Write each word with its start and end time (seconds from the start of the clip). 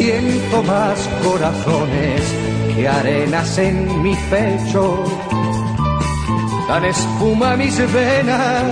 Siento 0.00 0.62
más 0.62 1.08
corazones 1.24 2.22
que 2.72 2.86
arenas 2.86 3.58
en 3.58 4.00
mi 4.00 4.14
pecho. 4.30 5.02
Dan 6.68 6.84
espuma 6.84 7.56
mis 7.56 7.76
venas 7.92 8.62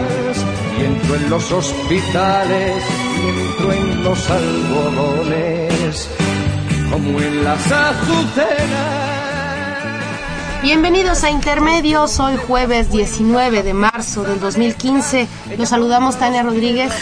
y 0.78 0.84
entro 0.84 1.16
en 1.16 1.28
los 1.28 1.50
hospitales 1.50 2.80
y 3.16 3.28
entro 3.40 3.72
en 3.72 4.04
los 4.04 4.30
algodones 4.30 6.08
como 6.92 7.20
en 7.20 7.42
las 7.42 7.72
azucenas. 7.72 9.06
Bienvenidos 10.62 11.24
a 11.24 11.30
Intermedios, 11.30 12.20
hoy 12.20 12.36
jueves 12.36 12.92
19 12.92 13.64
de 13.64 13.74
marzo 13.74 14.22
del 14.22 14.38
2015. 14.38 15.26
Los 15.58 15.70
saludamos 15.70 16.18
Tania 16.18 16.44
Rodríguez 16.44 16.92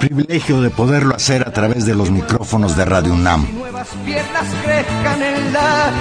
privilegio 0.00 0.62
de 0.62 0.70
poderlo 0.70 1.14
hacer 1.14 1.46
a 1.46 1.52
través 1.52 1.84
de 1.84 1.94
los 1.94 2.10
micrófonos 2.10 2.74
de 2.76 2.84
Radio 2.86 3.12
UNAM. 3.12 3.46
Nuevas 3.54 3.88
piernas 4.04 4.46
crezcan 4.64 5.22
en 5.22 5.52
la. 5.52 5.92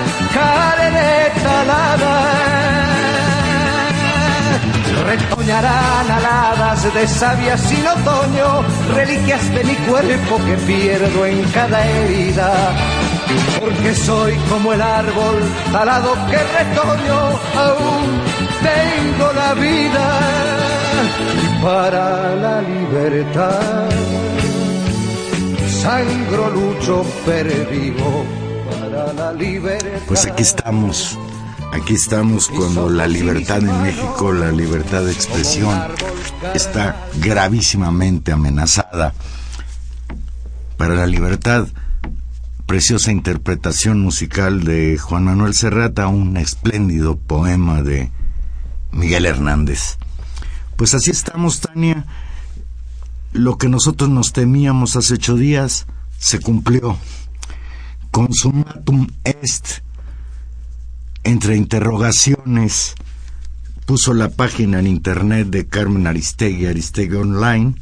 Retoñarán 5.05 6.11
aladas 6.11 6.93
de 6.93 7.07
savia 7.07 7.57
sin 7.57 7.85
otoño, 7.87 8.63
reliquias 8.95 9.53
de 9.53 9.63
mi 9.63 9.75
cuerpo 9.75 10.37
que 10.45 10.55
pierdo 10.67 11.25
en 11.25 11.43
cada 11.51 11.85
herida. 11.85 12.51
Porque 13.59 13.95
soy 13.95 14.35
como 14.49 14.73
el 14.73 14.81
árbol 14.81 15.41
talado 15.71 16.13
que 16.29 16.37
retoño, 16.37 17.19
aún 17.55 18.21
tengo 18.61 19.33
la 19.33 19.53
vida 19.55 20.58
para 21.61 22.35
la 22.35 22.61
libertad. 22.61 23.89
Sangro, 25.67 26.49
lucho, 26.49 27.05
pervivo 27.25 28.25
para 28.69 29.13
la 29.13 29.33
libertad. 29.33 30.01
Pues 30.07 30.25
aquí 30.25 30.41
estamos. 30.41 31.17
Aquí 31.71 31.93
estamos 31.93 32.47
cuando 32.49 32.89
la 32.89 33.07
libertad 33.07 33.59
en 33.59 33.81
México, 33.83 34.33
la 34.33 34.51
libertad 34.51 35.03
de 35.03 35.11
expresión, 35.11 35.79
está 36.55 37.07
gravísimamente 37.21 38.31
amenazada. 38.31 39.13
Para 40.77 40.95
la 40.95 41.05
libertad, 41.05 41.67
preciosa 42.65 43.11
interpretación 43.11 43.99
musical 44.01 44.63
de 44.63 44.97
Juan 44.97 45.25
Manuel 45.25 45.53
Serrata, 45.53 46.07
un 46.07 46.37
espléndido 46.37 47.17
poema 47.17 47.83
de 47.83 48.11
Miguel 48.91 49.25
Hernández. 49.25 49.97
Pues 50.79 50.93
así 50.93 51.11
estamos, 51.11 51.59
Tania. 51.59 52.05
Lo 53.33 53.57
que 53.57 53.67
nosotros 53.67 54.09
nos 54.09 54.31
temíamos 54.31 54.95
hace 54.95 55.15
ocho 55.15 55.35
días 55.35 55.85
se 56.19 56.39
cumplió. 56.39 56.97
Consumatum 58.11 59.07
est. 59.25 59.81
Entre 61.25 61.57
interrogaciones, 61.57 62.95
puso 63.85 64.13
la 64.13 64.29
página 64.29 64.79
en 64.79 64.87
internet 64.87 65.49
de 65.49 65.67
Carmen 65.67 66.07
Aristegui, 66.07 66.67
Aristegui 66.67 67.17
Online, 67.17 67.75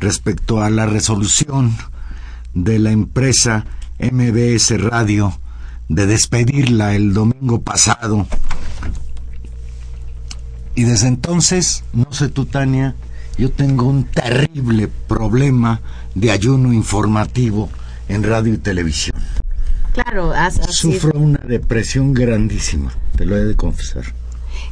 respecto 0.00 0.62
a 0.62 0.70
la 0.70 0.86
resolución 0.86 1.76
de 2.54 2.78
la 2.78 2.92
empresa 2.92 3.66
MBS 4.00 4.80
Radio 4.80 5.38
de 5.90 6.06
despedirla 6.06 6.94
el 6.94 7.12
domingo 7.12 7.60
pasado 7.60 8.26
y 10.74 10.84
desde 10.84 11.08
entonces, 11.08 11.84
no 11.92 12.12
sé 12.12 12.28
tú, 12.28 12.46
Tania, 12.46 12.94
yo 13.38 13.50
tengo 13.50 13.86
un 13.86 14.04
terrible 14.04 14.88
problema 15.08 15.80
de 16.14 16.30
ayuno 16.30 16.72
informativo 16.72 17.70
en 18.08 18.22
radio 18.22 18.54
y 18.54 18.58
televisión. 18.58 19.16
Claro, 19.92 20.32
sufro 20.70 21.18
una 21.18 21.40
depresión 21.46 22.14
grandísima, 22.14 22.92
te 23.16 23.26
lo 23.26 23.36
he 23.36 23.44
de 23.44 23.54
confesar. 23.54 24.04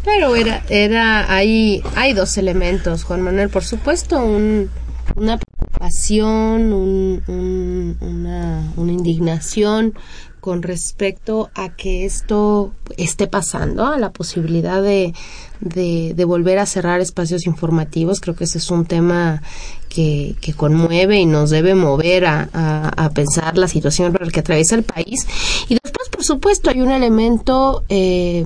Claro, 0.03 0.35
era, 0.35 0.65
era, 0.71 1.31
hay, 1.33 1.83
hay 1.95 2.15
dos 2.15 2.39
elementos, 2.39 3.05
Juan 3.05 3.21
Manuel, 3.21 3.51
por 3.51 3.65
supuesto, 3.65 4.25
un, 4.25 4.71
una 5.17 5.39
preocupación, 5.39 6.73
un, 6.73 7.97
una, 8.01 8.73
una 8.77 8.93
indignación 8.93 9.95
con 10.41 10.63
respecto 10.63 11.51
a 11.55 11.77
que 11.77 12.05
esto 12.05 12.73
esté 12.97 13.27
pasando, 13.27 13.87
a 13.87 13.99
la 13.99 14.11
posibilidad 14.11 14.83
de, 14.83 15.15
de, 15.61 16.25
volver 16.25 16.59
a 16.59 16.67
cerrar 16.67 17.01
espacios 17.01 17.47
informativos. 17.47 18.21
Creo 18.21 18.35
que 18.35 18.45
ese 18.45 18.59
es 18.59 18.71
un 18.71 18.87
tema 18.87 19.43
que, 19.89 20.37
conmueve 20.57 21.19
y 21.19 21.27
nos 21.27 21.51
debe 21.51 21.75
mover 21.75 22.27
a, 22.27 22.49
a, 22.53 23.11
pensar 23.11 23.57
la 23.59 23.69
situación 23.69 24.13
por 24.13 24.25
la 24.25 24.33
que 24.33 24.41
atraviesa 24.41 24.75
el 24.75 24.83
país. 24.83 25.27
Y 25.69 25.77
después, 25.83 26.09
por 26.09 26.25
supuesto, 26.25 26.71
hay 26.71 26.81
un 26.81 26.91
elemento 26.91 27.85
eh, 27.89 28.45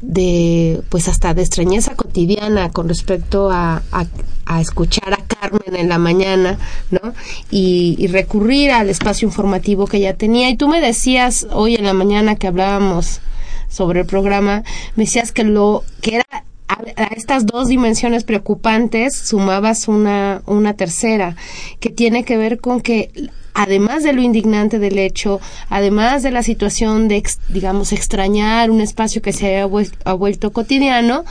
de, 0.00 0.82
pues 0.88 1.08
hasta 1.08 1.34
de 1.34 1.42
extrañeza 1.42 1.94
cotidiana 1.94 2.70
con 2.70 2.88
respecto 2.88 3.50
a, 3.50 3.82
a, 3.92 4.60
escuchar 4.60 5.12
a 5.12 5.24
Carmen 5.26 5.76
en 5.76 5.88
la 5.88 5.98
mañana, 5.98 6.58
¿no? 6.90 7.14
Y, 7.50 7.96
y, 7.98 8.08
recurrir 8.08 8.72
al 8.72 8.88
espacio 8.88 9.26
informativo 9.28 9.86
que 9.86 9.98
ella 9.98 10.16
tenía. 10.16 10.50
Y 10.50 10.56
tú 10.56 10.68
me 10.68 10.80
decías 10.80 11.46
hoy 11.52 11.76
en 11.76 11.84
la 11.84 11.92
mañana 11.92 12.34
que 12.34 12.48
hablábamos 12.48 13.20
sobre 13.68 14.00
el 14.00 14.06
programa, 14.06 14.64
me 14.96 15.04
decías 15.04 15.32
que 15.32 15.44
lo 15.44 15.84
que 16.00 16.16
era 16.16 16.44
a, 16.70 17.04
estas 17.14 17.46
dos 17.46 17.68
dimensiones 17.68 18.24
preocupantes 18.24 19.16
sumabas 19.16 19.88
una, 19.88 20.42
una 20.46 20.74
tercera, 20.74 21.36
que 21.80 21.90
tiene 21.90 22.24
que 22.24 22.36
ver 22.36 22.60
con 22.60 22.80
que 22.80 23.10
además 23.54 24.02
de 24.04 24.12
lo 24.12 24.22
indignante 24.22 24.78
del 24.78 24.98
hecho, 24.98 25.40
además 25.68 26.22
de 26.22 26.30
la 26.30 26.42
situación 26.42 27.08
de, 27.08 27.22
digamos, 27.48 27.92
extrañar 27.92 28.70
un 28.70 28.80
espacio 28.80 29.22
que 29.22 29.32
se 29.32 29.58
ha 29.58 30.14
vuelto 30.14 30.52
cotidiano, 30.52 31.24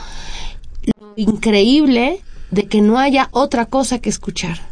lo 0.98 1.12
increíble 1.16 2.20
de 2.50 2.64
que 2.64 2.82
no 2.82 2.98
haya 2.98 3.28
otra 3.32 3.66
cosa 3.66 3.98
que 4.00 4.10
escuchar 4.10 4.70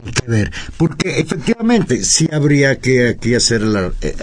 que 0.00 0.26
ver, 0.26 0.50
porque 0.76 1.20
efectivamente 1.20 2.02
sí 2.04 2.28
habría 2.32 2.76
que 2.80 3.08
aquí 3.08 3.34
hacer 3.34 3.62
la, 3.62 3.92
eh, 4.00 4.14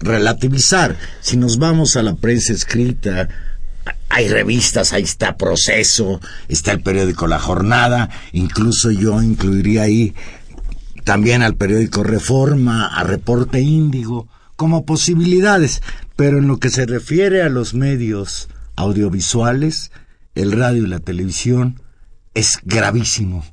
relativizar. 0.00 0.96
Si 1.20 1.36
nos 1.36 1.58
vamos 1.58 1.96
a 1.96 2.02
la 2.02 2.14
prensa 2.14 2.52
escrita, 2.52 3.28
hay 4.14 4.28
revistas, 4.28 4.92
ahí 4.92 5.02
está 5.02 5.36
Proceso, 5.36 6.20
está 6.46 6.70
el 6.70 6.82
periódico 6.82 7.26
La 7.26 7.40
Jornada, 7.40 8.10
incluso 8.30 8.92
yo 8.92 9.20
incluiría 9.20 9.82
ahí 9.82 10.14
también 11.02 11.42
al 11.42 11.56
periódico 11.56 12.04
Reforma, 12.04 12.86
a 12.86 13.02
Reporte 13.02 13.60
Índigo, 13.60 14.28
como 14.54 14.86
posibilidades, 14.86 15.82
pero 16.14 16.38
en 16.38 16.46
lo 16.46 16.60
que 16.60 16.70
se 16.70 16.86
refiere 16.86 17.42
a 17.42 17.48
los 17.48 17.74
medios 17.74 18.48
audiovisuales, 18.76 19.90
el 20.36 20.52
radio 20.52 20.84
y 20.84 20.88
la 20.88 21.00
televisión, 21.00 21.82
es 22.34 22.60
gravísimo 22.62 23.44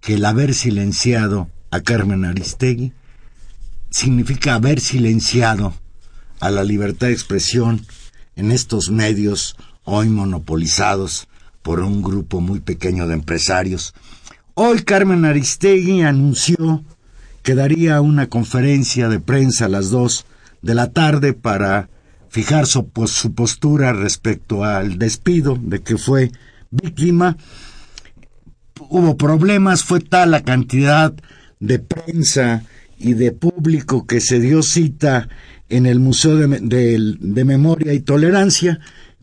que 0.00 0.14
el 0.14 0.24
haber 0.24 0.54
silenciado 0.54 1.50
a 1.70 1.82
Carmen 1.82 2.24
Aristegui 2.24 2.94
significa 3.90 4.54
haber 4.54 4.80
silenciado 4.80 5.74
a 6.40 6.50
la 6.50 6.64
libertad 6.64 7.08
de 7.08 7.12
expresión 7.12 7.84
en 8.34 8.50
estos 8.50 8.88
medios 8.88 9.56
hoy 9.84 10.08
monopolizados 10.08 11.28
por 11.62 11.80
un 11.80 12.02
grupo 12.02 12.40
muy 12.40 12.60
pequeño 12.60 13.06
de 13.06 13.14
empresarios 13.14 13.94
Hoy 14.62 14.82
Carmen 14.82 15.24
Aristegui 15.24 16.02
anunció 16.02 16.84
que 17.42 17.54
daría 17.54 18.02
una 18.02 18.28
conferencia 18.28 19.08
de 19.08 19.18
prensa 19.18 19.64
a 19.64 19.68
las 19.70 19.88
dos 19.88 20.26
de 20.60 20.74
la 20.74 20.90
tarde 20.90 21.32
para 21.32 21.88
fijar 22.28 22.66
su, 22.66 22.90
su 23.06 23.32
postura 23.32 23.94
respecto 23.94 24.62
al 24.62 24.98
despido 24.98 25.56
de 25.58 25.80
que 25.80 25.96
fue 25.96 26.30
víctima. 26.70 27.38
Hubo 28.90 29.16
problemas, 29.16 29.82
fue 29.82 30.00
tal 30.00 30.32
la 30.32 30.42
cantidad 30.42 31.14
de 31.58 31.78
prensa 31.78 32.64
y 32.98 33.14
de 33.14 33.32
público 33.32 34.06
que 34.06 34.20
se 34.20 34.40
dio 34.40 34.62
cita 34.62 35.30
en 35.70 35.86
el 35.86 36.00
Museo 36.00 36.36
de, 36.36 37.44
Memoria 37.46 37.94
y 37.94 38.00
Tolerancia, 38.00 38.80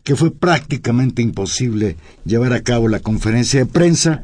que 0.08 0.16
fue 0.16 0.34
prácticamente 0.34 1.20
imposible 1.20 1.98
llevar 2.24 2.54
a 2.54 2.62
cabo 2.62 2.88
la 2.88 3.00
conferencia 3.00 3.60
de 3.60 3.66
prensa 3.66 4.22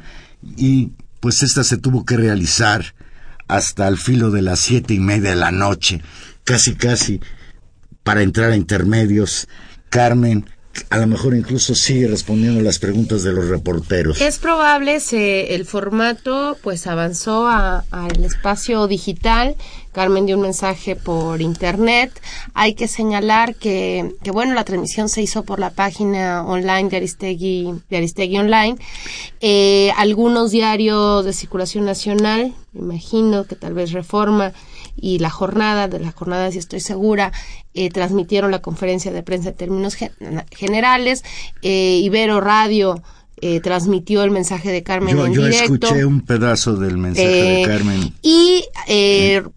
y 0.56 0.92
pues 1.20 1.42
esta 1.42 1.62
se 1.62 1.76
tuvo 1.76 2.06
que 2.06 2.16
realizar 2.16 2.94
hasta 3.48 3.86
el 3.86 3.98
filo 3.98 4.30
de 4.30 4.40
las 4.40 4.60
siete 4.60 4.94
y 4.94 4.98
media 4.98 5.28
de 5.28 5.36
la 5.36 5.52
noche, 5.52 6.00
casi 6.42 6.74
casi 6.74 7.20
para 8.02 8.22
entrar 8.22 8.52
a 8.52 8.56
intermedios. 8.56 9.46
Carmen, 9.90 10.48
a 10.90 10.98
lo 10.98 11.06
mejor 11.06 11.34
incluso 11.34 11.74
sigue 11.74 12.08
respondiendo 12.08 12.60
las 12.60 12.78
preguntas 12.78 13.22
de 13.22 13.32
los 13.32 13.48
reporteros. 13.48 14.20
Es 14.20 14.38
probable, 14.38 15.00
se, 15.00 15.54
el 15.54 15.64
formato 15.64 16.56
pues 16.62 16.86
avanzó 16.86 17.46
al 17.48 18.24
espacio 18.24 18.86
digital. 18.86 19.56
Carmen 19.92 20.26
dio 20.26 20.36
un 20.36 20.42
mensaje 20.42 20.96
por 20.96 21.40
internet. 21.40 22.10
Hay 22.52 22.74
que 22.74 22.88
señalar 22.88 23.54
que, 23.54 24.12
que, 24.24 24.32
bueno, 24.32 24.54
la 24.54 24.64
transmisión 24.64 25.08
se 25.08 25.22
hizo 25.22 25.44
por 25.44 25.60
la 25.60 25.70
página 25.70 26.44
online 26.44 26.88
de 26.88 26.96
Aristegui, 26.96 27.74
de 27.88 27.96
Aristegui 27.96 28.38
Online. 28.38 28.76
Eh, 29.40 29.92
algunos 29.96 30.50
diarios 30.50 31.24
de 31.24 31.32
circulación 31.32 31.84
nacional, 31.84 32.54
imagino 32.74 33.44
que 33.44 33.54
tal 33.54 33.74
vez 33.74 33.92
Reforma, 33.92 34.52
y 34.96 35.18
la 35.18 35.30
jornada, 35.30 35.88
de 35.88 36.00
las 36.00 36.14
jornadas, 36.14 36.52
si 36.52 36.58
estoy 36.58 36.80
segura, 36.80 37.32
eh, 37.74 37.90
transmitieron 37.90 38.50
la 38.50 38.60
conferencia 38.60 39.12
de 39.12 39.22
prensa 39.22 39.50
en 39.50 39.54
términos 39.56 39.96
generales. 40.50 41.24
Eh, 41.62 42.00
Ibero 42.02 42.40
Radio 42.40 43.02
eh, 43.40 43.60
transmitió 43.60 44.22
el 44.22 44.30
mensaje 44.30 44.70
de 44.70 44.82
Carmen 44.82 45.16
yo, 45.16 45.26
en 45.26 45.34
yo 45.34 45.44
directo. 45.44 45.74
escuché 45.74 46.04
un 46.04 46.20
pedazo 46.20 46.76
del 46.76 46.96
mensaje 46.96 47.28
de 47.28 47.62
Carmen. 47.66 48.14
Y 48.22 48.64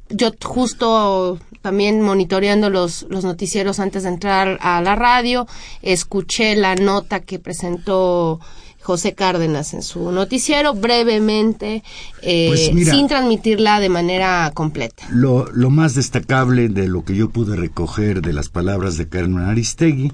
yo 0.09 0.31
justo 0.43 1.39
también 1.61 2.01
monitoreando 2.01 2.69
los, 2.69 3.05
los 3.09 3.23
noticieros 3.23 3.79
antes 3.79 4.03
de 4.03 4.09
entrar 4.09 4.57
a 4.61 4.81
la 4.81 4.95
radio, 4.95 5.47
escuché 5.81 6.55
la 6.55 6.75
nota 6.75 7.19
que 7.19 7.39
presentó 7.39 8.39
José 8.87 9.15
Cárdenas 9.15 9.73
en 9.73 9.83
su 9.83 10.13
noticiero 10.13 10.73
brevemente, 10.73 11.83
eh, 12.21 12.47
pues 12.47 12.87
sin 12.89 13.09
transmitirla 13.09 13.81
de 13.81 13.89
manera 13.89 14.49
completa. 14.53 15.03
Lo, 15.09 15.51
lo 15.51 15.69
más 15.69 15.93
destacable 15.93 16.69
de 16.69 16.87
lo 16.87 17.03
que 17.03 17.13
yo 17.13 17.29
pude 17.29 17.57
recoger 17.57 18.21
de 18.21 18.31
las 18.31 18.47
palabras 18.47 18.95
de 18.95 19.09
Carmen 19.09 19.43
Aristegui 19.43 20.13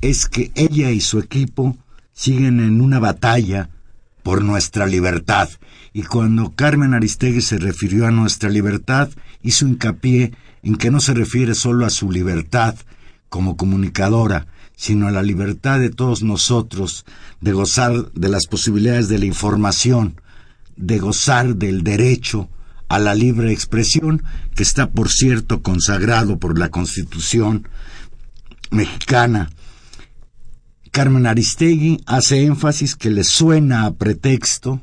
es 0.00 0.24
que 0.24 0.50
ella 0.54 0.90
y 0.90 1.02
su 1.02 1.18
equipo 1.18 1.76
siguen 2.14 2.60
en 2.60 2.80
una 2.80 2.98
batalla 2.98 3.68
por 4.22 4.42
nuestra 4.42 4.86
libertad. 4.86 5.50
Y 5.92 6.04
cuando 6.04 6.54
Carmen 6.56 6.94
Aristegui 6.94 7.42
se 7.42 7.58
refirió 7.58 8.06
a 8.06 8.10
nuestra 8.10 8.48
libertad, 8.48 9.10
hizo 9.42 9.66
hincapié 9.66 10.32
en 10.62 10.76
que 10.76 10.90
no 10.90 11.00
se 11.00 11.12
refiere 11.12 11.54
solo 11.54 11.84
a 11.84 11.90
su 11.90 12.10
libertad 12.10 12.74
como 13.28 13.58
comunicadora, 13.58 14.46
sino 14.76 15.08
a 15.08 15.10
la 15.10 15.22
libertad 15.22 15.78
de 15.78 15.90
todos 15.90 16.22
nosotros 16.22 17.04
de 17.40 17.52
gozar 17.52 18.12
de 18.12 18.28
las 18.28 18.46
posibilidades 18.46 19.08
de 19.08 19.18
la 19.18 19.26
información, 19.26 20.20
de 20.76 20.98
gozar 20.98 21.56
del 21.56 21.84
derecho 21.84 22.48
a 22.88 22.98
la 22.98 23.14
libre 23.14 23.52
expresión, 23.52 24.22
que 24.54 24.62
está, 24.62 24.90
por 24.90 25.10
cierto, 25.10 25.62
consagrado 25.62 26.38
por 26.38 26.58
la 26.58 26.70
Constitución 26.70 27.68
mexicana. 28.70 29.50
Carmen 30.90 31.26
Aristegui 31.26 32.00
hace 32.06 32.44
énfasis 32.44 32.94
que 32.94 33.10
le 33.10 33.24
suena 33.24 33.86
a 33.86 33.94
pretexto 33.94 34.80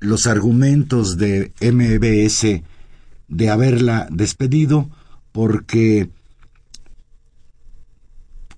los 0.00 0.26
argumentos 0.26 1.16
de 1.16 1.52
MBS 1.60 2.62
de 3.28 3.50
haberla 3.50 4.08
despedido 4.10 4.90
porque 5.32 6.10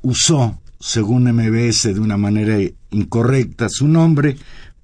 usó, 0.05 0.61
según 0.79 1.25
MBS, 1.25 1.95
de 1.95 2.01
una 2.01 2.17
manera 2.17 2.59
incorrecta 2.91 3.69
su 3.69 3.89
nombre 3.89 4.37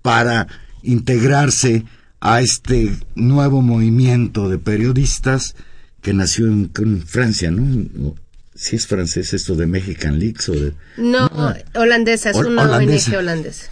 para 0.02 0.48
integrarse 0.82 1.84
a 2.20 2.40
este 2.40 2.96
nuevo 3.14 3.62
movimiento 3.62 4.48
de 4.48 4.58
periodistas 4.58 5.54
que 6.02 6.14
nació 6.14 6.46
en, 6.46 6.70
Francia, 7.06 7.50
¿no? 7.50 8.14
Si 8.54 8.76
es 8.76 8.86
francés 8.86 9.32
esto 9.32 9.54
de 9.54 9.66
Mexican 9.66 10.18
Leaks 10.18 10.48
o 10.48 10.52
de... 10.52 10.74
No, 10.98 11.30
holandesa, 11.74 12.30
es 12.30 12.36
una 12.36 12.62
ONG 12.62 13.16
holandesa. 13.16 13.66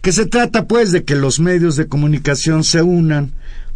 Que 0.00 0.12
se 0.12 0.26
trata 0.26 0.66
pues 0.66 0.90
de 0.92 1.04
que 1.04 1.16
los 1.16 1.38
medios 1.38 1.76
de 1.76 1.86
comunicación 1.86 2.64
se 2.64 2.82
unan 2.82 3.32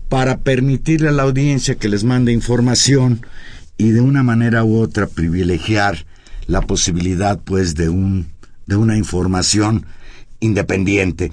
para 0.09 0.39
permitirle 0.39 1.09
a 1.09 1.13
la 1.13 1.25
audiencia 1.25 1.75
que 1.75 1.89
les 1.89 2.05
mande 2.05 2.33
información 2.33 3.27
y 3.77 3.91
de 3.91 4.01
una 4.01 4.23
manera 4.23 4.65
u 4.65 4.79
otra 4.79 5.07
privilegiar 5.07 6.07
la 6.47 6.61
posibilidad 6.63 7.41
pues 7.41 7.75
de 7.75 7.89
un 7.89 8.29
de 8.67 8.77
una 8.77 8.97
información 8.97 9.87
independiente. 10.41 11.31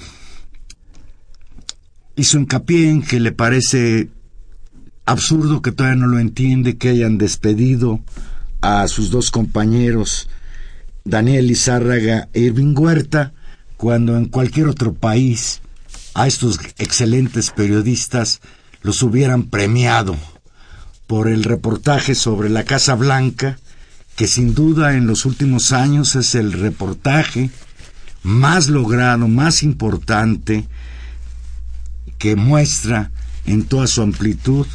Hizo 2.16 2.38
hincapié 2.38 2.90
en 2.90 3.02
que 3.02 3.20
le 3.20 3.32
parece 3.32 4.10
absurdo 5.06 5.62
que 5.62 5.72
todavía 5.72 6.02
no 6.02 6.08
lo 6.08 6.20
entiende 6.20 6.78
que 6.78 6.90
hayan 6.90 7.18
despedido 7.18 8.02
a 8.62 8.88
sus 8.88 9.10
dos 9.10 9.32
compañeros 9.32 10.30
Daniel 11.04 11.52
Izárraga 11.52 12.30
e 12.34 12.42
Irving 12.42 12.76
Huerta 12.78 13.34
cuando 13.76 14.16
en 14.16 14.26
cualquier 14.26 14.68
otro 14.68 14.94
país 14.94 15.62
a 16.14 16.28
estos 16.28 16.60
excelentes 16.78 17.50
periodistas 17.52 18.40
los 18.82 19.02
hubieran 19.04 19.50
premiado 19.50 20.16
por 21.08 21.28
el 21.28 21.44
reportaje 21.44 22.16
sobre 22.16 22.50
la 22.50 22.64
Casa 22.64 22.96
Blanca 22.96 23.58
que 24.16 24.28
sin 24.28 24.54
duda 24.54 24.96
en 24.96 25.08
los 25.08 25.26
últimos 25.26 25.72
años 25.72 26.16
es 26.16 26.36
el 26.36 26.54
reportaje 26.54 27.50
más 28.22 28.70
logrado, 28.70 29.28
más 29.28 29.64
importante, 29.64 30.68
que 32.18 32.36
muestra 32.36 33.12
en 33.46 33.66
toda 33.66 33.88
su 33.88 34.02
amplitud 34.02 34.66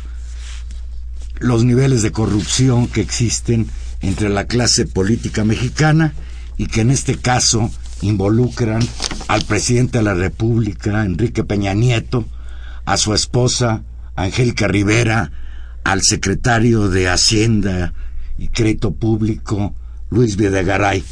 los 1.41 1.65
niveles 1.65 2.03
de 2.03 2.13
corrupción 2.13 2.89
que 2.89 3.01
existen 3.01 3.69
entre 4.03 4.29
la 4.29 4.47
clase 4.47 4.87
política 4.87 5.45
mexicana 5.45 6.13
y 6.57 6.67
que 6.67 6.83
en 6.83 6.91
este 6.91 7.17
caso 7.17 7.71
involucran 8.03 8.87
al 9.29 9.45
presidente 9.45 9.99
de 9.99 10.05
la 10.05 10.15
República, 10.15 11.05
Enrique 11.05 11.45
Peña 11.45 11.75
Nieto, 11.75 12.27
a 12.85 12.97
su 12.97 13.15
esposa, 13.15 13.83
Angélica 14.17 14.67
Rivera, 14.67 15.31
al 15.85 16.03
secretario 16.03 16.89
de 16.89 17.09
Hacienda, 17.09 17.93
y 18.39 18.49
Crédito 18.49 18.93
Público 18.93 19.75
Luis 20.11 20.37
Videgaray. 20.37 21.03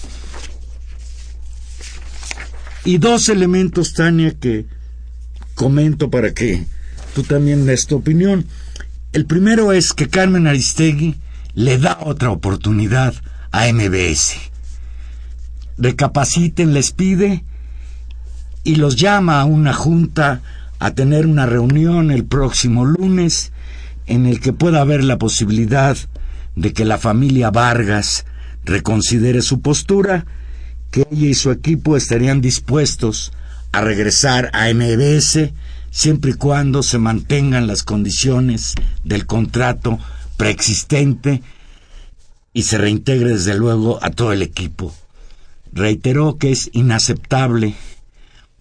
Y 2.85 2.99
dos 2.99 3.29
elementos, 3.29 3.93
Tania, 3.93 4.33
que 4.39 4.67
comento 5.55 6.09
para 6.09 6.33
que 6.33 6.65
tú 7.15 7.25
también 7.25 7.67
des 7.67 7.87
tu 7.87 7.97
opinión. 7.97 8.47
El 9.13 9.27
primero 9.27 9.73
es 9.73 9.93
que 9.93 10.09
Carmen 10.09 10.47
Aristegui 10.47 11.17
le 11.55 11.79
da 11.79 11.99
otra 12.03 12.31
oportunidad 12.31 13.15
a 13.51 13.67
MBS. 13.73 14.37
Recapaciten, 15.79 16.75
les 16.75 16.93
pide 16.93 17.45
y 18.63 18.77
los 18.77 18.97
llama 18.97 19.41
a 19.41 19.45
una 19.45 19.73
junta 19.73 20.43
a 20.79 20.91
tener 20.93 21.27
una 21.27 21.47
reunión 21.47 22.11
el 22.11 22.25
próximo 22.25 22.85
lunes 22.85 23.53
en 24.07 24.27
el 24.27 24.41
que 24.41 24.53
pueda 24.53 24.81
haber 24.81 25.03
la 25.03 25.19
posibilidad 25.19 25.97
de 26.57 26.73
que 26.73 26.85
la 26.85 26.99
familia 26.99 27.51
Vargas 27.51 28.25
reconsidere 28.65 29.43
su 29.43 29.61
postura, 29.61 30.27
que 30.91 31.07
ella 31.11 31.29
y 31.29 31.35
su 31.35 31.51
equipo 31.53 31.97
estarían 31.97 32.41
dispuestos 32.41 33.33
a 33.73 33.83
regresar 33.83 34.51
a 34.53 34.73
MBS 34.73 35.53
siempre 35.91 36.33
y 36.33 36.35
cuando 36.35 36.83
se 36.83 36.99
mantengan 36.99 37.67
las 37.67 37.83
condiciones 37.83 38.75
del 39.05 39.27
contrato 39.27 39.99
preexistente 40.37 41.43
y 42.53 42.63
se 42.63 42.79
reintegre 42.79 43.31
desde 43.31 43.55
luego 43.55 43.99
a 44.03 44.11
todo 44.11 44.33
el 44.33 44.43
equipo. 44.43 44.95
Reiteró 45.73 46.39
que 46.39 46.53
es 46.53 46.71
inaceptable 46.73 47.75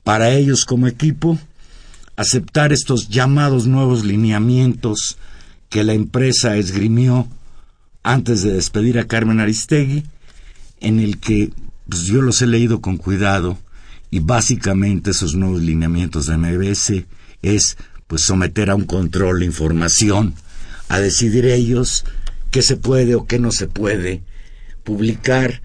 para 0.03 0.31
ellos 0.31 0.65
como 0.65 0.87
equipo 0.87 1.39
aceptar 2.15 2.71
estos 2.71 3.09
llamados 3.09 3.67
nuevos 3.67 4.03
lineamientos 4.03 5.17
que 5.69 5.83
la 5.83 5.93
empresa 5.93 6.55
esgrimió 6.55 7.27
antes 8.05 8.43
de 8.43 8.53
despedir 8.53 8.99
a 8.99 9.07
Carmen 9.07 9.39
Aristegui, 9.39 10.03
en 10.79 10.99
el 10.99 11.19
que 11.19 11.51
pues, 11.89 12.03
yo 12.03 12.21
los 12.21 12.39
he 12.43 12.45
leído 12.45 12.79
con 12.79 12.97
cuidado 12.97 13.57
y 14.11 14.19
básicamente 14.19 15.09
esos 15.09 15.33
nuevos 15.33 15.63
lineamientos 15.63 16.27
de 16.27 16.37
MBS 16.37 17.03
es 17.41 17.77
pues 18.05 18.21
someter 18.21 18.69
a 18.69 18.75
un 18.75 18.85
control 18.85 19.39
la 19.39 19.45
información, 19.45 20.35
a 20.87 20.99
decidir 20.99 21.47
ellos 21.47 22.05
qué 22.51 22.61
se 22.61 22.77
puede 22.77 23.15
o 23.15 23.25
qué 23.25 23.39
no 23.39 23.51
se 23.51 23.67
puede 23.67 24.21
publicar 24.83 25.63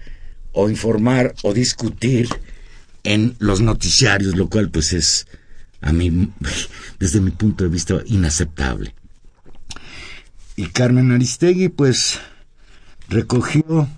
o 0.51 0.67
informar 0.67 1.35
o 1.43 1.53
discutir 1.53 2.27
en 3.03 3.35
los 3.37 3.61
noticiarios, 3.61 4.35
lo 4.35 4.49
cual 4.49 4.71
pues 4.71 4.93
es 4.93 5.27
a 5.79 5.93
mí, 5.93 6.31
desde 6.99 7.21
mi 7.21 7.29
punto 7.29 7.65
de 7.65 7.69
vista, 7.69 8.01
inaceptable. 8.07 8.95
Y 10.55 10.65
Carmen 10.69 11.11
Aristegui 11.11 11.69
pues 11.69 12.19
recogió 13.11 13.89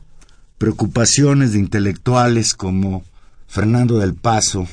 preocupaciones 0.58 1.54
de 1.54 1.60
intelectuales 1.60 2.56
como 2.56 3.04
Fernando 3.48 4.00
del 4.00 4.16
Paso, 4.16 4.68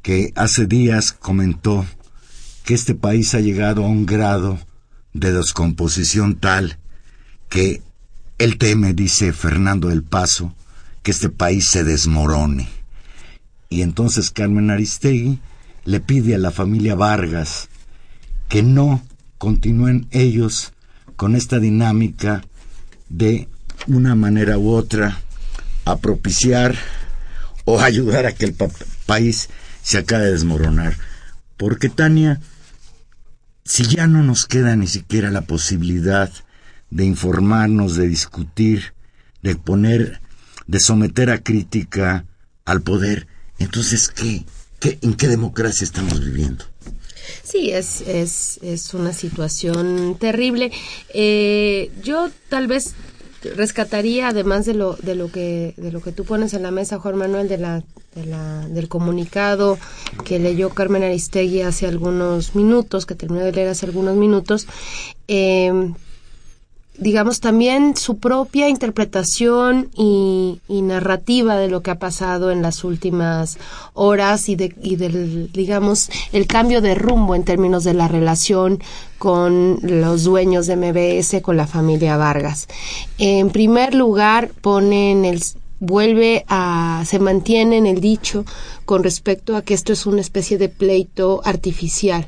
que 0.00 0.32
hace 0.36 0.66
días 0.66 1.12
comentó 1.12 1.84
que 2.64 2.72
este 2.72 2.94
país 2.94 3.34
ha 3.34 3.40
llegado 3.40 3.84
a 3.84 3.88
un 3.88 4.06
grado 4.06 4.58
de 5.12 5.32
descomposición 5.32 6.36
tal 6.36 6.78
que 7.50 7.82
él 8.38 8.56
teme, 8.56 8.94
dice 8.94 9.34
Fernando 9.34 9.88
del 9.88 10.02
Paso, 10.02 10.54
que 11.02 11.10
este 11.10 11.28
país 11.28 11.68
se 11.68 11.84
desmorone. 11.84 12.68
Y 13.68 13.82
entonces 13.82 14.30
Carmen 14.30 14.70
Aristegui 14.70 15.40
le 15.84 16.00
pide 16.00 16.34
a 16.34 16.38
la 16.38 16.52
familia 16.52 16.94
Vargas 16.94 17.68
que 18.48 18.62
no 18.62 19.02
continúen 19.36 20.06
ellos 20.10 20.72
con 21.16 21.36
esta 21.36 21.58
dinámica 21.58 22.42
de 23.08 23.48
una 23.86 24.14
manera 24.14 24.58
u 24.58 24.70
otra 24.70 25.20
a 25.84 25.96
propiciar 25.98 26.76
o 27.64 27.80
ayudar 27.80 28.26
a 28.26 28.32
que 28.32 28.46
el 28.46 28.54
país 29.06 29.48
se 29.82 29.98
acabe 29.98 30.26
de 30.26 30.32
desmoronar. 30.32 30.96
Porque 31.56 31.88
Tania, 31.88 32.40
si 33.64 33.84
ya 33.84 34.06
no 34.06 34.22
nos 34.22 34.46
queda 34.46 34.76
ni 34.76 34.86
siquiera 34.86 35.30
la 35.30 35.42
posibilidad 35.42 36.30
de 36.90 37.04
informarnos, 37.04 37.96
de 37.96 38.08
discutir, 38.08 38.94
de 39.42 39.56
poner, 39.56 40.20
de 40.66 40.80
someter 40.80 41.30
a 41.30 41.42
crítica 41.42 42.24
al 42.64 42.82
poder, 42.82 43.26
entonces, 43.58 44.08
¿qué? 44.08 44.44
¿Qué 44.80 44.98
¿En 45.02 45.14
qué 45.14 45.28
democracia 45.28 45.84
estamos 45.84 46.20
viviendo? 46.20 46.64
Sí, 47.42 47.70
es, 47.70 48.02
es, 48.02 48.58
es 48.62 48.94
una 48.94 49.12
situación 49.12 50.16
terrible. 50.18 50.72
Eh, 51.14 51.90
yo 52.02 52.28
tal 52.48 52.66
vez 52.66 52.94
rescataría, 53.54 54.28
además 54.28 54.66
de 54.66 54.74
lo, 54.74 54.94
de 54.94 55.14
lo 55.14 55.30
que, 55.30 55.74
de 55.76 55.92
lo 55.92 56.00
que 56.00 56.12
tú 56.12 56.24
pones 56.24 56.54
en 56.54 56.62
la 56.62 56.70
mesa, 56.70 56.98
Juan 56.98 57.16
Manuel, 57.16 57.48
de 57.48 57.58
la, 57.58 57.84
de 58.14 58.26
la, 58.26 58.66
del 58.68 58.88
comunicado 58.88 59.78
que 60.24 60.38
leyó 60.38 60.70
Carmen 60.70 61.02
Aristegui 61.02 61.62
hace 61.62 61.86
algunos 61.86 62.54
minutos, 62.54 63.06
que 63.06 63.14
terminó 63.14 63.44
de 63.44 63.52
leer 63.52 63.68
hace 63.68 63.86
algunos 63.86 64.16
minutos, 64.16 64.66
eh, 65.28 65.92
digamos, 66.98 67.40
también 67.40 67.96
su 67.96 68.18
propia 68.18 68.68
interpretación 68.68 69.90
y, 69.96 70.60
narrativa 70.68 71.56
de 71.56 71.68
lo 71.68 71.82
que 71.82 71.90
ha 71.90 71.98
pasado 71.98 72.52
en 72.52 72.62
las 72.62 72.84
últimas 72.84 73.58
horas 73.92 74.48
y, 74.48 74.54
de, 74.54 74.72
y 74.80 74.96
del, 74.96 75.50
digamos, 75.52 76.10
el 76.32 76.46
cambio 76.46 76.80
de 76.80 76.94
rumbo 76.94 77.34
en 77.34 77.44
términos 77.44 77.82
de 77.82 77.94
la 77.94 78.06
relación 78.06 78.80
con 79.18 79.78
los 79.82 80.22
dueños 80.24 80.66
de 80.66 80.76
MBS, 80.76 81.42
con 81.42 81.56
la 81.56 81.66
familia 81.66 82.16
Vargas. 82.16 82.68
En 83.18 83.50
primer 83.50 83.94
lugar, 83.94 84.50
ponen 84.60 85.24
el 85.24 85.42
vuelve 85.78 86.44
a 86.48 87.02
se 87.04 87.18
mantiene 87.18 87.76
en 87.76 87.86
el 87.86 88.00
dicho 88.00 88.46
con 88.86 89.02
respecto 89.02 89.56
a 89.56 89.62
que 89.62 89.74
esto 89.74 89.92
es 89.92 90.06
una 90.06 90.22
especie 90.22 90.56
de 90.56 90.70
pleito 90.70 91.42
artificial 91.44 92.26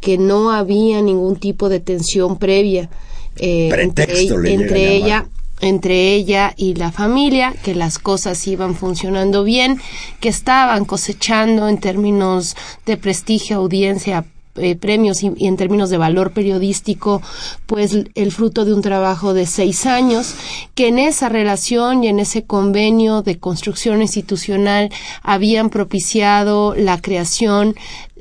que 0.00 0.18
no 0.18 0.52
había 0.52 1.02
ningún 1.02 1.36
tipo 1.36 1.68
de 1.68 1.80
tensión 1.80 2.38
previa 2.38 2.88
eh, 3.38 3.70
entre, 3.72 4.96
ella 4.96 5.26
entre 5.60 6.14
ella 6.14 6.52
y 6.56 6.74
la 6.74 6.92
familia, 6.92 7.54
que 7.62 7.74
las 7.74 7.98
cosas 7.98 8.46
iban 8.46 8.74
funcionando 8.74 9.44
bien, 9.44 9.80
que 10.20 10.28
estaban 10.28 10.84
cosechando 10.84 11.68
en 11.68 11.78
términos 11.78 12.56
de 12.84 12.96
prestigio, 12.96 13.56
audiencia, 13.56 14.26
eh, 14.58 14.74
premios 14.74 15.22
y, 15.22 15.32
en 15.46 15.56
términos 15.56 15.90
de 15.90 15.98
valor 15.98 16.32
periodístico, 16.32 17.22
pues 17.66 17.96
el 18.14 18.32
fruto 18.32 18.64
de 18.64 18.72
un 18.72 18.82
trabajo 18.82 19.34
de 19.34 19.46
seis 19.46 19.86
años, 19.86 20.34
que 20.74 20.88
en 20.88 20.98
esa 20.98 21.28
relación 21.28 22.04
y 22.04 22.08
en 22.08 22.20
ese 22.20 22.44
convenio 22.44 23.22
de 23.22 23.38
construcción 23.38 24.00
institucional 24.00 24.90
habían 25.22 25.68
propiciado 25.68 26.74
la 26.74 27.00
creación 27.00 27.76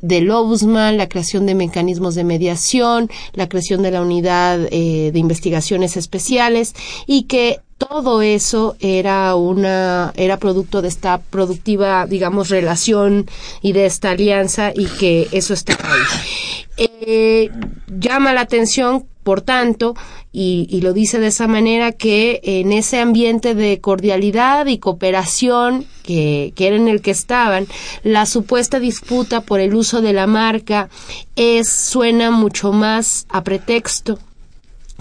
del 0.05 0.29
Ombudsman, 0.29 0.97
la 0.97 1.09
creación 1.09 1.45
de 1.45 1.55
mecanismos 1.55 2.13
de 2.13 2.23
mediación, 2.23 3.09
la 3.33 3.49
creación 3.49 3.81
de 3.81 3.91
la 3.91 4.01
unidad 4.01 4.59
eh, 4.71 5.11
de 5.11 5.19
investigaciones 5.19 5.97
especiales 5.97 6.75
y 7.07 7.23
que 7.23 7.59
todo 7.77 8.21
eso 8.21 8.75
era 8.79 9.35
una 9.35 10.13
era 10.15 10.37
producto 10.37 10.81
de 10.81 10.87
esta 10.87 11.17
productiva 11.17 12.05
digamos 12.05 12.49
relación 12.49 13.27
y 13.61 13.73
de 13.73 13.85
esta 13.85 14.11
alianza 14.11 14.71
y 14.73 14.85
que 14.85 15.27
eso 15.31 15.53
está 15.53 15.73
ahí. 15.73 16.87
Eh, 17.07 17.49
llama 17.87 18.33
la 18.33 18.41
atención 18.41 19.05
por 19.25 19.41
tanto, 19.41 19.95
y, 20.37 20.81
lo 20.81 20.91
dice 20.91 21.19
de 21.19 21.27
esa 21.27 21.47
manera, 21.47 21.93
que 21.93 22.41
en 22.43 22.73
ese 22.73 22.99
ambiente 22.99 23.55
de 23.55 23.79
cordialidad 23.79 24.65
y 24.65 24.79
cooperación 24.79 25.85
que, 26.03 26.51
que, 26.55 26.67
era 26.67 26.75
en 26.75 26.89
el 26.89 27.01
que 27.01 27.11
estaban, 27.11 27.67
la 28.03 28.25
supuesta 28.25 28.81
disputa 28.81 29.41
por 29.41 29.61
el 29.61 29.73
uso 29.73 30.01
de 30.01 30.11
la 30.11 30.27
marca 30.27 30.89
es, 31.37 31.69
suena 31.69 32.31
mucho 32.31 32.73
más 32.73 33.25
a 33.29 33.45
pretexto 33.45 34.19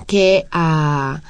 que 0.07 0.45
a 0.53 1.21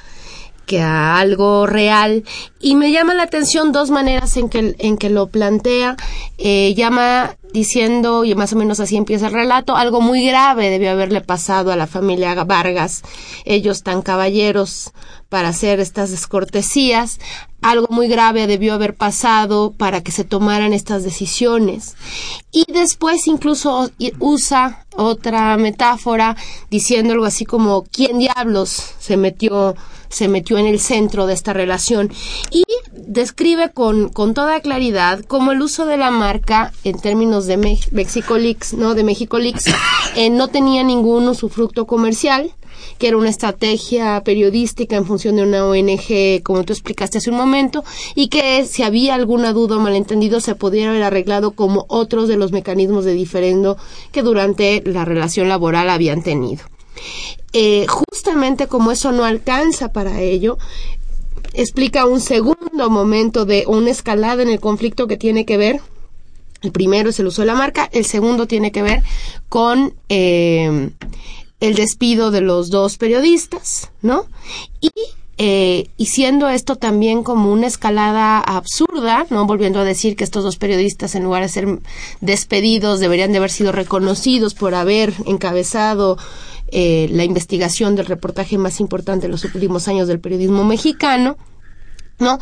que 0.65 0.81
a 0.81 1.19
algo 1.19 1.65
real 1.67 2.23
y 2.59 2.75
me 2.75 2.91
llama 2.91 3.13
la 3.13 3.23
atención 3.23 3.71
dos 3.71 3.91
maneras 3.91 4.37
en 4.37 4.49
que, 4.49 4.75
en 4.79 4.97
que 4.97 5.09
lo 5.09 5.27
plantea. 5.27 5.95
Eh, 6.37 6.73
llama 6.75 7.35
diciendo, 7.53 8.25
y 8.25 8.35
más 8.35 8.51
o 8.51 8.57
menos 8.57 8.81
así 8.81 8.97
empieza 8.97 9.27
el 9.27 9.33
relato, 9.33 9.77
algo 9.77 10.01
muy 10.01 10.25
grave 10.25 10.69
debió 10.69 10.91
haberle 10.91 11.21
pasado 11.21 11.71
a 11.71 11.77
la 11.77 11.87
familia 11.87 12.35
Vargas, 12.43 13.03
ellos 13.45 13.81
tan 13.81 14.01
caballeros 14.01 14.91
para 15.29 15.49
hacer 15.49 15.79
estas 15.79 16.11
descortesías, 16.11 17.19
algo 17.61 17.87
muy 17.89 18.07
grave 18.07 18.45
debió 18.45 18.73
haber 18.73 18.93
pasado 18.95 19.71
para 19.71 20.03
que 20.03 20.11
se 20.11 20.23
tomaran 20.23 20.73
estas 20.73 21.03
decisiones. 21.03 21.95
Y 22.51 22.65
después 22.71 23.25
incluso 23.27 23.89
usa 24.19 24.85
otra 24.95 25.55
metáfora 25.57 26.35
diciendo 26.69 27.13
algo 27.13 27.25
así 27.25 27.45
como, 27.45 27.85
¿quién 27.91 28.19
diablos 28.19 28.93
se 28.99 29.17
metió 29.17 29.75
se 30.15 30.29
metió 30.29 30.57
en 30.57 30.65
el 30.65 30.79
centro 30.79 31.27
de 31.27 31.33
esta 31.33 31.51
relación 31.51 32.09
y 32.49 32.63
describe 32.93 33.71
con, 33.71 34.07
con 34.07 34.33
toda 34.33 34.61
claridad 34.61 35.19
cómo 35.27 35.51
el 35.51 35.61
uso 35.61 35.85
de 35.85 35.97
la 35.97 36.09
marca 36.09 36.71
en 36.85 36.97
términos 36.99 37.47
de 37.47 37.57
Mexico 37.91 38.37
Leaks, 38.37 38.73
¿no? 38.75 38.95
De 38.95 39.03
México 39.03 39.37
eh, 40.15 40.29
no 40.29 40.47
tenía 40.47 40.83
ningún 40.83 41.27
usufructo 41.27 41.85
comercial, 41.85 42.53
que 42.97 43.09
era 43.09 43.17
una 43.17 43.29
estrategia 43.29 44.21
periodística 44.23 44.95
en 44.95 45.05
función 45.05 45.35
de 45.35 45.43
una 45.43 45.65
ONG, 45.65 46.41
como 46.43 46.63
tú 46.63 46.71
explicaste 46.71 47.17
hace 47.17 47.29
un 47.29 47.35
momento, 47.35 47.83
y 48.15 48.29
que 48.29 48.63
si 48.63 48.83
había 48.83 49.15
alguna 49.15 49.51
duda 49.51 49.75
o 49.75 49.79
malentendido 49.81 50.39
se 50.39 50.55
pudiera 50.55 50.91
haber 50.91 51.03
arreglado 51.03 51.51
como 51.51 51.85
otros 51.89 52.29
de 52.29 52.37
los 52.37 52.53
mecanismos 52.53 53.03
de 53.03 53.13
diferendo 53.13 53.75
que 54.13 54.21
durante 54.21 54.81
la 54.85 55.03
relación 55.03 55.49
laboral 55.49 55.89
habían 55.89 56.23
tenido. 56.23 56.63
Eh, 57.53 57.85
justamente 57.87 58.67
como 58.67 58.91
eso 58.91 59.11
no 59.11 59.23
alcanza 59.23 59.91
para 59.93 60.21
ello, 60.21 60.57
explica 61.53 62.05
un 62.05 62.19
segundo 62.19 62.89
momento 62.89 63.45
de 63.45 63.65
una 63.67 63.91
escalada 63.91 64.43
en 64.43 64.49
el 64.49 64.59
conflicto 64.59 65.07
que 65.07 65.17
tiene 65.17 65.45
que 65.45 65.57
ver 65.57 65.81
el 66.65 66.71
primero 66.71 67.09
es 67.09 67.19
el 67.19 67.27
uso 67.27 67.43
de 67.43 67.47
la 67.47 67.55
marca, 67.55 67.89
el 67.91 68.05
segundo 68.05 68.47
tiene 68.47 68.71
que 68.71 68.81
ver 68.81 69.03
con 69.49 69.93
eh, 70.09 70.89
el 71.59 71.75
despido 71.75 72.31
de 72.31 72.41
los 72.41 72.69
dos 72.69 72.97
periodistas, 72.97 73.91
¿no? 74.01 74.25
Y, 74.81 74.89
eh, 75.37 75.89
y 75.95 76.07
siendo 76.07 76.49
esto 76.49 76.75
también 76.75 77.23
como 77.23 77.51
una 77.51 77.67
escalada 77.67 78.39
absurda, 78.39 79.27
¿no? 79.29 79.45
Volviendo 79.45 79.79
a 79.79 79.83
decir 79.83 80.15
que 80.15 80.23
estos 80.23 80.43
dos 80.43 80.57
periodistas, 80.57 81.13
en 81.13 81.23
lugar 81.23 81.43
de 81.43 81.49
ser 81.49 81.79
despedidos, 82.21 82.99
deberían 82.99 83.31
de 83.31 83.37
haber 83.37 83.51
sido 83.51 83.71
reconocidos 83.71 84.55
por 84.55 84.73
haber 84.73 85.13
encabezado 85.27 86.17
eh, 86.67 87.07
la 87.11 87.23
investigación 87.23 87.95
del 87.95 88.07
reportaje 88.07 88.57
más 88.57 88.79
importante 88.79 89.27
de 89.27 89.31
los 89.31 89.43
últimos 89.45 89.87
años 89.87 90.07
del 90.07 90.19
periodismo 90.19 90.63
mexicano, 90.63 91.37
¿no? 92.19 92.39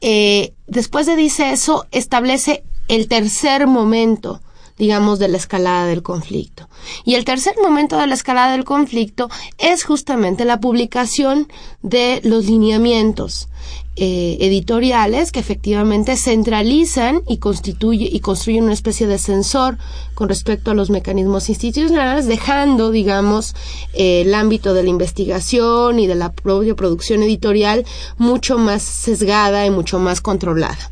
Eh, 0.00 0.52
después 0.66 1.06
de 1.06 1.16
dice 1.16 1.52
eso, 1.52 1.86
establece 1.90 2.64
el 2.88 3.08
tercer 3.08 3.66
momento 3.66 4.40
digamos, 4.78 5.18
de 5.18 5.28
la 5.28 5.36
escalada 5.36 5.86
del 5.86 6.02
conflicto. 6.02 6.68
Y 7.04 7.14
el 7.14 7.24
tercer 7.24 7.54
momento 7.62 7.98
de 7.98 8.06
la 8.06 8.14
escalada 8.14 8.52
del 8.52 8.64
conflicto 8.64 9.28
es 9.58 9.84
justamente 9.84 10.44
la 10.44 10.60
publicación 10.60 11.48
de 11.82 12.20
los 12.24 12.46
lineamientos 12.46 13.48
eh, 13.94 14.38
editoriales 14.40 15.32
que 15.32 15.40
efectivamente 15.40 16.16
centralizan 16.16 17.20
y 17.28 17.36
constituye 17.36 18.08
y 18.10 18.20
construyen 18.20 18.64
una 18.64 18.72
especie 18.72 19.06
de 19.06 19.18
sensor 19.18 19.76
con 20.14 20.30
respecto 20.30 20.70
a 20.70 20.74
los 20.74 20.88
mecanismos 20.88 21.50
institucionales, 21.50 22.26
dejando, 22.26 22.90
digamos, 22.90 23.54
eh, 23.92 24.22
el 24.22 24.34
ámbito 24.34 24.72
de 24.72 24.82
la 24.82 24.88
investigación 24.88 25.98
y 25.98 26.06
de 26.06 26.14
la 26.14 26.32
propia 26.32 26.74
producción 26.74 27.22
editorial 27.22 27.84
mucho 28.16 28.56
más 28.56 28.82
sesgada 28.82 29.66
y 29.66 29.70
mucho 29.70 29.98
más 29.98 30.22
controlada. 30.22 30.90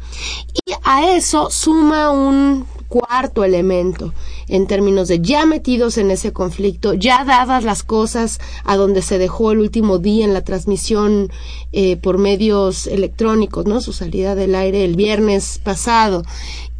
Y 0.66 0.72
a 0.84 1.16
eso 1.16 1.48
suma 1.50 2.10
un 2.10 2.66
cuarto 2.90 3.44
elemento. 3.44 4.12
En 4.48 4.66
términos 4.66 5.08
de 5.08 5.20
ya 5.20 5.46
metidos 5.46 5.96
en 5.96 6.10
ese 6.10 6.32
conflicto, 6.32 6.92
ya 6.92 7.24
dadas 7.24 7.64
las 7.64 7.82
cosas 7.82 8.40
a 8.64 8.76
donde 8.76 9.00
se 9.00 9.16
dejó 9.16 9.52
el 9.52 9.60
último 9.60 9.98
día 9.98 10.26
en 10.26 10.34
la 10.34 10.42
transmisión 10.42 11.30
eh, 11.72 11.96
por 11.96 12.18
medios 12.18 12.88
electrónicos, 12.88 13.64
¿no? 13.64 13.80
Su 13.80 13.92
salida 13.92 14.34
del 14.34 14.54
aire 14.56 14.84
el 14.84 14.96
viernes 14.96 15.60
pasado. 15.62 16.24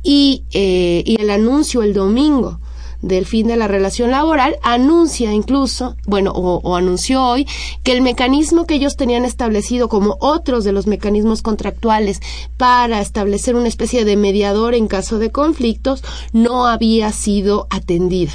Y, 0.03 0.45
eh, 0.53 1.03
y 1.07 1.21
el 1.21 1.31
anuncio 1.31 1.83
el 1.83 1.95
domingo 1.95 2.59
del 3.03 3.27
fin 3.27 3.47
de 3.47 3.57
la 3.57 3.69
relación 3.69 4.11
laboral, 4.11 4.57
anuncia 4.63 5.33
incluso, 5.33 5.97
bueno, 6.07 6.33
o, 6.33 6.77
anunció 6.77 7.23
hoy, 7.23 7.47
que 7.83 7.93
el 7.93 8.03
mecanismo 8.03 8.67
que 8.67 8.75
ellos 8.75 8.97
tenían 8.97 9.25
establecido 9.25 9.89
como 9.89 10.17
otros 10.21 10.65
de 10.65 10.73
los 10.73 10.87
mecanismos 10.87 11.43
contractuales 11.43 12.21
para 12.57 13.01
establecer 13.01 13.57
una 13.57 13.69
especie 13.69 14.05
de 14.05 14.17
mediador 14.17 14.75
en 14.75 14.87
caso 14.87 15.19
de 15.19 15.31
conflictos 15.31 16.03
no 16.33 16.67
había 16.67 17.13
sido 17.13 17.67
atendida. 17.71 18.33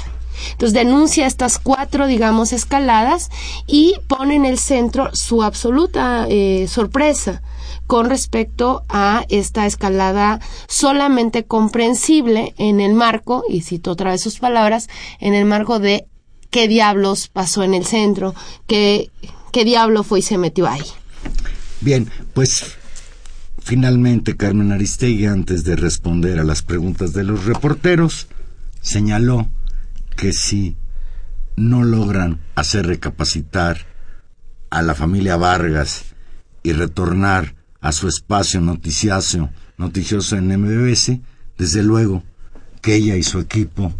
Entonces 0.52 0.72
denuncia 0.72 1.26
estas 1.26 1.58
cuatro, 1.58 2.06
digamos, 2.06 2.52
escaladas 2.52 3.30
y 3.66 3.94
pone 4.08 4.34
en 4.34 4.44
el 4.44 4.58
centro 4.58 5.10
su 5.14 5.42
absoluta 5.42 6.26
eh, 6.28 6.66
sorpresa 6.68 7.42
con 7.86 8.08
respecto 8.08 8.84
a 8.88 9.24
esta 9.28 9.66
escalada 9.66 10.40
solamente 10.66 11.44
comprensible 11.44 12.54
en 12.58 12.80
el 12.80 12.94
marco, 12.94 13.44
y 13.48 13.60
cito 13.62 13.92
otra 13.92 14.10
vez 14.12 14.22
sus 14.22 14.38
palabras, 14.38 14.88
en 15.20 15.34
el 15.34 15.44
marco 15.44 15.78
de 15.78 16.06
qué 16.50 16.68
diablos 16.68 17.28
pasó 17.28 17.62
en 17.62 17.74
el 17.74 17.84
centro, 17.84 18.34
qué, 18.66 19.10
qué 19.52 19.64
diablo 19.64 20.02
fue 20.02 20.20
y 20.20 20.22
se 20.22 20.38
metió 20.38 20.66
ahí. 20.66 20.82
Bien, 21.80 22.10
pues 22.34 22.76
finalmente 23.58 24.36
Carmen 24.36 24.72
Aristegui, 24.72 25.26
antes 25.26 25.64
de 25.64 25.76
responder 25.76 26.38
a 26.38 26.44
las 26.44 26.62
preguntas 26.62 27.12
de 27.12 27.24
los 27.24 27.44
reporteros, 27.44 28.26
señaló 28.80 29.48
que 30.16 30.32
si 30.32 30.76
no 31.56 31.84
logran 31.84 32.40
hacer 32.54 32.86
recapacitar 32.86 33.86
a 34.70 34.82
la 34.82 34.94
familia 34.94 35.36
Vargas 35.36 36.06
y 36.62 36.72
retornar 36.72 37.54
a 37.80 37.92
su 37.92 38.08
espacio 38.08 38.60
noticioso, 38.60 39.50
noticioso 39.76 40.36
en 40.36 40.48
MBS, 40.48 41.20
desde 41.56 41.82
luego 41.82 42.24
que 42.82 42.96
ella 42.96 43.16
y 43.16 43.22
su 43.22 43.38
equipo 43.38 43.92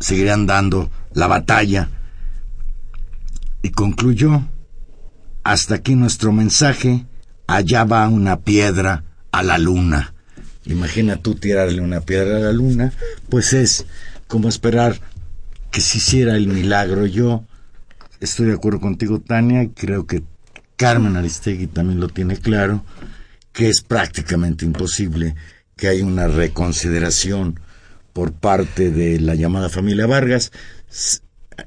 seguirán 0.00 0.46
dando 0.46 0.90
la 1.12 1.26
batalla. 1.26 1.88
Y 3.62 3.70
concluyó, 3.70 4.42
hasta 5.42 5.76
aquí 5.76 5.94
nuestro 5.94 6.32
mensaje, 6.32 7.06
allá 7.46 7.84
va 7.84 8.08
una 8.08 8.40
piedra 8.40 9.04
a 9.32 9.42
la 9.42 9.58
luna. 9.58 10.14
Imagina 10.66 11.16
tú 11.16 11.34
tirarle 11.34 11.80
una 11.80 12.00
piedra 12.00 12.36
a 12.36 12.40
la 12.40 12.52
luna, 12.52 12.92
pues 13.28 13.52
es 13.52 13.86
como 14.26 14.48
esperar 14.48 15.00
que 15.74 15.80
se 15.80 15.98
hiciera 15.98 16.36
el 16.36 16.46
milagro. 16.46 17.04
Yo 17.04 17.44
estoy 18.20 18.46
de 18.46 18.52
acuerdo 18.52 18.78
contigo, 18.78 19.20
Tania, 19.20 19.68
creo 19.74 20.06
que 20.06 20.22
Carmen 20.76 21.16
Aristegui 21.16 21.66
también 21.66 21.98
lo 21.98 22.08
tiene 22.08 22.36
claro, 22.36 22.84
que 23.52 23.68
es 23.68 23.82
prácticamente 23.82 24.64
imposible 24.64 25.34
que 25.76 25.88
haya 25.88 26.04
una 26.04 26.28
reconsideración 26.28 27.58
por 28.12 28.32
parte 28.32 28.92
de 28.92 29.18
la 29.18 29.34
llamada 29.34 29.68
familia 29.68 30.06
Vargas. 30.06 30.52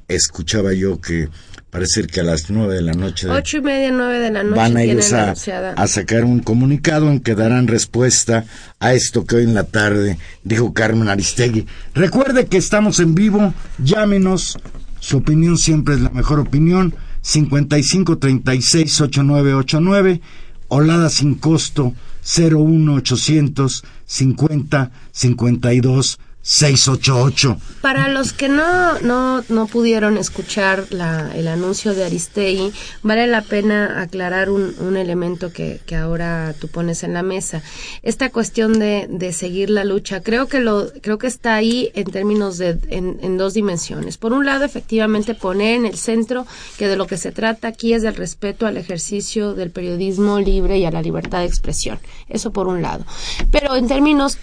Escuchaba 0.08 0.72
yo 0.72 1.02
que 1.02 1.28
parece 1.70 2.06
que 2.06 2.20
a 2.20 2.24
las 2.24 2.50
nueve 2.50 2.74
de 2.74 2.82
la 2.82 2.92
noche. 2.92 3.28
Ocho 3.28 3.58
y 3.58 3.60
media, 3.60 3.90
nueve 3.90 4.20
de 4.20 4.30
la 4.30 4.42
noche. 4.42 4.56
Van 4.56 4.76
a 4.76 4.82
ellos 4.82 5.12
a, 5.12 5.32
a, 5.32 5.86
sacar 5.86 6.24
un 6.24 6.40
comunicado 6.40 7.10
en 7.10 7.20
que 7.20 7.34
darán 7.34 7.68
respuesta 7.68 8.44
a 8.78 8.94
esto 8.94 9.24
que 9.24 9.36
hoy 9.36 9.44
en 9.44 9.54
la 9.54 9.64
tarde 9.64 10.18
dijo 10.44 10.72
Carmen 10.72 11.08
Aristegui. 11.08 11.66
Recuerde 11.94 12.46
que 12.46 12.56
estamos 12.56 13.00
en 13.00 13.14
vivo, 13.14 13.52
llámenos, 13.78 14.58
su 15.00 15.18
opinión 15.18 15.58
siempre 15.58 15.94
es 15.94 16.00
la 16.00 16.10
mejor 16.10 16.40
opinión. 16.40 16.94
5536-8989, 17.22 20.20
Olada 20.68 21.10
sin 21.10 21.34
costo 21.34 21.92
01800 22.22 23.84
50 24.06 24.90
52 25.12 26.18
688. 26.48 27.58
Para 27.82 28.08
los 28.08 28.32
que 28.32 28.48
no, 28.48 28.98
no, 29.00 29.44
no 29.50 29.66
pudieron 29.66 30.16
escuchar 30.16 30.86
la, 30.88 31.30
el 31.34 31.46
anuncio 31.46 31.94
de 31.94 32.06
Aristegui, 32.06 32.72
vale 33.02 33.26
la 33.26 33.42
pena 33.42 34.00
aclarar 34.00 34.48
un, 34.48 34.74
un 34.80 34.96
elemento 34.96 35.52
que, 35.52 35.78
que, 35.84 35.94
ahora 35.94 36.54
tú 36.58 36.68
pones 36.68 37.02
en 37.02 37.12
la 37.12 37.22
mesa. 37.22 37.62
Esta 38.02 38.30
cuestión 38.30 38.78
de, 38.78 39.06
de, 39.10 39.34
seguir 39.34 39.68
la 39.68 39.84
lucha, 39.84 40.22
creo 40.22 40.46
que, 40.46 40.60
lo, 40.60 40.90
creo 41.02 41.18
que 41.18 41.26
está 41.26 41.54
ahí 41.54 41.90
en 41.94 42.10
términos 42.10 42.56
de, 42.56 42.78
en, 42.88 43.18
en 43.20 43.36
dos 43.36 43.52
dimensiones. 43.52 44.16
Por 44.16 44.32
un 44.32 44.46
lado, 44.46 44.64
efectivamente, 44.64 45.34
poner 45.34 45.74
en 45.74 45.84
el 45.84 45.98
centro 45.98 46.46
que 46.78 46.88
de 46.88 46.96
lo 46.96 47.06
que 47.06 47.18
se 47.18 47.30
trata 47.30 47.68
aquí 47.68 47.92
es 47.92 48.00
del 48.00 48.16
respeto 48.16 48.66
al 48.66 48.78
ejercicio 48.78 49.52
del 49.52 49.70
periodismo 49.70 50.38
libre 50.40 50.78
y 50.78 50.86
a 50.86 50.90
la 50.90 51.02
libertad 51.02 51.40
de 51.40 51.46
expresión. 51.46 51.98
Eso 52.26 52.52
por 52.52 52.68
un 52.68 52.80
lado. 52.80 53.04
Pero 53.50 53.76
en 53.76 53.86
términos 53.86 54.38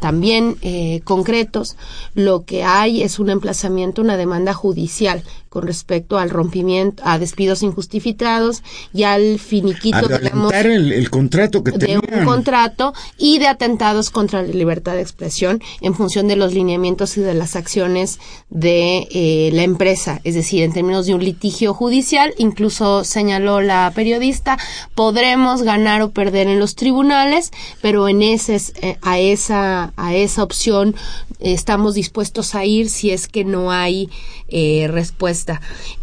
también 0.00 0.56
eh, 0.62 1.00
concretos, 1.04 1.76
lo 2.14 2.44
que 2.44 2.64
hay 2.64 3.02
es 3.02 3.18
un 3.18 3.30
emplazamiento, 3.30 4.02
una 4.02 4.16
demanda 4.16 4.52
judicial 4.54 5.22
con 5.54 5.68
respecto 5.68 6.18
al 6.18 6.30
rompimiento, 6.30 7.00
a 7.06 7.16
despidos 7.20 7.62
injustificados 7.62 8.64
y 8.92 9.04
al 9.04 9.38
finiquito, 9.38 10.08
digamos, 10.08 10.52
el, 10.52 11.08
contrato 11.10 11.62
que 11.62 11.70
de 11.70 11.96
un 11.96 12.24
contrato 12.24 12.92
y 13.18 13.38
de 13.38 13.46
atentados 13.46 14.10
contra 14.10 14.42
la 14.42 14.52
libertad 14.52 14.94
de 14.94 15.02
expresión 15.02 15.62
en 15.80 15.94
función 15.94 16.26
de 16.26 16.34
los 16.34 16.52
lineamientos 16.52 17.16
y 17.18 17.20
de 17.20 17.34
las 17.34 17.54
acciones 17.54 18.18
de 18.50 19.06
eh, 19.12 19.50
la 19.52 19.62
empresa, 19.62 20.20
es 20.24 20.34
decir, 20.34 20.64
en 20.64 20.72
términos 20.72 21.06
de 21.06 21.14
un 21.14 21.22
litigio 21.22 21.72
judicial, 21.72 22.34
incluso 22.36 23.04
señaló 23.04 23.60
la 23.60 23.92
periodista, 23.94 24.58
podremos 24.96 25.62
ganar 25.62 26.02
o 26.02 26.10
perder 26.10 26.48
en 26.48 26.58
los 26.58 26.74
tribunales, 26.74 27.52
pero 27.80 28.08
en 28.08 28.22
ese 28.22 28.60
eh, 28.82 28.98
a 29.02 29.20
esa 29.20 29.92
a 29.96 30.14
esa 30.16 30.42
opción 30.42 30.96
estamos 31.38 31.94
dispuestos 31.94 32.56
a 32.56 32.64
ir 32.64 32.90
si 32.90 33.10
es 33.10 33.28
que 33.28 33.44
no 33.44 33.70
hay 33.70 34.08
eh, 34.48 34.88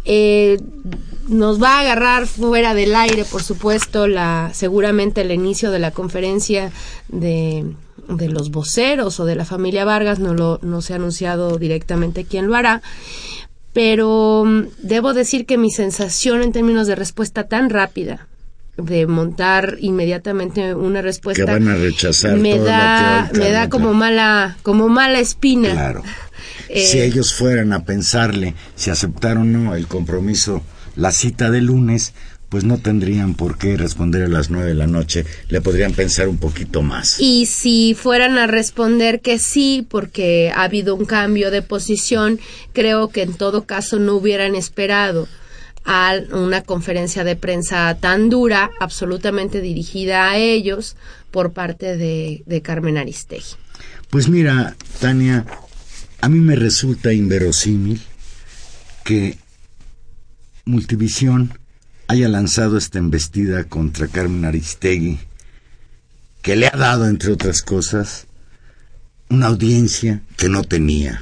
Eh, 0.04 0.58
nos 1.28 1.62
va 1.62 1.76
a 1.76 1.80
agarrar 1.80 2.26
fuera 2.26 2.74
del 2.74 2.94
aire, 2.94 3.24
por 3.24 3.42
supuesto, 3.42 4.06
la 4.06 4.50
seguramente 4.52 5.20
el 5.20 5.30
inicio 5.30 5.70
de 5.70 5.78
la 5.78 5.90
conferencia 5.90 6.72
de, 7.08 7.64
de 8.08 8.28
los 8.28 8.50
voceros 8.50 9.20
o 9.20 9.24
de 9.24 9.36
la 9.36 9.44
familia 9.44 9.84
Vargas, 9.84 10.18
no, 10.18 10.34
lo, 10.34 10.58
no 10.62 10.82
se 10.82 10.92
ha 10.92 10.96
anunciado 10.96 11.58
directamente 11.58 12.24
quién 12.24 12.48
lo 12.48 12.56
hará, 12.56 12.82
pero 13.72 14.44
mm, 14.44 14.62
debo 14.82 15.14
decir 15.14 15.46
que 15.46 15.58
mi 15.58 15.70
sensación 15.70 16.42
en 16.42 16.52
términos 16.52 16.86
de 16.86 16.96
respuesta 16.96 17.44
tan 17.44 17.70
rápida 17.70 18.26
de 18.76 19.06
montar 19.06 19.76
inmediatamente 19.80 20.74
una 20.74 21.02
respuesta 21.02 21.44
que 21.44 21.52
van 21.52 21.68
a 21.68 21.74
rechazar 21.74 22.38
me 22.38 22.58
da 22.58 23.30
me 23.34 23.50
da 23.50 23.68
como 23.68 23.92
mala 23.92 24.56
como 24.62 24.88
mala 24.88 25.20
espina. 25.20 25.72
Claro 25.72 26.02
eh, 26.72 26.86
si 26.86 27.00
ellos 27.00 27.34
fueran 27.34 27.72
a 27.72 27.84
pensarle 27.84 28.54
si 28.74 28.90
aceptaron 28.90 29.54
o 29.54 29.58
no 29.58 29.74
el 29.74 29.86
compromiso 29.86 30.62
la 30.96 31.12
cita 31.12 31.50
de 31.50 31.60
lunes 31.60 32.14
pues 32.52 32.64
no 32.64 32.76
tendrían 32.76 33.32
por 33.32 33.56
qué 33.56 33.78
responder 33.78 34.24
a 34.24 34.28
las 34.28 34.50
nueve 34.50 34.68
de 34.68 34.74
la 34.74 34.86
noche, 34.86 35.24
le 35.48 35.62
podrían 35.62 35.94
pensar 35.94 36.28
un 36.28 36.36
poquito 36.36 36.82
más. 36.82 37.16
Y 37.18 37.46
si 37.46 37.96
fueran 37.98 38.36
a 38.36 38.46
responder 38.46 39.22
que 39.22 39.38
sí, 39.38 39.86
porque 39.88 40.52
ha 40.54 40.64
habido 40.64 40.94
un 40.94 41.06
cambio 41.06 41.50
de 41.50 41.62
posición, 41.62 42.38
creo 42.74 43.08
que 43.08 43.22
en 43.22 43.32
todo 43.32 43.64
caso 43.64 43.98
no 43.98 44.16
hubieran 44.16 44.54
esperado 44.54 45.28
a 45.86 46.14
una 46.30 46.62
conferencia 46.62 47.24
de 47.24 47.36
prensa 47.36 47.96
tan 47.98 48.28
dura, 48.28 48.70
absolutamente 48.80 49.62
dirigida 49.62 50.28
a 50.30 50.36
ellos 50.36 50.94
por 51.30 51.54
parte 51.54 51.96
de, 51.96 52.42
de 52.44 52.60
Carmen 52.60 52.98
Aristegui. 52.98 53.56
Pues 54.10 54.28
mira, 54.28 54.76
Tania, 55.00 55.46
a 56.22 56.28
mí 56.28 56.38
me 56.38 56.54
resulta 56.54 57.12
inverosímil 57.12 58.00
que 59.04 59.36
Multivisión 60.64 61.58
haya 62.06 62.28
lanzado 62.28 62.78
esta 62.78 63.00
embestida 63.00 63.64
contra 63.64 64.06
Carmen 64.06 64.44
Aristegui, 64.44 65.18
que 66.40 66.54
le 66.54 66.68
ha 66.68 66.76
dado, 66.76 67.08
entre 67.08 67.32
otras 67.32 67.62
cosas, 67.62 68.28
una 69.30 69.48
audiencia 69.48 70.22
que 70.36 70.48
no 70.48 70.62
tenía. 70.62 71.20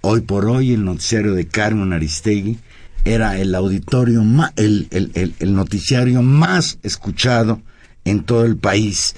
Hoy 0.00 0.22
por 0.22 0.46
hoy 0.46 0.72
el 0.72 0.84
noticiario 0.84 1.34
de 1.34 1.46
Carmen 1.46 1.92
Aristegui 1.92 2.58
era 3.04 3.38
el 3.38 3.54
auditorio 3.54 4.20
el, 4.56 4.88
el, 4.90 5.54
noticiario 5.54 6.22
más 6.22 6.80
escuchado 6.82 7.62
en 8.04 8.24
todo 8.24 8.44
el 8.44 8.56
país. 8.56 9.14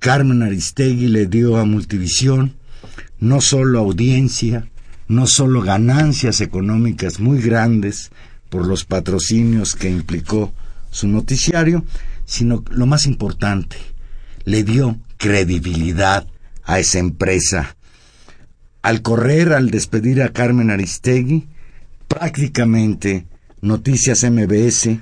Carmen 0.00 0.42
Aristegui 0.42 1.06
le 1.06 1.26
dio 1.26 1.58
a 1.58 1.64
Multivisión 1.64 2.56
no 3.22 3.40
solo 3.40 3.78
audiencia, 3.78 4.68
no 5.06 5.28
solo 5.28 5.62
ganancias 5.62 6.40
económicas 6.40 7.20
muy 7.20 7.40
grandes 7.40 8.10
por 8.50 8.66
los 8.66 8.84
patrocinios 8.84 9.76
que 9.76 9.88
implicó 9.88 10.52
su 10.90 11.06
noticiario, 11.06 11.84
sino 12.24 12.64
lo 12.70 12.86
más 12.86 13.06
importante, 13.06 13.76
le 14.44 14.64
dio 14.64 14.98
credibilidad 15.18 16.26
a 16.64 16.80
esa 16.80 16.98
empresa. 16.98 17.76
Al 18.82 19.02
correr, 19.02 19.52
al 19.52 19.70
despedir 19.70 20.20
a 20.20 20.32
Carmen 20.32 20.72
Aristegui, 20.72 21.46
prácticamente 22.08 23.26
Noticias 23.60 24.24
MBS 24.28 24.98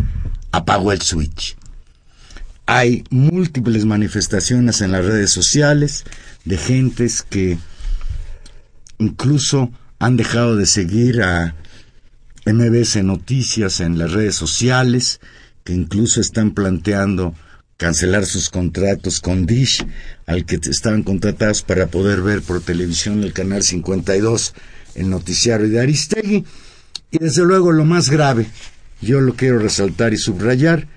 apagó 0.52 0.92
el 0.92 1.00
switch. 1.00 1.56
Hay 2.66 3.02
múltiples 3.08 3.86
manifestaciones 3.86 4.82
en 4.82 4.92
las 4.92 5.06
redes 5.06 5.30
sociales 5.30 6.04
de 6.44 6.58
gentes 6.58 7.22
que 7.22 7.58
incluso 9.00 9.72
han 9.98 10.16
dejado 10.16 10.56
de 10.56 10.66
seguir 10.66 11.22
a 11.22 11.56
MBS 12.46 13.02
Noticias 13.02 13.80
en 13.80 13.98
las 13.98 14.12
redes 14.12 14.36
sociales, 14.36 15.20
que 15.64 15.72
incluso 15.72 16.20
están 16.20 16.52
planteando 16.52 17.34
cancelar 17.76 18.26
sus 18.26 18.50
contratos 18.50 19.20
con 19.20 19.46
Dish, 19.46 19.84
al 20.26 20.44
que 20.44 20.56
estaban 20.56 21.02
contratados 21.02 21.62
para 21.62 21.86
poder 21.86 22.20
ver 22.20 22.42
por 22.42 22.60
televisión 22.60 23.22
el 23.24 23.32
canal 23.32 23.62
52, 23.62 24.54
el 24.94 25.10
noticiario 25.10 25.68
de 25.68 25.80
Aristegui. 25.80 26.44
Y 27.10 27.18
desde 27.18 27.44
luego 27.44 27.72
lo 27.72 27.84
más 27.84 28.10
grave, 28.10 28.46
yo 29.00 29.20
lo 29.20 29.34
quiero 29.34 29.58
resaltar 29.58 30.12
y 30.12 30.18
subrayar, 30.18 30.88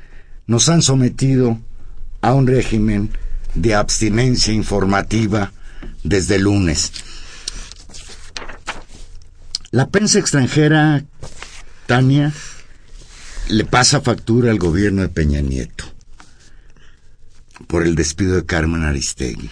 nos 0.45 0.67
han 0.67 0.81
sometido 0.81 1.59
a 2.21 2.33
un 2.33 2.47
régimen 2.47 3.11
de 3.53 3.75
abstinencia 3.75 4.53
informativa 4.53 5.53
desde 6.03 6.35
el 6.35 6.43
lunes. 6.43 6.91
La 9.73 9.87
prensa 9.87 10.19
extranjera, 10.19 11.03
Tania, 11.87 12.31
le 13.49 13.65
pasa 13.65 14.01
factura 14.01 14.51
al 14.51 14.59
gobierno 14.59 15.01
de 15.01 15.09
Peña 15.09 15.41
Nieto 15.41 15.85
por 17.65 17.81
el 17.81 17.95
despido 17.95 18.35
de 18.35 18.45
Carmen 18.45 18.83
Aristegui. 18.83 19.49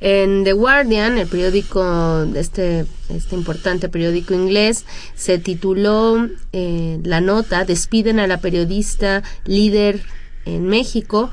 En 0.00 0.44
The 0.44 0.52
Guardian, 0.52 1.16
el 1.16 1.28
periódico, 1.28 2.24
este, 2.34 2.84
este 3.08 3.34
importante 3.34 3.88
periódico 3.88 4.34
inglés, 4.34 4.84
se 5.14 5.38
tituló 5.38 6.28
eh, 6.52 7.00
la 7.04 7.22
nota, 7.22 7.64
despiden 7.64 8.18
a 8.18 8.26
la 8.26 8.42
periodista 8.42 9.22
líder 9.46 10.02
en 10.44 10.66
México 10.66 11.30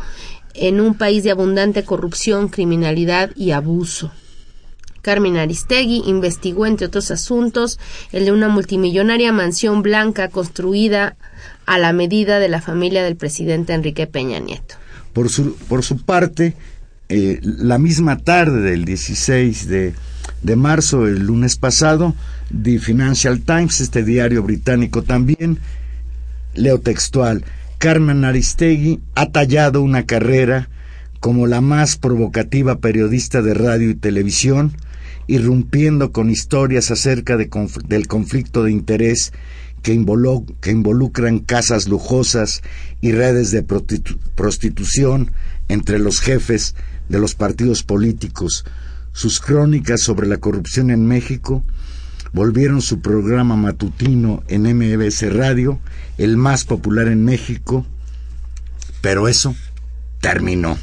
en 0.53 0.79
un 0.79 0.95
país 0.95 1.25
de 1.25 1.31
abundante 1.31 1.83
corrupción, 1.83 2.47
criminalidad 2.47 3.31
y 3.35 3.51
abuso. 3.51 4.13
Carmen 5.05 5.37
Aristegui 5.37 6.01
investigó, 6.07 6.65
entre 6.65 6.87
otros 6.87 7.11
asuntos, 7.11 7.79
el 8.11 8.25
de 8.25 8.31
una 8.31 8.49
multimillonaria 8.49 9.31
mansión 9.31 9.83
blanca 9.83 10.29
construida 10.29 11.15
a 11.67 11.77
la 11.77 11.93
medida 11.93 12.39
de 12.39 12.49
la 12.49 12.59
familia 12.59 13.03
del 13.03 13.15
presidente 13.15 13.73
Enrique 13.73 14.07
Peña 14.07 14.39
Nieto. 14.39 14.73
Por 15.13 15.29
su, 15.29 15.55
por 15.69 15.83
su 15.83 16.03
parte, 16.03 16.55
eh, 17.07 17.39
la 17.43 17.77
misma 17.77 18.17
tarde 18.17 18.61
del 18.61 18.83
16 18.83 19.67
de, 19.67 19.93
de 20.41 20.55
marzo, 20.55 21.05
el 21.05 21.19
lunes 21.19 21.55
pasado, 21.55 22.15
The 22.49 22.79
Financial 22.79 23.39
Times, 23.41 23.81
este 23.81 24.01
diario 24.01 24.41
británico 24.41 25.03
también, 25.03 25.59
leo 26.55 26.79
textual, 26.79 27.45
Carmen 27.77 28.25
Aristegui 28.25 29.01
ha 29.13 29.27
tallado 29.27 29.83
una 29.83 30.07
carrera 30.07 30.67
como 31.19 31.45
la 31.45 31.61
más 31.61 31.95
provocativa 31.95 32.79
periodista 32.79 33.43
de 33.43 33.53
radio 33.53 33.91
y 33.91 33.95
televisión, 33.95 34.73
irrumpiendo 35.27 36.11
con 36.11 36.29
historias 36.29 36.91
acerca 36.91 37.37
de 37.37 37.49
del 37.87 38.07
conflicto 38.07 38.63
de 38.63 38.71
interés 38.71 39.33
que, 39.85 39.93
involucran 39.93 41.39
casas 41.39 41.87
lujosas 41.87 42.63
y 43.01 43.11
redes 43.11 43.51
de 43.51 43.63
prostitución 43.63 45.31
entre 45.67 45.99
los 45.99 46.21
jefes 46.21 46.75
de 47.07 47.19
los 47.19 47.35
partidos 47.35 47.83
políticos. 47.83 48.65
Sus 49.13 49.39
crónicas 49.39 50.01
sobre 50.01 50.27
la 50.27 50.37
corrupción 50.37 50.89
en 50.89 51.05
México 51.05 51.63
volvieron 52.33 52.81
su 52.81 52.99
programa 52.99 53.55
matutino 53.55 54.43
en 54.47 54.63
MBS 54.63 55.31
Radio, 55.31 55.79
el 56.17 56.35
más 56.35 56.65
popular 56.65 57.07
en 57.07 57.23
México, 57.23 57.85
pero 59.01 59.27
eso 59.27 59.55
terminó. 60.19 60.77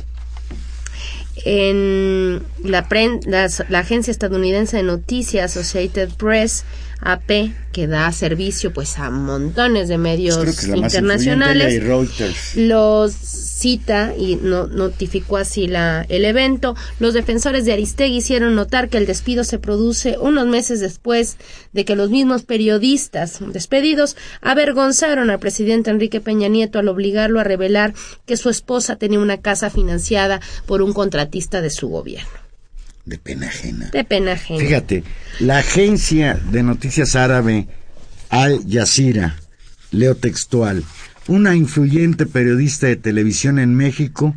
En 1.45 2.43
la, 2.63 2.87
la 3.69 3.79
agencia 3.79 4.11
estadounidense 4.11 4.77
de 4.77 4.83
noticias 4.85 5.57
Associated 5.57 6.11
Press 6.17 6.65
AP, 7.03 7.53
que 7.73 7.87
da 7.87 8.11
servicio 8.13 8.73
pues 8.73 8.99
a 8.99 9.11
montones 9.11 9.89
de 9.89 9.99
medios 9.99 10.37
pues 10.37 10.65
internacionales, 10.69 11.83
los 12.55 13.15
cita 13.63 14.13
y 14.19 14.37
no, 14.37 14.67
notificó 14.67 15.37
así 15.37 15.69
la, 15.69 16.05
el 16.09 16.25
evento. 16.25 16.75
Los 16.99 17.15
defensores 17.15 17.65
de 17.65 17.73
Aristegui 17.73 18.17
hicieron 18.17 18.57
notar 18.57 18.89
que 18.89 18.99
el 18.99 19.07
despido 19.07 19.45
se 19.45 19.59
produce 19.59 20.19
unos 20.19 20.47
meses 20.47 20.81
después 20.81 21.37
de 21.73 21.85
que 21.85 21.95
los 21.95 22.11
mismos 22.11 22.43
periodistas 22.43 23.39
despedidos 23.53 24.17
avergonzaron 24.41 25.31
al 25.31 25.39
presidente 25.39 25.91
Enrique 25.91 26.21
Peña 26.21 26.49
Nieto 26.49 26.81
al 26.81 26.89
obligarlo 26.89 27.39
a 27.39 27.45
revelar 27.45 27.95
que 28.27 28.37
su 28.37 28.51
esposa 28.51 28.97
tenía 28.97 29.21
una 29.21 29.41
casa 29.41 29.71
financiada 29.71 30.41
por 30.67 30.83
un 30.83 30.93
contratista 30.93 31.63
de 31.63 31.71
su 31.71 31.89
gobierno. 31.89 32.52
De 33.05 33.19
pena 33.19 33.49
ajena. 33.49 33.91
De 33.91 34.05
pena 34.05 34.33
ajena. 34.33 34.61
Fíjate, 34.61 35.05
la 35.41 35.59
agencia 35.59 36.35
de 36.35 36.63
noticias 36.63 37.17
árabe 37.17 37.67
Al 38.31 38.61
Jazeera, 38.69 39.37
leo 39.91 40.15
textual, 40.15 40.85
una 41.27 41.57
influyente 41.57 42.27
periodista 42.27 42.87
de 42.87 42.97
televisión 42.97 43.59
en 43.59 43.75
México, 43.75 44.35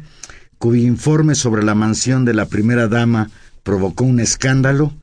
cuyo 0.57 0.81
informe 0.81 1.35
sobre 1.35 1.63
la 1.63 1.75
mansión 1.75 2.25
de 2.25 2.33
la 2.33 2.47
primera 2.47 2.87
dama 2.87 3.29
provocó 3.63 4.03
un 4.03 4.19
escándalo, 4.19 4.93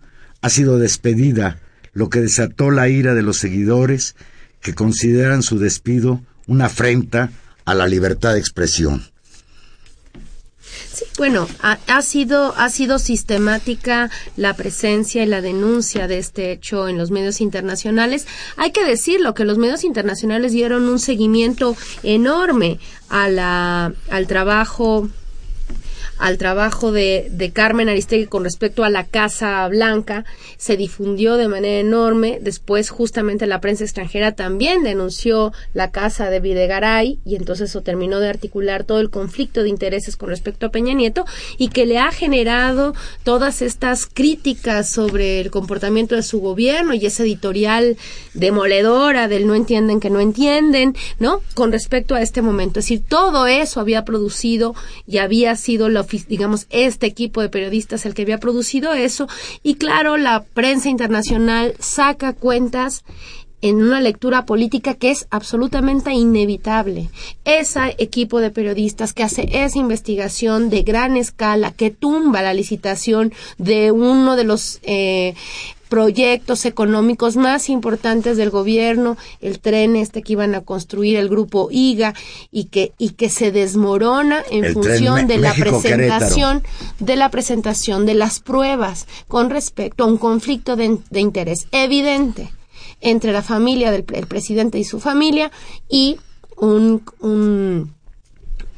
ha 0.40 0.50
sido 0.50 0.78
despedida, 0.78 1.60
lo 1.92 2.08
que 2.08 2.20
desató 2.20 2.70
la 2.70 2.88
ira 2.88 3.14
de 3.14 3.22
los 3.22 3.36
seguidores 3.36 4.16
que 4.60 4.74
consideran 4.74 5.42
su 5.42 5.58
despido 5.58 6.22
una 6.46 6.66
afrenta 6.66 7.30
a 7.64 7.74
la 7.74 7.86
libertad 7.86 8.34
de 8.34 8.40
expresión. 8.40 9.11
Bueno, 11.22 11.46
ha, 11.60 12.02
sido, 12.02 12.52
ha 12.56 12.68
sido 12.68 12.98
sistemática 12.98 14.10
la 14.36 14.54
presencia 14.54 15.22
y 15.22 15.26
la 15.26 15.40
denuncia 15.40 16.08
de 16.08 16.18
este 16.18 16.50
hecho 16.50 16.88
en 16.88 16.98
los 16.98 17.12
medios 17.12 17.40
internacionales. 17.40 18.26
Hay 18.56 18.72
que 18.72 18.84
decirlo 18.84 19.32
que 19.32 19.44
los 19.44 19.56
medios 19.56 19.84
internacionales 19.84 20.50
dieron 20.50 20.88
un 20.88 20.98
seguimiento 20.98 21.76
enorme 22.02 22.80
a 23.08 23.28
la, 23.28 23.92
al 24.10 24.26
trabajo 24.26 25.10
al 26.22 26.38
trabajo 26.38 26.92
de, 26.92 27.50
Carmen 27.52 27.88
Aristegui 27.88 28.26
con 28.26 28.44
respecto 28.44 28.84
a 28.84 28.90
la 28.90 29.04
Casa 29.04 29.66
Blanca 29.66 30.24
se 30.56 30.76
difundió 30.76 31.36
de 31.36 31.48
manera 31.48 31.80
enorme. 31.80 32.38
Después, 32.40 32.90
justamente 32.90 33.48
la 33.48 33.60
prensa 33.60 33.82
extranjera 33.82 34.30
también 34.30 34.84
denunció 34.84 35.52
la 35.74 35.90
casa 35.90 36.30
de 36.30 36.38
Videgaray 36.38 37.18
y 37.24 37.34
entonces 37.34 37.70
eso 37.70 37.82
terminó 37.82 38.20
de 38.20 38.28
articular 38.28 38.84
todo 38.84 39.00
el 39.00 39.10
conflicto 39.10 39.64
de 39.64 39.68
intereses 39.68 40.16
con 40.16 40.28
respecto 40.28 40.66
a 40.66 40.68
Peña 40.68 40.94
Nieto 40.94 41.24
y 41.58 41.70
que 41.70 41.86
le 41.86 41.98
ha 41.98 42.12
generado 42.12 42.94
todas 43.24 43.60
estas 43.60 44.06
críticas 44.06 44.88
sobre 44.88 45.40
el 45.40 45.50
comportamiento 45.50 46.14
de 46.14 46.22
su 46.22 46.40
gobierno 46.40 46.94
y 46.94 47.04
esa 47.04 47.24
editorial 47.24 47.96
demoledora 48.32 49.26
del 49.26 49.48
no 49.48 49.56
entienden 49.56 49.98
que 49.98 50.08
no 50.08 50.20
entienden, 50.20 50.94
¿no? 51.18 51.40
Con 51.54 51.72
respecto 51.72 52.14
a 52.14 52.22
este 52.22 52.42
momento. 52.42 52.78
Es 52.78 52.84
decir, 52.84 53.02
todo 53.08 53.48
eso 53.48 53.80
había 53.80 54.04
producido 54.04 54.76
y 55.08 55.18
había 55.18 55.56
sido 55.56 55.88
la 55.88 56.11
digamos, 56.28 56.66
este 56.70 57.06
equipo 57.06 57.40
de 57.40 57.48
periodistas 57.48 58.06
el 58.06 58.14
que 58.14 58.22
había 58.22 58.38
producido 58.38 58.94
eso. 58.94 59.28
Y 59.62 59.74
claro, 59.74 60.16
la 60.16 60.42
prensa 60.42 60.88
internacional 60.88 61.74
saca 61.78 62.32
cuentas 62.32 63.04
en 63.62 63.80
una 63.80 64.00
lectura 64.00 64.44
política 64.44 64.94
que 64.94 65.12
es 65.12 65.26
absolutamente 65.30 66.12
inevitable. 66.12 67.08
Ese 67.44 67.94
equipo 67.98 68.40
de 68.40 68.50
periodistas 68.50 69.12
que 69.12 69.22
hace 69.22 69.48
esa 69.52 69.78
investigación 69.78 70.68
de 70.68 70.82
gran 70.82 71.16
escala, 71.16 71.70
que 71.70 71.90
tumba 71.90 72.42
la 72.42 72.54
licitación 72.54 73.32
de 73.58 73.92
uno 73.92 74.34
de 74.34 74.44
los 74.44 74.80
eh, 74.82 75.34
proyectos 75.92 76.64
económicos 76.64 77.36
más 77.36 77.68
importantes 77.68 78.38
del 78.38 78.48
gobierno, 78.48 79.18
el 79.42 79.60
tren 79.60 79.94
este 79.94 80.22
que 80.22 80.32
iban 80.32 80.54
a 80.54 80.62
construir 80.62 81.18
el 81.18 81.28
grupo 81.28 81.68
IGA 81.70 82.14
y 82.50 82.64
que 82.64 82.94
y 82.96 83.10
que 83.10 83.28
se 83.28 83.52
desmorona 83.52 84.42
en 84.50 84.72
función 84.72 85.26
de 85.26 85.36
la 85.36 85.52
presentación 85.52 86.62
de 86.98 87.16
la 87.16 87.30
presentación 87.30 88.06
de 88.06 88.14
las 88.14 88.40
pruebas 88.40 89.06
con 89.28 89.50
respecto 89.50 90.04
a 90.04 90.06
un 90.06 90.16
conflicto 90.16 90.76
de, 90.76 90.98
interés 91.12 91.66
evidente 91.72 92.50
entre 93.02 93.32
la 93.32 93.42
familia 93.42 93.90
del 93.90 94.04
presidente 94.04 94.78
y 94.78 94.84
su 94.84 94.98
familia 94.98 95.52
y 95.90 96.16
un, 96.56 97.02
un 97.20 97.92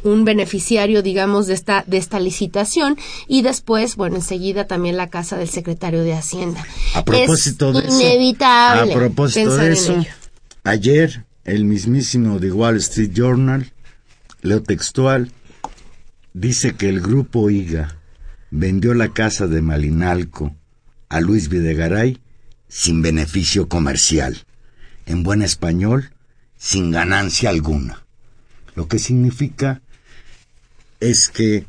un 0.04 0.24
beneficiario, 0.24 1.02
digamos, 1.02 1.46
de 1.46 1.54
esta, 1.54 1.82
de 1.86 1.96
esta 1.96 2.20
licitación 2.20 2.96
y 3.26 3.42
después, 3.42 3.96
bueno, 3.96 4.16
enseguida 4.16 4.66
también 4.66 4.96
la 4.96 5.08
casa 5.10 5.36
del 5.36 5.48
secretario 5.48 6.04
de 6.04 6.14
Hacienda. 6.14 6.64
A 6.94 7.04
propósito 7.04 7.72
de 7.72 7.86
inevitable 7.88 8.92
eso, 8.92 8.92
a 8.92 9.00
propósito 9.00 9.56
de 9.56 9.72
eso, 9.72 10.04
ayer 10.62 11.24
el 11.44 11.64
mismísimo 11.64 12.38
The 12.38 12.52
Wall 12.52 12.76
Street 12.76 13.12
Journal, 13.12 13.72
leo 14.42 14.62
textual, 14.62 15.32
dice 16.34 16.74
que 16.76 16.88
el 16.88 17.00
grupo 17.00 17.50
IGA 17.50 17.96
vendió 18.50 18.94
la 18.94 19.08
casa 19.08 19.46
de 19.46 19.62
Malinalco 19.62 20.54
a 21.08 21.20
Luis 21.20 21.48
Videgaray 21.48 22.20
sin 22.68 23.02
beneficio 23.02 23.68
comercial. 23.68 24.44
En 25.06 25.22
buen 25.22 25.42
español, 25.42 26.10
sin 26.56 26.90
ganancia 26.90 27.50
alguna. 27.50 28.04
Lo 28.74 28.88
que 28.88 28.98
significa 28.98 29.82
es 31.00 31.28
que, 31.28 31.66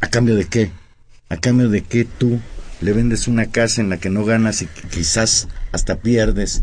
¿a 0.00 0.08
cambio 0.08 0.34
de 0.34 0.46
qué? 0.46 0.70
¿A 1.28 1.36
cambio 1.36 1.68
de 1.68 1.82
que 1.82 2.04
tú 2.04 2.40
le 2.80 2.92
vendes 2.92 3.28
una 3.28 3.46
casa 3.46 3.80
en 3.80 3.88
la 3.88 3.98
que 3.98 4.10
no 4.10 4.24
ganas 4.24 4.62
y 4.62 4.66
quizás 4.66 5.48
hasta 5.72 5.96
pierdes 5.96 6.62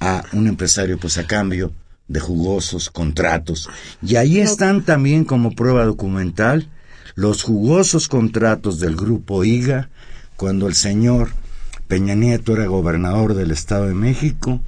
a 0.00 0.24
un 0.32 0.46
empresario, 0.46 0.98
pues 0.98 1.18
a 1.18 1.26
cambio 1.26 1.72
de 2.08 2.20
jugosos 2.20 2.90
contratos? 2.90 3.68
Y 4.02 4.16
ahí 4.16 4.40
están 4.40 4.84
también 4.84 5.24
como 5.24 5.54
prueba 5.54 5.84
documental 5.84 6.68
los 7.14 7.42
jugosos 7.42 8.08
contratos 8.08 8.80
del 8.80 8.96
grupo 8.96 9.44
IGA 9.44 9.90
cuando 10.36 10.68
el 10.68 10.74
señor 10.74 11.30
Peña 11.88 12.14
Nieto 12.14 12.52
era 12.52 12.66
gobernador 12.66 13.34
del 13.34 13.50
Estado 13.50 13.88
de 13.88 13.94
México 13.94 14.60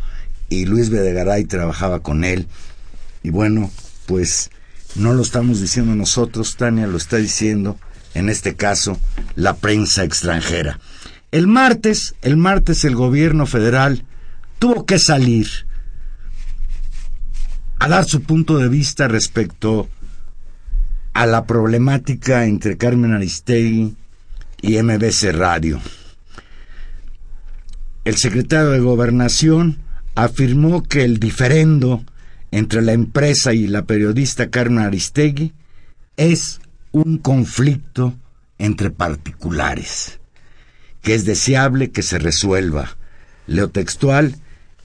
y 0.48 0.66
Luis 0.66 0.90
Bedegaray 0.90 1.44
trabajaba 1.44 2.00
con 2.00 2.24
él. 2.24 2.46
Y 3.22 3.30
bueno, 3.30 3.70
pues 4.06 4.50
no 4.94 5.14
lo 5.14 5.22
estamos 5.22 5.60
diciendo 5.60 5.94
nosotros, 5.94 6.56
Tania 6.56 6.86
lo 6.86 6.96
está 6.96 7.16
diciendo, 7.16 7.78
en 8.14 8.28
este 8.28 8.54
caso, 8.54 8.98
la 9.36 9.54
prensa 9.56 10.04
extranjera. 10.04 10.78
El 11.30 11.46
martes, 11.46 12.14
el 12.22 12.36
martes 12.36 12.84
el 12.84 12.94
gobierno 12.94 13.46
federal 13.46 14.04
tuvo 14.58 14.84
que 14.84 14.98
salir 14.98 15.48
a 17.78 17.88
dar 17.88 18.04
su 18.04 18.22
punto 18.22 18.58
de 18.58 18.68
vista 18.68 19.08
respecto 19.08 19.88
a 21.14 21.26
la 21.26 21.46
problemática 21.46 22.44
entre 22.44 22.76
Carmen 22.76 23.12
Aristegui 23.12 23.96
y 24.60 24.82
MBC 24.82 25.32
Radio. 25.32 25.80
El 28.04 28.16
secretario 28.16 28.70
de 28.70 28.80
Gobernación 28.80 29.78
afirmó 30.14 30.82
que 30.82 31.04
el 31.04 31.18
diferendo 31.18 32.04
entre 32.52 32.82
la 32.82 32.92
empresa 32.92 33.54
y 33.54 33.66
la 33.66 33.86
periodista 33.86 34.50
Carmen 34.50 34.84
Aristegui 34.84 35.52
es 36.16 36.60
un 36.92 37.18
conflicto 37.18 38.14
entre 38.58 38.90
particulares, 38.90 40.20
que 41.00 41.14
es 41.14 41.24
deseable 41.24 41.90
que 41.90 42.02
se 42.02 42.18
resuelva. 42.18 42.96
Leo 43.46 43.70
textual, 43.70 44.36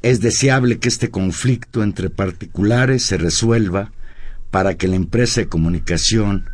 es 0.01 0.21
deseable 0.21 0.79
que 0.79 0.87
este 0.87 1.09
conflicto 1.09 1.83
entre 1.83 2.09
particulares 2.09 3.03
se 3.03 3.17
resuelva 3.17 3.91
para 4.49 4.75
que 4.75 4.87
la 4.87 4.95
empresa 4.95 5.41
de 5.41 5.49
comunicación 5.49 6.49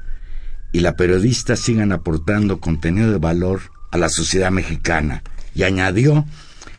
y 0.72 0.80
la 0.80 0.96
periodista 0.96 1.56
sigan 1.56 1.92
aportando 1.92 2.60
contenido 2.60 3.12
de 3.12 3.20
valor 3.20 3.62
a 3.92 3.98
la 4.00 4.10
sociedad 4.10 4.50
mexicana. 4.50 5.22
Y 5.54 5.64
añadió, 5.64 6.26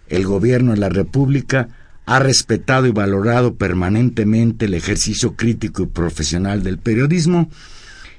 el 0.09 0.27
gobierno 0.27 0.73
de 0.73 0.79
la 0.79 0.89
República 0.89 1.69
ha 2.07 2.19
respetado 2.19 2.87
y 2.87 2.91
valorado 2.91 3.55
permanentemente 3.57 4.67
el 4.67 4.75
ejercicio 4.75 5.37
crítico 5.37 5.83
y 5.83 5.87
profesional 5.87 6.63
del 6.63 6.79
periodismo 6.79 7.51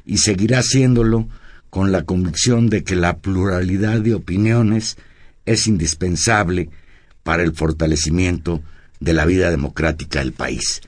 y 0.05 0.17
seguirá 0.17 0.59
haciéndolo 0.59 1.27
con 1.69 1.91
la 1.91 2.03
convicción 2.03 2.69
de 2.69 2.83
que 2.83 2.95
la 2.95 3.17
pluralidad 3.17 3.99
de 4.01 4.13
opiniones 4.13 4.97
es 5.45 5.67
indispensable 5.67 6.69
para 7.23 7.43
el 7.43 7.53
fortalecimiento 7.53 8.61
de 8.99 9.13
la 9.13 9.25
vida 9.25 9.51
democrática 9.51 10.19
del 10.19 10.31
país. 10.31 10.81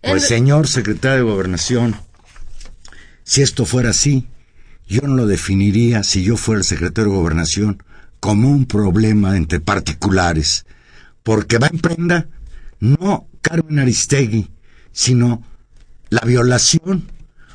Pues 0.00 0.26
señor 0.26 0.66
secretario 0.66 1.24
de 1.24 1.30
Gobernación, 1.30 1.96
si 3.22 3.42
esto 3.42 3.64
fuera 3.64 3.90
así, 3.90 4.26
yo 4.88 5.02
no 5.02 5.14
lo 5.14 5.26
definiría, 5.26 6.02
si 6.02 6.24
yo 6.24 6.36
fuera 6.36 6.60
el 6.60 6.64
secretario 6.64 7.12
de 7.12 7.18
Gobernación, 7.18 7.82
como 8.18 8.50
un 8.50 8.66
problema 8.66 9.36
entre 9.36 9.60
particulares, 9.60 10.66
porque 11.22 11.58
va 11.58 11.68
en 11.68 11.78
prenda 11.78 12.28
no 12.80 13.28
Carmen 13.40 13.78
Aristegui, 13.78 14.50
sino 14.92 15.42
la 16.08 16.20
violación 16.22 17.04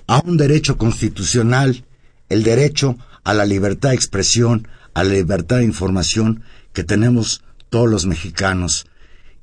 a 0.08 0.20
un 0.20 0.38
derecho 0.38 0.78
constitucional, 0.78 1.86
el 2.30 2.44
derecho 2.44 2.98
a 3.24 3.34
la 3.34 3.46
libertad 3.46 3.90
de 3.90 3.96
expresión, 3.96 4.68
a 4.94 5.04
la 5.04 5.14
libertad 5.14 5.58
de 5.58 5.66
información 5.66 6.44
que 6.74 6.84
tenemos 6.84 7.44
todos 7.70 7.90
los 7.90 8.06
mexicanos. 8.06 8.88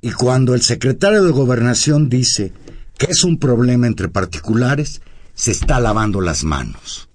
Y 0.00 0.12
cuando 0.12 0.54
el 0.54 0.62
secretario 0.62 1.24
de 1.24 1.30
Gobernación 1.30 2.08
dice 2.08 2.52
que 2.96 3.06
es 3.10 3.24
un 3.24 3.38
problema 3.38 3.86
entre 3.86 4.08
particulares, 4.08 5.02
se 5.34 5.50
está 5.50 5.80
lavando 5.80 6.20
las 6.20 6.44
manos. 6.44 7.08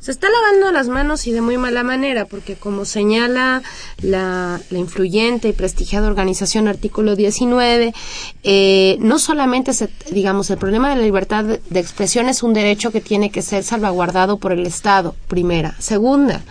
Se 0.00 0.10
está 0.10 0.28
lavando 0.28 0.72
las 0.72 0.88
manos 0.88 1.26
y 1.26 1.32
de 1.32 1.40
muy 1.40 1.58
mala 1.58 1.82
manera, 1.82 2.24
porque 2.26 2.54
como 2.54 2.84
señala 2.84 3.62
la, 4.02 4.60
influyente 4.70 5.48
y 5.48 5.52
prestigiada 5.52 6.08
organización 6.08 6.68
artículo 6.68 7.16
19, 7.16 7.94
eh, 8.42 8.96
no 9.00 9.18
solamente, 9.18 9.72
se, 9.72 9.88
digamos, 10.10 10.50
el 10.50 10.58
problema 10.58 10.90
de 10.90 10.96
la 10.96 11.02
libertad 11.02 11.44
de 11.44 11.80
expresión 11.80 12.28
es 12.28 12.42
un 12.42 12.52
derecho 12.52 12.90
que 12.90 13.00
tiene 13.00 13.30
que 13.30 13.42
ser 13.42 13.64
salvaguardado 13.64 14.38
por 14.38 14.52
el 14.52 14.66
Estado, 14.66 15.14
primera. 15.28 15.74
Segunda, 15.78 16.42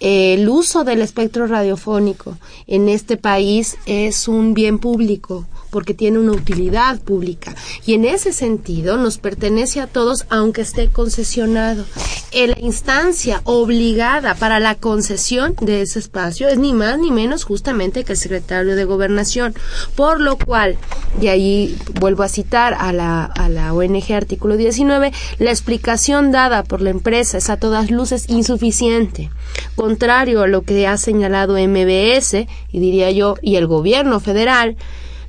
el 0.00 0.48
uso 0.48 0.84
del 0.84 1.02
espectro 1.02 1.46
radiofónico 1.46 2.36
en 2.66 2.88
este 2.88 3.16
país 3.16 3.76
es 3.86 4.28
un 4.28 4.54
bien 4.54 4.78
público 4.78 5.46
porque 5.72 5.94
tiene 5.94 6.18
una 6.18 6.32
utilidad 6.32 7.00
pública. 7.00 7.56
Y 7.86 7.94
en 7.94 8.04
ese 8.04 8.32
sentido 8.34 8.98
nos 8.98 9.16
pertenece 9.16 9.80
a 9.80 9.86
todos 9.86 10.26
aunque 10.28 10.60
esté 10.60 10.90
concesionado. 10.90 11.84
La 12.32 12.60
instancia 12.60 13.40
obligada 13.44 14.34
para 14.34 14.60
la 14.60 14.74
concesión 14.74 15.54
de 15.60 15.80
ese 15.82 15.98
espacio 15.98 16.48
es 16.48 16.58
ni 16.58 16.74
más 16.74 16.98
ni 16.98 17.10
menos 17.10 17.44
justamente 17.44 18.04
que 18.04 18.12
el 18.12 18.18
secretario 18.18 18.76
de 18.76 18.84
Gobernación, 18.84 19.54
por 19.96 20.20
lo 20.20 20.36
cual, 20.36 20.76
de 21.18 21.30
ahí 21.30 21.78
vuelvo 22.00 22.22
a 22.22 22.28
citar 22.28 22.74
a 22.78 22.92
la, 22.92 23.24
a 23.24 23.48
la 23.48 23.72
ONG 23.72 24.12
artículo 24.12 24.56
19, 24.56 25.12
la 25.38 25.50
explicación 25.50 26.32
dada 26.32 26.64
por 26.64 26.82
la 26.82 26.90
empresa 26.90 27.38
es 27.38 27.48
a 27.48 27.56
todas 27.56 27.90
luces 27.90 28.28
insuficiente, 28.28 29.30
contrario 29.74 30.42
a 30.42 30.48
lo 30.48 30.62
que 30.62 30.86
ha 30.86 30.98
señalado 30.98 31.54
MBS 31.56 32.46
y 32.72 32.78
diría 32.78 33.10
yo 33.10 33.36
y 33.40 33.56
el 33.56 33.66
gobierno 33.66 34.20
federal, 34.20 34.76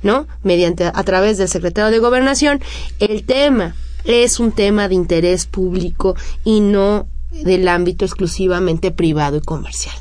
¿no? 0.04 0.28
Mediante 0.44 0.84
a 0.84 1.02
través 1.02 1.38
del 1.38 1.48
secretario 1.48 1.90
de 1.90 1.98
Gobernación, 1.98 2.60
el 3.00 3.24
tema 3.24 3.74
es 4.04 4.38
un 4.38 4.52
tema 4.52 4.86
de 4.86 4.94
interés 4.94 5.46
público 5.46 6.14
y 6.44 6.60
no 6.60 7.08
del 7.32 7.66
ámbito 7.66 8.04
exclusivamente 8.04 8.92
privado 8.92 9.38
y 9.38 9.40
comercial. 9.40 9.96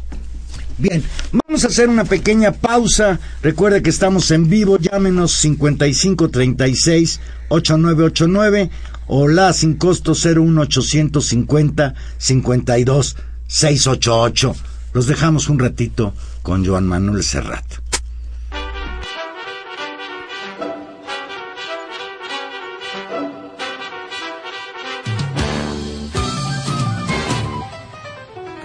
Bien, 0.78 1.04
vamos 1.32 1.64
a 1.64 1.68
hacer 1.68 1.88
una 1.88 2.04
pequeña 2.04 2.52
pausa. 2.52 3.20
Recuerde 3.42 3.82
que 3.82 3.90
estamos 3.90 4.30
en 4.32 4.50
vivo, 4.50 4.78
llámenos 4.78 5.32
5536 5.34 7.20
8989 7.50 8.70
o 9.08 9.28
la 9.28 9.54
sin 9.54 9.76
costo 9.76 10.14
01850 10.14 11.94
52 12.18 13.16
688. 13.48 14.56
Los 14.94 15.08
dejamos 15.08 15.50
un 15.50 15.60
ratito 15.60 16.14
con 16.42 16.66
Joan 16.66 16.88
Manuel 16.88 17.24
Serrat. 17.24 17.83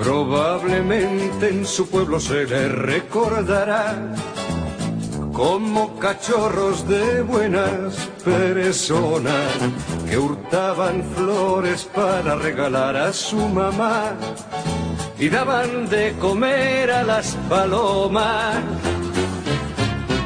Probablemente 0.09 1.51
en 1.51 1.67
su 1.67 1.87
pueblo 1.87 2.19
se 2.19 2.47
le 2.47 2.67
recordará 2.71 3.95
como 5.35 5.99
cachorros 5.99 6.89
de 6.89 7.21
buenas 7.21 7.95
personas 8.25 9.53
que 10.09 10.17
hurtaban 10.17 11.05
flores 11.15 11.87
para 11.95 12.37
regalar 12.37 12.97
a 12.97 13.13
su 13.13 13.37
mamá 13.37 14.15
y 15.19 15.29
daban 15.29 15.91
de 15.91 16.15
comer 16.19 16.91
a 16.91 17.03
las 17.03 17.37
palomas. 17.47 18.63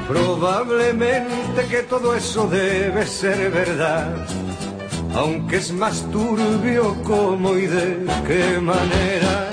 Probablemente 0.07 1.67
que 1.69 1.83
todo 1.83 2.15
eso 2.15 2.47
debe 2.47 3.05
ser 3.05 3.51
verdad, 3.51 4.15
aunque 5.17 5.57
es 5.57 5.73
más 5.73 6.09
turbio 6.13 6.97
cómo 7.03 7.57
y 7.57 7.67
de 7.67 8.07
qué 8.29 8.61
manera 8.61 9.53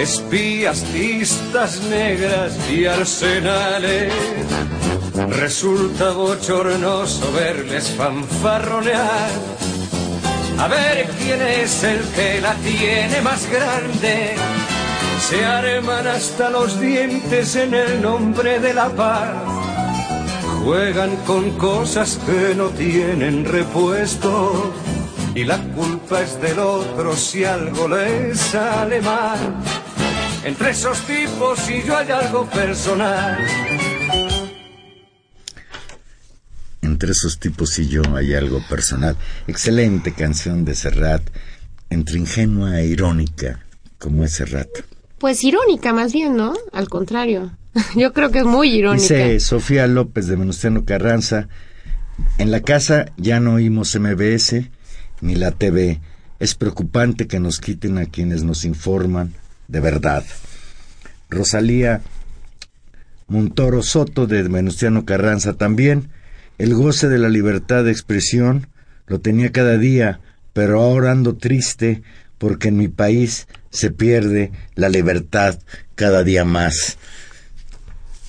espías, 0.00 0.82
listas 0.94 1.82
negras 1.82 2.56
y 2.70 2.86
arsenales. 2.86 4.12
Resulta 5.28 6.12
bochornoso 6.12 7.30
verles 7.32 7.90
fanfarronear. 7.90 9.30
A 10.58 10.68
ver 10.68 11.06
quién 11.18 11.42
es 11.42 11.84
el 11.84 12.00
que 12.14 12.40
la 12.40 12.54
tiene 12.54 13.20
más 13.20 13.46
grande. 13.50 14.36
Se 15.28 15.44
arman 15.44 16.06
hasta 16.06 16.48
los 16.50 16.80
dientes 16.80 17.56
en 17.56 17.74
el 17.74 18.00
nombre 18.00 18.58
de 18.58 18.72
la 18.72 18.88
paz. 18.88 19.34
Juegan 20.64 21.16
con 21.26 21.50
cosas 21.52 22.18
que 22.24 22.54
no 22.54 22.68
tienen 22.68 23.44
repuesto. 23.44 24.72
Y 25.34 25.44
la 25.44 25.58
culpa 25.58 26.22
es 26.22 26.40
del 26.40 26.58
otro 26.58 27.14
si 27.14 27.44
algo 27.44 27.86
les 27.86 28.38
sale 28.38 29.00
mal 29.00 29.38
entre 30.44 30.70
esos 30.70 31.06
tipos 31.06 31.70
y 31.70 31.82
yo 31.86 31.96
hay 31.96 32.10
algo 32.10 32.48
personal. 32.48 33.38
Entre 36.82 37.12
esos 37.12 37.38
tipos 37.38 37.78
y 37.78 37.88
yo 37.88 38.02
hay 38.14 38.34
algo 38.34 38.62
personal. 38.68 39.16
Excelente 39.46 40.12
canción 40.12 40.64
de 40.64 40.74
Serrat, 40.74 41.22
entre 41.90 42.18
ingenua 42.18 42.80
e 42.80 42.86
irónica, 42.86 43.60
como 43.98 44.24
es 44.24 44.32
Serrat. 44.32 44.68
Pues 45.18 45.44
irónica 45.44 45.92
más 45.92 46.12
bien, 46.12 46.36
¿no? 46.36 46.54
Al 46.72 46.88
contrario. 46.88 47.52
Yo 47.94 48.12
creo 48.14 48.30
que 48.30 48.38
es 48.38 48.44
muy 48.46 48.70
irónica. 48.70 49.02
Dice 49.02 49.40
Sofía 49.40 49.86
López 49.86 50.26
de 50.26 50.36
Venustiano 50.36 50.84
Carranza, 50.86 51.48
en 52.38 52.50
la 52.50 52.60
casa 52.60 53.12
ya 53.16 53.38
no 53.38 53.54
oímos 53.54 53.94
MBS 53.94 54.70
ni 55.20 55.34
la 55.34 55.50
TV. 55.50 56.00
Es 56.38 56.54
preocupante 56.54 57.26
que 57.26 57.38
nos 57.38 57.60
quiten 57.60 57.98
a 57.98 58.06
quienes 58.06 58.42
nos 58.44 58.64
informan, 58.64 59.34
de 59.70 59.80
verdad. 59.80 60.24
Rosalía 61.28 62.02
Montoro 63.28 63.82
Soto 63.82 64.26
de 64.26 64.42
Venustiano 64.42 65.04
Carranza 65.04 65.54
también. 65.54 66.10
El 66.58 66.74
goce 66.74 67.08
de 67.08 67.18
la 67.18 67.28
libertad 67.28 67.84
de 67.84 67.92
expresión 67.92 68.66
lo 69.06 69.20
tenía 69.20 69.52
cada 69.52 69.78
día, 69.78 70.20
pero 70.52 70.80
ahora 70.80 71.12
ando 71.12 71.36
triste 71.36 72.02
porque 72.38 72.68
en 72.68 72.76
mi 72.76 72.88
país 72.88 73.46
se 73.70 73.90
pierde 73.90 74.50
la 74.74 74.88
libertad 74.88 75.58
cada 75.94 76.24
día 76.24 76.44
más. 76.44 76.98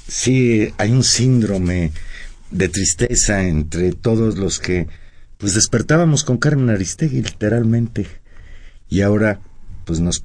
Sí, 0.07 0.73
hay 0.77 0.91
un 0.91 1.03
síndrome 1.03 1.91
de 2.51 2.69
tristeza 2.69 3.43
entre 3.43 3.93
todos 3.93 4.37
los 4.37 4.59
que 4.59 4.87
pues 5.37 5.55
despertábamos 5.55 6.23
con 6.23 6.37
Carmen 6.37 6.69
Aristegui 6.69 7.23
literalmente 7.23 8.05
y 8.89 9.01
ahora 9.01 9.39
pues 9.85 9.99
nos 9.99 10.23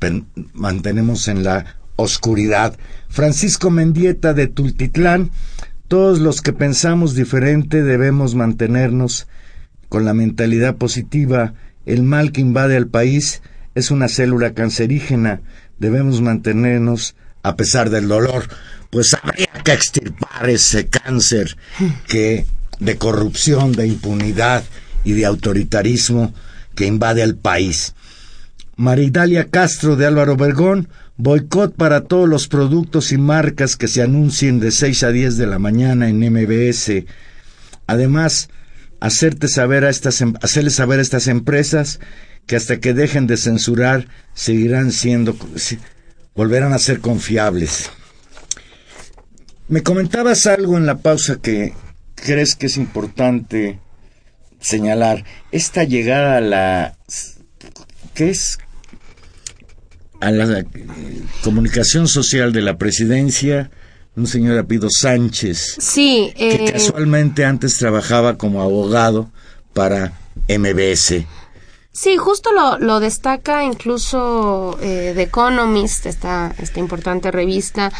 mantenemos 0.52 1.28
en 1.28 1.44
la 1.44 1.76
oscuridad. 1.96 2.78
Francisco 3.08 3.70
Mendieta 3.70 4.34
de 4.34 4.46
Tultitlán, 4.46 5.30
todos 5.88 6.18
los 6.18 6.42
que 6.42 6.52
pensamos 6.52 7.14
diferente 7.14 7.82
debemos 7.82 8.34
mantenernos 8.34 9.26
con 9.88 10.04
la 10.04 10.14
mentalidad 10.14 10.76
positiva. 10.76 11.54
El 11.84 12.02
mal 12.02 12.32
que 12.32 12.40
invade 12.40 12.76
al 12.76 12.88
país 12.88 13.42
es 13.74 13.90
una 13.90 14.08
célula 14.08 14.52
cancerígena. 14.52 15.42
Debemos 15.78 16.20
mantenernos 16.20 17.14
a 17.42 17.56
pesar 17.56 17.90
del 17.90 18.08
dolor. 18.08 18.48
Pues 18.90 19.14
habría 19.14 19.48
que 19.64 19.72
extirpar 19.72 20.50
ese 20.50 20.88
cáncer 20.88 21.56
que 22.08 22.46
de 22.80 22.98
corrupción, 22.98 23.72
de 23.72 23.86
impunidad 23.86 24.64
y 25.04 25.12
de 25.12 25.26
autoritarismo 25.26 26.34
que 26.74 26.86
invade 26.86 27.22
al 27.22 27.36
país. 27.36 27.94
Maridalia 28.76 29.48
Castro 29.48 29.96
de 29.96 30.04
Álvaro 30.04 30.36
Vergón, 30.36 30.90
boicot 31.16 31.74
para 31.74 32.02
todos 32.02 32.28
los 32.28 32.46
productos 32.46 33.10
y 33.10 33.16
marcas 33.16 33.74
que 33.76 33.88
se 33.88 34.02
anuncien 34.02 34.60
de 34.60 34.70
6 34.70 35.02
a 35.02 35.12
10 35.12 35.38
de 35.38 35.46
la 35.46 35.58
mañana 35.58 36.10
en 36.10 36.20
MBS. 36.20 37.06
Además, 37.86 38.50
hacerte 39.00 39.48
saber 39.48 39.84
a 39.84 39.90
estas, 39.90 40.20
em, 40.20 40.34
hacerles 40.42 40.74
saber 40.74 40.98
a 40.98 41.02
estas 41.02 41.26
empresas 41.26 42.00
que 42.46 42.54
hasta 42.56 42.78
que 42.78 42.92
dejen 42.92 43.26
de 43.26 43.38
censurar 43.38 44.08
seguirán 44.34 44.92
siendo, 44.92 45.34
volverán 46.34 46.74
a 46.74 46.78
ser 46.78 47.00
confiables. 47.00 47.90
Me 49.68 49.82
comentabas 49.82 50.46
algo 50.46 50.76
en 50.76 50.84
la 50.84 50.98
pausa 50.98 51.36
que 51.36 51.72
crees 52.14 52.54
que 52.56 52.66
es 52.66 52.76
importante 52.76 53.80
señalar. 54.60 55.24
Esta 55.50 55.84
llegada 55.84 56.36
a 56.36 56.40
la... 56.42 56.98
¿Qué 58.14 58.30
es? 58.30 58.58
A 60.20 60.30
la 60.30 60.64
comunicación 61.42 62.08
social 62.08 62.52
de 62.52 62.62
la 62.62 62.78
presidencia 62.78 63.70
un 64.16 64.26
señor 64.26 64.58
apellido 64.58 64.88
Sánchez, 64.90 65.76
sí, 65.78 66.32
que 66.36 66.54
eh, 66.54 66.72
casualmente 66.72 67.44
antes 67.44 67.76
trabajaba 67.76 68.38
como 68.38 68.62
abogado 68.62 69.30
para 69.74 70.12
MBS. 70.48 71.26
Sí, 71.96 72.18
justo 72.18 72.52
lo, 72.52 72.76
lo 72.78 73.00
destaca 73.00 73.64
incluso 73.64 74.76
eh, 74.82 75.12
The 75.14 75.22
Economist, 75.22 76.04
esta, 76.04 76.54
esta 76.58 76.78
importante 76.78 77.30
revista, 77.30 77.90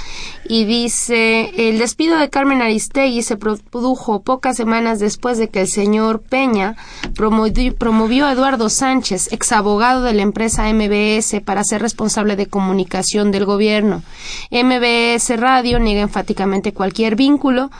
y 0.47 0.67
dice, 0.67 1.71
el 1.71 1.79
despido 1.79 2.19
de 2.19 2.29
Carmen 2.29 2.61
Aristegui 2.61 3.23
se 3.23 3.39
produjo 3.39 4.21
pocas 4.21 4.59
semanas 4.59 4.99
después 4.99 5.39
de 5.39 5.49
que 5.49 5.63
el 5.63 5.69
señor 5.69 6.21
Peña 6.21 6.77
promovió, 7.15 8.27
a 8.27 8.33
Eduardo 8.33 8.69
Sánchez, 8.69 9.33
ex 9.33 9.53
abogado 9.53 10.03
de 10.03 10.13
la 10.13 10.23
empresa 10.23 10.71
MBS, 10.71 11.41
para 11.43 11.65
ser 11.65 11.81
responsable 11.81 12.37
de 12.37 12.49
comunicación 12.49 13.33
del 13.33 13.47
gobierno. 13.47 14.03
MBS 14.51 15.41
Radio 15.41 15.79
niega 15.79 16.03
enfáticamente 16.03 16.75
cualquier 16.75 17.17
vínculo 17.17 17.71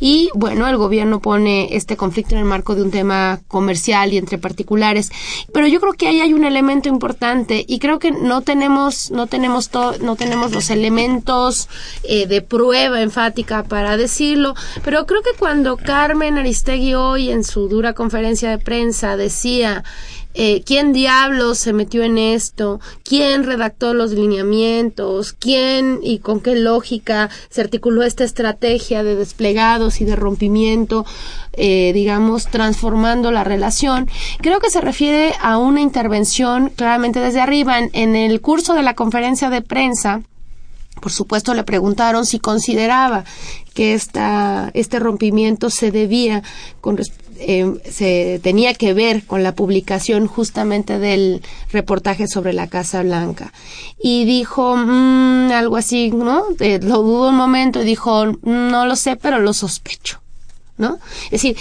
y, 0.00 0.30
bueno, 0.34 0.66
el 0.68 0.78
gobierno 0.78 1.20
pone 1.20 1.76
este 1.76 1.98
conflicto 1.98 2.34
en 2.34 2.40
el 2.40 2.46
marco 2.46 2.74
de 2.74 2.82
un 2.82 2.90
tema 2.90 3.40
comercial 3.46 4.14
y 4.14 4.16
entre 4.16 4.38
particulares, 4.38 5.12
pero 5.52 5.65
yo 5.66 5.80
creo 5.80 5.92
que 5.92 6.08
ahí 6.08 6.20
hay 6.20 6.32
un 6.32 6.44
elemento 6.44 6.88
importante 6.88 7.64
y 7.66 7.78
creo 7.78 7.98
que 7.98 8.10
no 8.10 8.40
tenemos 8.42 9.10
no 9.10 9.26
tenemos 9.26 9.70
no 10.00 10.16
tenemos 10.16 10.52
los 10.52 10.70
elementos 10.70 11.68
eh, 12.04 12.26
de 12.26 12.42
prueba 12.42 13.00
enfática 13.00 13.62
para 13.62 13.96
decirlo 13.96 14.54
pero 14.84 15.06
creo 15.06 15.22
que 15.22 15.38
cuando 15.38 15.76
Carmen 15.76 16.38
Aristegui 16.38 16.94
hoy 16.94 17.30
en 17.30 17.44
su 17.44 17.68
dura 17.68 17.92
conferencia 17.92 18.50
de 18.50 18.58
prensa 18.58 19.16
decía 19.16 19.84
eh, 20.38 20.62
quién 20.66 20.92
diablos 20.92 21.56
se 21.56 21.72
metió 21.72 22.02
en 22.02 22.18
esto, 22.18 22.78
quién 23.04 23.44
redactó 23.44 23.94
los 23.94 24.10
lineamientos, 24.10 25.32
quién 25.32 26.00
y 26.02 26.18
con 26.18 26.40
qué 26.40 26.54
lógica 26.54 27.30
se 27.48 27.62
articuló 27.62 28.02
esta 28.02 28.22
estrategia 28.22 29.02
de 29.02 29.14
desplegados 29.14 30.02
y 30.02 30.04
de 30.04 30.14
rompimiento, 30.14 31.06
eh, 31.54 31.92
digamos, 31.94 32.48
transformando 32.48 33.32
la 33.32 33.44
relación. 33.44 34.10
Creo 34.42 34.60
que 34.60 34.68
se 34.68 34.82
refiere 34.82 35.32
a 35.40 35.56
una 35.56 35.80
intervención 35.80 36.68
claramente 36.68 37.20
desde 37.20 37.40
arriba. 37.40 37.78
En, 37.78 38.14
el 38.14 38.42
curso 38.42 38.74
de 38.74 38.82
la 38.82 38.92
conferencia 38.92 39.48
de 39.48 39.62
prensa, 39.62 40.20
por 41.00 41.12
supuesto, 41.12 41.54
le 41.54 41.64
preguntaron 41.64 42.26
si 42.26 42.40
consideraba 42.40 43.24
que 43.72 43.94
esta, 43.94 44.70
este 44.74 44.98
rompimiento 44.98 45.70
se 45.70 45.90
debía 45.90 46.42
con, 46.82 46.98
eh, 47.38 47.80
se 47.90 48.40
tenía 48.42 48.74
que 48.74 48.94
ver 48.94 49.24
con 49.24 49.42
la 49.42 49.54
publicación 49.54 50.26
justamente 50.26 50.98
del 50.98 51.42
reportaje 51.70 52.28
sobre 52.28 52.52
la 52.52 52.66
Casa 52.66 53.02
Blanca. 53.02 53.52
Y 54.00 54.24
dijo 54.24 54.76
mm, 54.76 55.50
algo 55.52 55.76
así, 55.76 56.10
¿no? 56.10 56.44
Eh, 56.60 56.80
lo 56.82 57.02
dudó 57.02 57.28
un 57.28 57.36
momento 57.36 57.82
y 57.82 57.84
dijo, 57.84 58.26
no 58.42 58.86
lo 58.86 58.96
sé, 58.96 59.16
pero 59.16 59.38
lo 59.38 59.52
sospecho. 59.52 60.20
¿No? 60.78 60.98
Es 61.26 61.42
decir, 61.42 61.56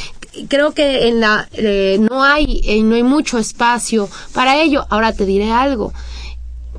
creo 0.49 0.73
que 0.73 1.07
en 1.07 1.21
la 1.21 1.47
eh, 1.53 1.97
no 2.01 2.21
hay 2.21 2.81
no 2.83 2.95
hay 2.95 3.03
mucho 3.03 3.37
espacio 3.37 4.09
para 4.33 4.61
ello. 4.61 4.85
Ahora 4.89 5.13
te 5.13 5.25
diré 5.25 5.51
algo. 5.51 5.93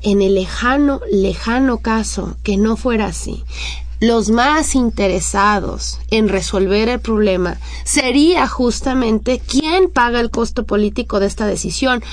En 0.03 0.21
el 0.21 0.35
lejano 0.35 1.01
lejano 1.11 1.79
caso 1.79 2.37
que 2.43 2.57
no 2.57 2.77
fuera 2.77 3.07
así, 3.07 3.43
los 3.99 4.29
más 4.29 4.75
interesados 4.75 5.99
en 6.11 6.29
resolver 6.29 6.89
el 6.89 6.99
problema 6.99 7.57
sería 7.83 8.47
justamente 8.47 9.41
quién 9.45 9.89
paga 9.89 10.19
el 10.19 10.29
costo 10.29 10.65
político 10.65 11.19
de 11.19 11.25
esta 11.27 11.47
decisión, 11.47 12.03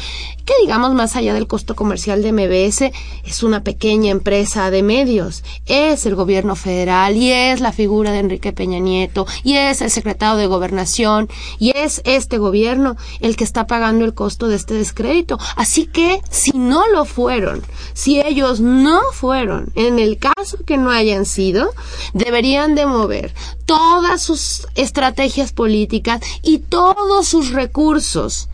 que 0.45 0.55
digamos 0.61 0.93
más 0.95 1.17
allá 1.17 1.35
del 1.35 1.47
costo 1.47 1.75
comercial 1.75 2.23
de 2.23 2.33
MBS, 2.33 2.93
es 3.25 3.43
una 3.43 3.63
pequeña 3.63 4.11
empresa 4.11 4.71
de 4.71 4.83
medios, 4.83 5.43
es 5.67 6.07
el 6.07 6.15
gobierno 6.15 6.57
federal 6.57 7.17
y 7.17 7.33
es 7.33 7.61
la 7.61 7.73
figura 7.73 8.13
de 8.13 8.19
Enrique 8.19 8.53
Peña 8.53 8.79
Nieto 8.79 9.27
y 9.43 9.55
es 9.55 9.81
el 9.81 9.91
secretario 9.91 10.37
de 10.37 10.47
gobernación 10.47 11.29
y 11.59 11.77
es 11.77 12.03
este 12.05 12.39
gobierno 12.39 12.97
el 13.21 13.37
que 13.37 13.45
está 13.45 13.67
pagando 13.67 14.05
el 14.05 14.15
costo 14.15 14.49
de 14.49 14.57
este 14.57 14.75
descrédito. 14.75 15.39
Así 15.57 15.87
que 15.87 16.21
si 16.31 16.57
no 16.57 16.87
lo 16.89 17.05
fueron, 17.05 17.63
si 17.93 18.21
ellos 18.21 18.61
no 18.61 19.01
fueron, 19.13 19.73
en 19.75 19.99
el 19.99 20.19
caso 20.19 20.59
que 20.67 20.77
no 20.77 20.91
hayan 20.91 21.27
sido, 21.27 21.71
deberían 22.13 22.75
de 22.75 22.87
mover 22.87 23.35
todas 23.67 24.23
sus 24.23 24.67
estrategias 24.75 25.53
políticas 25.53 26.21
y 26.43 26.59
todos 26.59 27.27
sus 27.27 27.51
recursos 27.51 28.49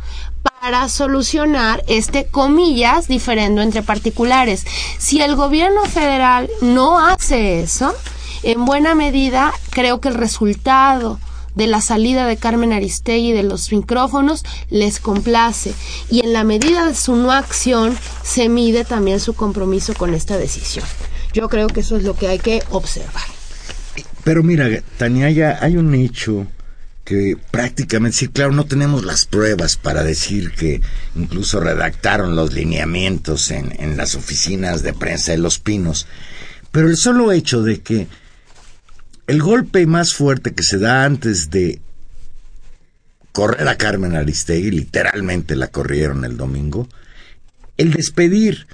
para 0.61 0.91
solucionar 0.91 1.83
este 1.89 2.27
comillas 2.27 3.09
diferendo 3.09 3.63
entre 3.63 3.83
particulares. 3.83 4.67
Si 4.99 5.23
el 5.23 5.35
gobierno 5.35 5.87
federal 5.87 6.51
no 6.61 6.99
hace 6.99 7.61
eso, 7.61 7.95
en 8.43 8.67
buena 8.67 8.95
medida 8.95 9.55
creo 9.71 10.03
que 10.03 10.09
el 10.09 10.17
resultado 10.17 11.19
de 11.55 11.67
la 11.67 11.81
salida 11.81 12.27
de 12.27 12.37
Carmen 12.37 12.75
Aristegui 12.75 13.33
de 13.33 13.43
los 13.43 13.73
micrófonos 13.73 14.45
les 14.69 15.01
complace 15.01 15.73
y 16.11 16.21
en 16.21 16.35
la 16.35 16.45
medida 16.45 16.87
de 16.87 16.95
su 16.95 17.17
no 17.17 17.33
acción 17.33 17.97
se 18.23 18.51
mide 18.51 18.85
también 18.85 19.19
su 19.19 19.33
compromiso 19.33 19.95
con 19.95 20.13
esta 20.13 20.37
decisión. 20.37 20.85
Yo 21.33 21.49
creo 21.49 21.69
que 21.69 21.81
eso 21.81 21.97
es 21.97 22.03
lo 22.03 22.15
que 22.15 22.29
hay 22.29 22.39
que 22.39 22.63
observar. 22.69 23.25
Pero 24.25 24.43
mira, 24.43 24.69
Tania, 24.99 25.59
hay 25.59 25.77
un 25.79 25.95
hecho 25.95 26.47
que 27.11 27.37
prácticamente, 27.51 28.19
sí, 28.19 28.29
claro, 28.29 28.53
no 28.53 28.67
tenemos 28.67 29.05
las 29.05 29.27
pruebas 29.27 29.77
para 29.77 30.05
decir 30.05 30.53
que 30.53 30.81
incluso 31.17 31.59
redactaron 31.59 32.37
los 32.37 32.53
lineamientos 32.53 33.51
en, 33.51 33.75
en 33.83 33.97
las 33.97 34.15
oficinas 34.15 34.85
de 34.85 34.93
prensa 34.93 35.33
de 35.33 35.39
Los 35.39 35.59
Pinos, 35.59 36.07
pero 36.71 36.89
el 36.89 36.97
solo 36.97 37.33
hecho 37.33 37.65
de 37.65 37.81
que 37.81 38.07
el 39.27 39.43
golpe 39.43 39.85
más 39.87 40.15
fuerte 40.15 40.55
que 40.55 40.63
se 40.63 40.79
da 40.79 41.05
antes 41.05 41.51
de 41.51 41.81
correr 43.33 43.67
a 43.67 43.77
Carmen 43.77 44.15
Aristegui, 44.15 44.71
literalmente 44.71 45.57
la 45.57 45.67
corrieron 45.67 46.25
el 46.25 46.37
domingo, 46.37 46.89
el 47.77 47.93
despedir 47.93 48.69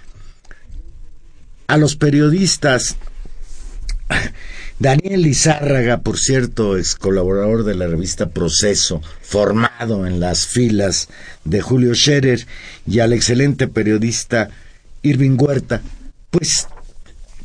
a 1.69 1.79
los 1.79 1.97
periodistas 1.97 2.97
Daniel 4.79 5.23
Lizárraga, 5.23 5.99
por 6.01 6.19
cierto, 6.19 6.77
es 6.77 6.97
colaborador 6.97 7.65
de 7.65 7.75
la 7.75 7.87
revista 7.87 8.29
Proceso, 8.29 9.01
formado 9.23 10.07
en 10.07 10.21
las 10.21 10.47
filas 10.47 11.09
de 11.45 11.63
Julio 11.63 11.95
Scherer, 11.95 12.47
y 12.87 12.99
al 13.01 13.15
excelente 13.15 13.69
periodista 13.69 14.51
Irving 15.01 15.39
Huerta. 15.41 15.81
Pues, 16.31 16.69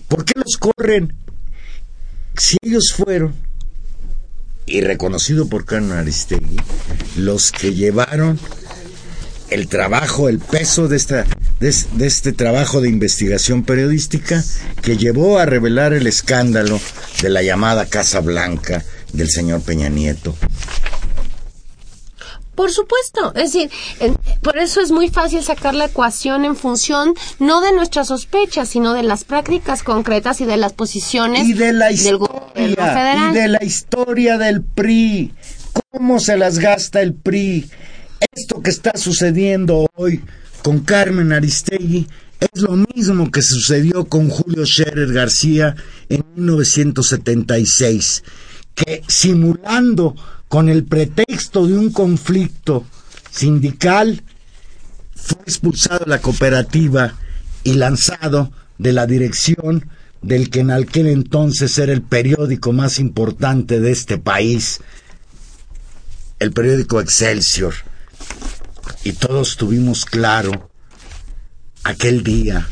¿por 0.10 0.26
qué 0.26 0.34
los 0.36 0.58
corren? 0.58 1.14
Si 2.36 2.58
ellos 2.62 2.94
fueron, 2.94 3.34
y 4.66 4.82
reconocido 4.82 5.48
por 5.48 5.64
Carmen 5.64 5.94
Aristegui, 5.94 6.58
los 7.16 7.54
que 7.54 7.74
llevaron 7.74 8.40
el 9.52 9.68
trabajo, 9.68 10.30
el 10.30 10.40
peso 10.40 10.88
de, 10.88 10.98
esta, 10.98 11.26
de, 11.60 12.08
este 12.08 12.32
trabajo 12.32 12.82
de 12.82 12.90
investigación 12.90 13.64
periodística 13.64 14.44
que 14.82 14.98
llevó 14.98 15.38
a 15.38 15.46
revelar 15.46 15.94
el 15.94 16.08
escándalo 16.08 16.80
de 17.22 17.30
la 17.30 17.44
llamada 17.44 17.86
Casa 17.86 18.22
Blanca 18.22 18.84
del 19.14 19.30
señor 19.30 19.62
Peña 19.62 19.90
Nieto. 19.90 20.34
Por 22.56 22.72
supuesto, 22.72 23.34
es 23.36 23.54
decir, 23.54 23.72
por 24.42 24.58
eso 24.58 24.82
es 24.82 24.92
muy 24.92 25.10
fácil 25.10 25.42
sacar 25.44 25.74
la 25.74 25.86
ecuación 25.86 26.46
en 26.46 26.56
función 26.56 27.14
no 27.40 27.60
de 27.60 27.74
nuestras 27.74 28.08
sospechas, 28.08 28.70
sino 28.70 28.94
de 28.94 29.04
las 29.04 29.24
prácticas 29.24 29.84
concretas 29.84 30.42
y 30.42 30.46
de 30.46 30.58
las 30.58 30.74
posiciones 30.74 31.48
y 31.48 31.54
de 31.54 31.74
la 31.74 31.92
historia, 31.92 33.30
Y 33.32 33.34
de 33.34 33.48
la 33.48 33.64
historia 33.64 34.38
del 34.38 34.62
PRI, 34.62 35.34
cómo 35.92 36.20
se 36.20 36.38
las 36.38 36.60
gasta 36.60 37.02
el 37.02 37.14
PRI, 37.16 37.70
esto 38.34 38.62
que 38.62 38.70
está 38.70 38.98
sucediendo 38.98 39.90
hoy 39.96 40.22
con 40.64 40.82
Carmen 40.82 41.34
Aristegui 41.34 42.08
es 42.40 42.62
lo 42.62 42.76
mismo 42.76 43.32
que 43.32 43.42
sucedió 43.42 44.06
con 44.06 44.30
Julio 44.30 44.66
Scherer 44.66 45.12
García 45.12 45.76
en 46.10 46.24
1976, 46.36 48.24
que 48.76 49.04
simulando 49.08 50.16
con 50.48 50.70
el 50.70 50.84
pretexto 50.84 51.68
de 51.68 51.78
un 51.78 51.92
conflicto 51.92 52.86
sindical, 53.30 54.24
fue 55.16 55.40
expulsado 55.44 56.06
de 56.06 56.10
la 56.10 56.22
cooperativa 56.22 57.16
y 57.64 57.74
lanzado 57.74 58.52
de 58.78 58.92
la 58.92 59.06
dirección 59.06 59.88
del 60.22 60.50
que 60.50 60.60
en 60.60 60.72
aquel 60.72 61.08
entonces 61.08 61.78
era 61.78 61.94
el 61.94 62.02
periódico 62.02 62.74
más 62.74 63.00
importante 63.00 63.80
de 63.80 63.92
este 63.92 64.18
país, 64.18 64.80
el 66.40 66.52
periódico 66.52 67.00
Excelsior 67.00 67.74
y 69.04 69.14
todos 69.14 69.58
tuvimos 69.58 70.06
claro 70.06 70.70
aquel 71.84 72.24
día 72.24 72.68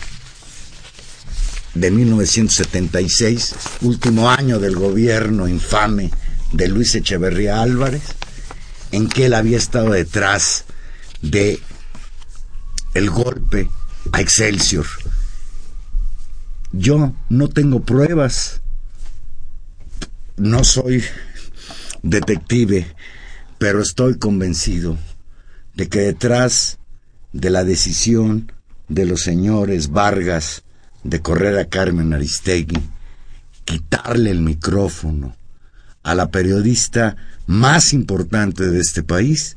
de 1.74 1.92
1976, 1.92 3.56
último 3.82 4.30
año 4.30 4.60
del 4.60 4.76
gobierno 4.76 5.48
infame 5.48 6.12
de 6.52 6.68
Luis 6.68 6.96
Echeverría 6.96 7.62
Álvarez, 7.62 8.04
en 8.92 9.08
que 9.08 9.26
él 9.26 9.34
había 9.34 9.58
estado 9.58 9.92
detrás 9.92 10.66
de 11.22 11.60
el 12.94 13.10
golpe 13.10 13.70
a 14.12 14.22
Excelsior. 14.22 14.86
Yo 16.72 17.14
no 17.30 17.48
tengo 17.50 17.82
pruebas, 17.82 18.62
no 20.38 20.64
soy 20.64 21.04
detective, 22.04 22.96
pero 23.58 23.82
estoy 23.82 24.18
convencido 24.18 24.98
de 25.80 25.88
que 25.88 26.00
detrás 26.00 26.78
de 27.32 27.50
la 27.50 27.64
decisión 27.64 28.52
de 28.90 29.06
los 29.06 29.22
señores 29.22 29.92
Vargas 29.92 30.64
de 31.06 31.22
correr 31.22 31.58
a 31.58 31.70
Carmen 31.70 32.12
Aristegui, 32.12 32.82
quitarle 33.64 34.30
el 34.30 34.42
micrófono 34.42 35.38
a 36.04 36.16
la 36.16 36.32
periodista 36.32 37.16
más 37.48 37.94
importante 37.94 38.70
de 38.70 38.82
este 38.82 39.04
país, 39.04 39.56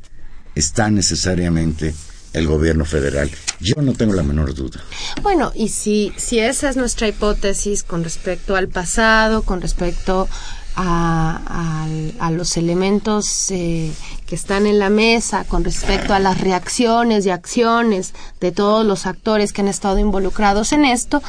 está 0.54 0.90
necesariamente 0.90 1.92
el 2.34 2.46
gobierno 2.46 2.84
federal. 2.84 3.28
Yo 3.58 3.82
no 3.82 3.92
tengo 3.92 4.12
la 4.12 4.22
menor 4.22 4.54
duda. 4.54 4.80
Bueno, 5.22 5.50
y 5.56 5.70
si, 5.70 6.12
si 6.16 6.38
esa 6.38 6.70
es 6.70 6.76
nuestra 6.76 7.08
hipótesis 7.08 7.82
con 7.82 8.04
respecto 8.04 8.54
al 8.54 8.68
pasado, 8.68 9.42
con 9.42 9.60
respecto 9.60 10.28
a, 10.76 11.86
a, 12.18 12.30
los 12.30 12.56
elementos 12.56 13.50
eh, 13.50 13.92
que 14.26 14.34
están 14.34 14.66
en 14.66 14.78
la 14.78 14.88
mesa 14.88 15.44
con 15.44 15.64
respecto 15.64 16.14
a 16.14 16.18
las 16.18 16.40
reacciones 16.40 17.26
y 17.26 17.30
acciones 17.30 18.14
de 18.40 18.52
todos 18.52 18.86
los 18.86 19.06
actores 19.06 19.52
que 19.52 19.60
han 19.60 19.68
estado 19.68 19.98
involucrados 19.98 20.72
en 20.72 20.84
esto, 20.84 21.22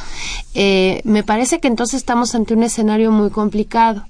eh, 0.54 1.02
me 1.04 1.22
parece 1.22 1.60
que 1.60 1.68
entonces 1.68 1.98
estamos 1.98 2.34
ante 2.34 2.54
un 2.54 2.62
escenario 2.62 3.10
muy 3.10 3.30
complicado 3.30 4.04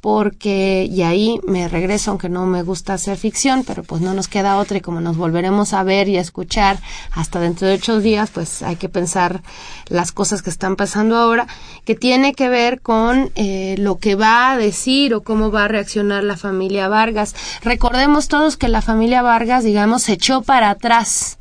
porque, 0.00 0.88
y 0.90 1.02
ahí 1.02 1.40
me 1.46 1.68
regreso, 1.68 2.10
aunque 2.10 2.28
no 2.28 2.46
me 2.46 2.62
gusta 2.62 2.94
hacer 2.94 3.18
ficción, 3.18 3.64
pero 3.64 3.82
pues 3.82 4.00
no 4.00 4.14
nos 4.14 4.28
queda 4.28 4.56
otra 4.56 4.78
y 4.78 4.80
como 4.80 5.00
nos 5.00 5.16
volveremos 5.16 5.74
a 5.74 5.82
ver 5.82 6.08
y 6.08 6.16
a 6.16 6.20
escuchar 6.20 6.78
hasta 7.12 7.38
dentro 7.40 7.68
de 7.68 7.74
ocho 7.74 8.00
días, 8.00 8.30
pues 8.30 8.62
hay 8.62 8.76
que 8.76 8.88
pensar 8.88 9.42
las 9.88 10.12
cosas 10.12 10.42
que 10.42 10.50
están 10.50 10.76
pasando 10.76 11.16
ahora, 11.16 11.46
que 11.84 11.94
tiene 11.94 12.32
que 12.32 12.48
ver 12.48 12.80
con 12.80 13.30
eh, 13.34 13.76
lo 13.78 13.98
que 13.98 14.14
va 14.14 14.52
a 14.52 14.56
decir 14.56 15.14
o 15.14 15.22
cómo 15.22 15.50
va 15.50 15.64
a 15.64 15.68
reaccionar 15.68 16.24
la 16.24 16.36
familia 16.36 16.88
Vargas. 16.88 17.34
Recordemos 17.62 18.28
todos 18.28 18.56
que 18.56 18.68
la 18.68 18.82
familia 18.82 19.20
Vargas, 19.20 19.64
digamos, 19.64 20.02
se 20.04 20.14
echó 20.14 20.40
para 20.40 20.70
atrás 20.70 21.38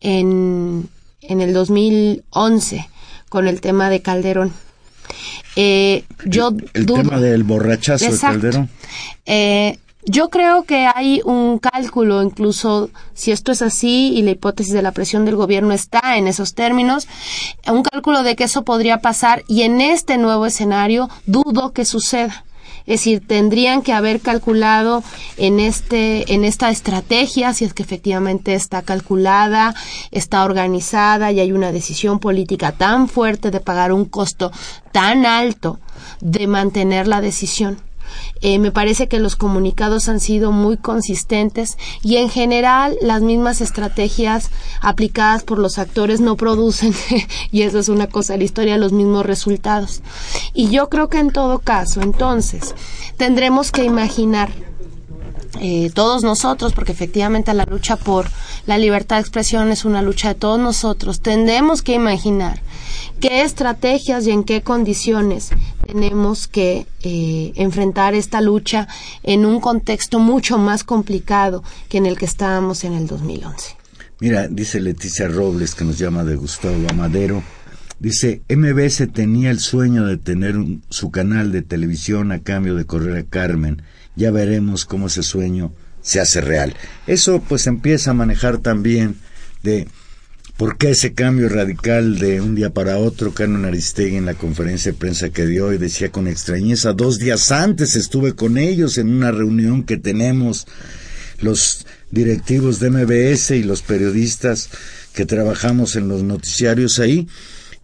en, 0.00 0.90
en 1.22 1.40
el 1.40 1.54
2011 1.54 2.88
con 3.30 3.48
el 3.48 3.62
tema 3.62 3.88
de 3.88 4.02
Calderón 4.02 4.52
eh, 5.56 6.04
yo 6.24 6.52
el, 6.72 6.86
tema 6.86 7.20
del 7.20 7.44
borrachazo 7.44 8.12
de 8.12 8.18
Calderón. 8.18 8.68
Eh, 9.26 9.78
yo 10.06 10.28
creo 10.28 10.64
que 10.64 10.86
hay 10.86 11.22
un 11.24 11.58
cálculo, 11.58 12.22
incluso 12.22 12.90
si 13.14 13.32
esto 13.32 13.52
es 13.52 13.62
así 13.62 14.12
y 14.14 14.22
la 14.22 14.32
hipótesis 14.32 14.72
de 14.74 14.82
la 14.82 14.92
presión 14.92 15.24
del 15.24 15.36
gobierno 15.36 15.72
está 15.72 16.18
en 16.18 16.28
esos 16.28 16.54
términos, 16.54 17.08
un 17.66 17.82
cálculo 17.82 18.22
de 18.22 18.36
que 18.36 18.44
eso 18.44 18.64
podría 18.64 18.98
pasar 18.98 19.44
y 19.48 19.62
en 19.62 19.80
este 19.80 20.18
nuevo 20.18 20.44
escenario 20.44 21.08
dudo 21.26 21.72
que 21.72 21.86
suceda. 21.86 22.44
Es 22.86 23.00
decir, 23.00 23.26
tendrían 23.26 23.80
que 23.80 23.94
haber 23.94 24.20
calculado 24.20 25.02
en 25.38 25.58
este, 25.58 26.34
en 26.34 26.44
esta 26.44 26.70
estrategia, 26.70 27.54
si 27.54 27.64
es 27.64 27.72
que 27.72 27.82
efectivamente 27.82 28.54
está 28.54 28.82
calculada, 28.82 29.74
está 30.10 30.44
organizada 30.44 31.32
y 31.32 31.40
hay 31.40 31.52
una 31.52 31.72
decisión 31.72 32.18
política 32.18 32.72
tan 32.72 33.08
fuerte 33.08 33.50
de 33.50 33.60
pagar 33.60 33.90
un 33.92 34.04
costo 34.04 34.52
tan 34.92 35.24
alto 35.24 35.78
de 36.20 36.46
mantener 36.46 37.08
la 37.08 37.22
decisión. 37.22 37.78
Eh, 38.40 38.58
me 38.58 38.70
parece 38.70 39.08
que 39.08 39.18
los 39.18 39.36
comunicados 39.36 40.08
han 40.08 40.20
sido 40.20 40.52
muy 40.52 40.76
consistentes 40.76 41.78
y 42.02 42.16
en 42.16 42.28
general 42.28 42.96
las 43.00 43.22
mismas 43.22 43.60
estrategias 43.60 44.50
aplicadas 44.80 45.44
por 45.44 45.58
los 45.58 45.78
actores 45.78 46.20
no 46.20 46.36
producen, 46.36 46.94
y 47.50 47.62
eso 47.62 47.78
es 47.78 47.88
una 47.88 48.06
cosa 48.06 48.34
de 48.34 48.40
la 48.40 48.44
historia, 48.44 48.76
los 48.76 48.92
mismos 48.92 49.24
resultados. 49.26 50.02
Y 50.52 50.70
yo 50.70 50.88
creo 50.88 51.08
que 51.08 51.18
en 51.18 51.30
todo 51.30 51.58
caso, 51.58 52.02
entonces, 52.02 52.74
tendremos 53.16 53.70
que 53.72 53.84
imaginar 53.84 54.50
eh, 55.60 55.90
todos 55.94 56.24
nosotros, 56.24 56.72
porque 56.72 56.92
efectivamente 56.92 57.54
la 57.54 57.64
lucha 57.64 57.96
por 57.96 58.26
la 58.66 58.76
libertad 58.76 59.16
de 59.16 59.22
expresión 59.22 59.70
es 59.70 59.84
una 59.84 60.02
lucha 60.02 60.28
de 60.28 60.34
todos 60.34 60.58
nosotros, 60.58 61.20
tendremos 61.20 61.82
que 61.82 61.94
imaginar 61.94 62.60
qué 63.20 63.42
estrategias 63.42 64.26
y 64.26 64.32
en 64.32 64.42
qué 64.42 64.62
condiciones 64.62 65.50
tenemos 65.94 66.48
que 66.48 66.88
eh, 67.02 67.52
enfrentar 67.54 68.14
esta 68.14 68.40
lucha 68.40 68.88
en 69.22 69.46
un 69.46 69.60
contexto 69.60 70.18
mucho 70.18 70.58
más 70.58 70.82
complicado 70.82 71.62
que 71.88 71.98
en 71.98 72.06
el 72.06 72.18
que 72.18 72.24
estábamos 72.24 72.82
en 72.82 72.94
el 72.94 73.06
2011. 73.06 73.76
Mira, 74.18 74.48
dice 74.48 74.80
Leticia 74.80 75.28
Robles, 75.28 75.76
que 75.76 75.84
nos 75.84 75.96
llama 75.96 76.24
de 76.24 76.34
Gustavo 76.34 76.74
Amadero, 76.90 77.44
dice, 78.00 78.42
MBS 78.48 79.12
tenía 79.12 79.52
el 79.52 79.60
sueño 79.60 80.04
de 80.04 80.16
tener 80.16 80.56
su 80.88 81.12
canal 81.12 81.52
de 81.52 81.62
televisión 81.62 82.32
a 82.32 82.40
cambio 82.40 82.74
de 82.74 82.86
correr 82.86 83.16
a 83.16 83.22
Carmen. 83.22 83.82
Ya 84.16 84.32
veremos 84.32 84.86
cómo 84.86 85.06
ese 85.06 85.22
sueño 85.22 85.72
se 86.02 86.20
hace 86.20 86.40
real. 86.40 86.74
Eso 87.06 87.40
pues 87.40 87.68
empieza 87.68 88.10
a 88.10 88.14
manejar 88.14 88.58
también 88.58 89.14
de 89.62 89.86
¿Por 90.56 90.78
qué 90.78 90.90
ese 90.90 91.14
cambio 91.14 91.48
radical 91.48 92.20
de 92.20 92.40
un 92.40 92.54
día 92.54 92.70
para 92.70 92.98
otro? 92.98 93.34
Carmen 93.34 93.64
Aristegui 93.64 94.14
en 94.14 94.24
la 94.24 94.34
conferencia 94.34 94.92
de 94.92 94.98
prensa 94.98 95.30
que 95.30 95.46
dio 95.46 95.72
y 95.72 95.78
decía 95.78 96.12
con 96.12 96.28
extrañeza, 96.28 96.92
dos 96.92 97.18
días 97.18 97.50
antes 97.50 97.96
estuve 97.96 98.34
con 98.34 98.56
ellos 98.56 98.96
en 98.96 99.08
una 99.08 99.32
reunión 99.32 99.82
que 99.82 99.96
tenemos 99.96 100.68
los 101.40 101.86
directivos 102.12 102.78
de 102.78 102.90
MBS 102.90 103.50
y 103.50 103.64
los 103.64 103.82
periodistas 103.82 104.70
que 105.12 105.26
trabajamos 105.26 105.96
en 105.96 106.06
los 106.06 106.22
noticiarios 106.22 107.00
ahí, 107.00 107.26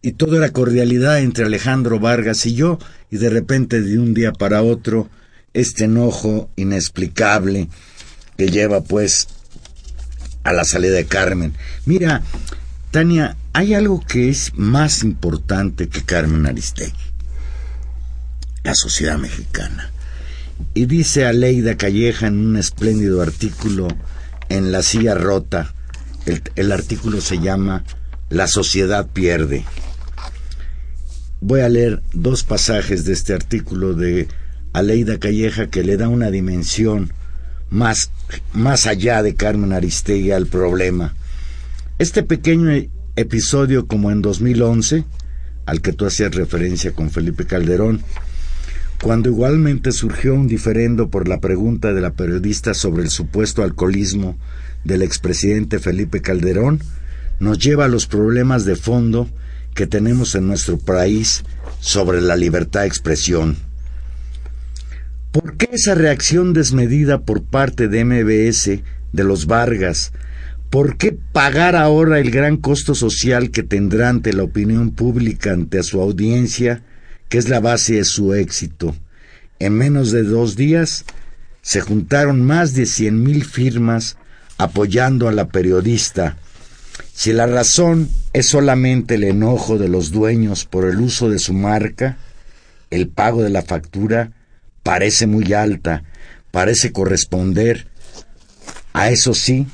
y 0.01 0.13
todo 0.13 0.37
era 0.37 0.53
cordialidad 0.53 1.19
entre 1.19 1.47
Alejandro 1.47 1.99
Vargas 1.99 2.47
y 2.47 2.55
yo, 2.55 2.79
y 3.11 3.17
de 3.17 3.31
repente 3.31 3.83
de 3.83 3.99
un 3.99 4.15
día 4.15 4.33
para 4.33 4.63
otro, 4.63 5.11
este 5.55 5.85
enojo 5.85 6.49
inexplicable 6.55 7.69
que 8.37 8.49
lleva 8.49 8.81
pues 8.81 9.27
a 10.45 10.53
la 10.53 10.65
salida 10.65 10.95
de 10.95 11.07
Carmen. 11.07 11.55
Mira, 11.85 12.23
Tania, 12.91 13.37
hay 13.53 13.75
algo 13.75 14.01
que 14.01 14.29
es 14.29 14.53
más 14.57 15.05
importante 15.05 15.89
que 15.89 16.03
Carmen 16.03 16.47
Aristegui, 16.47 16.93
la 18.65 18.75
sociedad 18.75 19.17
mexicana. 19.17 19.93
Y 20.75 20.87
dice 20.87 21.25
Aleida 21.25 21.77
Calleja 21.77 22.27
en 22.27 22.45
un 22.45 22.57
espléndido 22.57 23.23
artículo 23.23 23.87
en 24.49 24.73
La 24.73 24.83
Silla 24.83 25.15
Rota, 25.15 25.73
el, 26.57 26.73
artículo 26.73 27.21
se 27.21 27.39
llama 27.39 27.85
La 28.29 28.49
sociedad 28.49 29.07
pierde. 29.07 29.65
Voy 31.41 31.61
a 31.61 31.69
leer 31.69 32.03
dos 32.13 32.43
pasajes 32.43 33.05
de 33.05 33.13
este 33.13 33.35
artículo 33.35 33.95
de 33.95 34.27
Aleida 34.73 35.19
Calleja 35.19 35.69
que 35.69 35.85
le 35.85 35.97
da 35.97 36.09
una 36.09 36.33
dimensión 36.33 37.13
más, 37.71 38.11
más 38.53 38.89
allá 38.89 39.23
de 39.23 39.37
Carmen 39.37 39.73
Aristegui 39.73 40.33
al 40.33 40.47
problema. 40.47 41.15
Este 42.01 42.23
pequeño 42.23 42.71
episodio 43.15 43.87
como 43.87 44.11
en 44.11 44.23
2011, 44.23 45.05
al 45.67 45.83
que 45.83 45.93
tú 45.93 46.07
hacías 46.07 46.35
referencia 46.35 46.93
con 46.93 47.11
Felipe 47.11 47.45
Calderón, 47.45 48.01
cuando 49.03 49.29
igualmente 49.29 49.93
surgió 49.93 50.33
un 50.33 50.49
diferendo 50.49 51.11
por 51.11 51.29
la 51.29 51.41
pregunta 51.41 51.93
de 51.93 52.01
la 52.01 52.15
periodista 52.15 52.73
sobre 52.73 53.03
el 53.03 53.11
supuesto 53.11 53.63
alcoholismo 53.63 54.39
del 54.83 55.03
expresidente 55.03 55.79
Felipe 55.79 56.23
Calderón, 56.23 56.81
nos 57.39 57.59
lleva 57.59 57.85
a 57.85 57.89
los 57.89 58.07
problemas 58.07 58.65
de 58.65 58.77
fondo 58.77 59.29
que 59.75 59.87
tenemos 59.87 60.35
en 60.35 60.47
nuestro 60.47 60.79
país 60.79 61.45
sobre 61.81 62.23
la 62.23 62.37
libertad 62.37 62.81
de 62.81 62.87
expresión. 62.87 63.59
¿Por 65.33 65.59
qué 65.59 65.69
esa 65.71 65.95
reacción 65.95 66.55
desmedida 66.55 67.21
por 67.27 67.43
parte 67.43 67.89
de 67.89 68.07
MBS, 68.07 68.81
de 69.13 69.25
los 69.25 69.45
Vargas, 69.45 70.13
¿Por 70.71 70.97
qué 70.97 71.11
pagar 71.11 71.75
ahora 71.75 72.21
el 72.21 72.31
gran 72.31 72.57
costo 72.57 72.95
social 72.95 73.51
que 73.51 73.65
tendrá 73.65 74.09
ante 74.09 74.33
la 74.33 74.45
opinión 74.45 74.93
pública, 74.93 75.53
ante 75.53 75.83
su 75.83 76.01
audiencia, 76.01 76.85
que 77.29 77.39
es 77.39 77.49
la 77.49 77.59
base 77.59 77.95
de 77.95 78.05
su 78.05 78.35
éxito? 78.35 78.95
En 79.59 79.75
menos 79.75 80.13
de 80.13 80.23
dos 80.23 80.55
días 80.55 81.05
se 81.61 81.81
juntaron 81.81 82.47
más 82.47 82.75
de 82.75 82.87
cien 82.87 83.21
mil 83.25 83.45
firmas 83.45 84.17
apoyando 84.59 85.27
a 85.27 85.33
la 85.33 85.49
periodista. 85.49 86.37
Si 87.13 87.33
la 87.33 87.47
razón 87.47 88.09
es 88.33 88.47
solamente 88.47 89.17
el 89.17 89.25
enojo 89.25 89.77
de 89.77 89.89
los 89.89 90.13
dueños 90.13 90.67
por 90.67 90.85
el 90.85 91.01
uso 91.01 91.29
de 91.29 91.41
su 91.41 91.53
marca, 91.53 92.17
el 92.91 93.09
pago 93.09 93.43
de 93.43 93.51
la 93.51 93.63
factura 93.63 94.31
parece 94.85 95.27
muy 95.27 95.53
alta, 95.53 96.05
parece 96.53 96.93
corresponder 96.93 97.89
a 98.93 99.11
eso 99.11 99.35
sí 99.35 99.67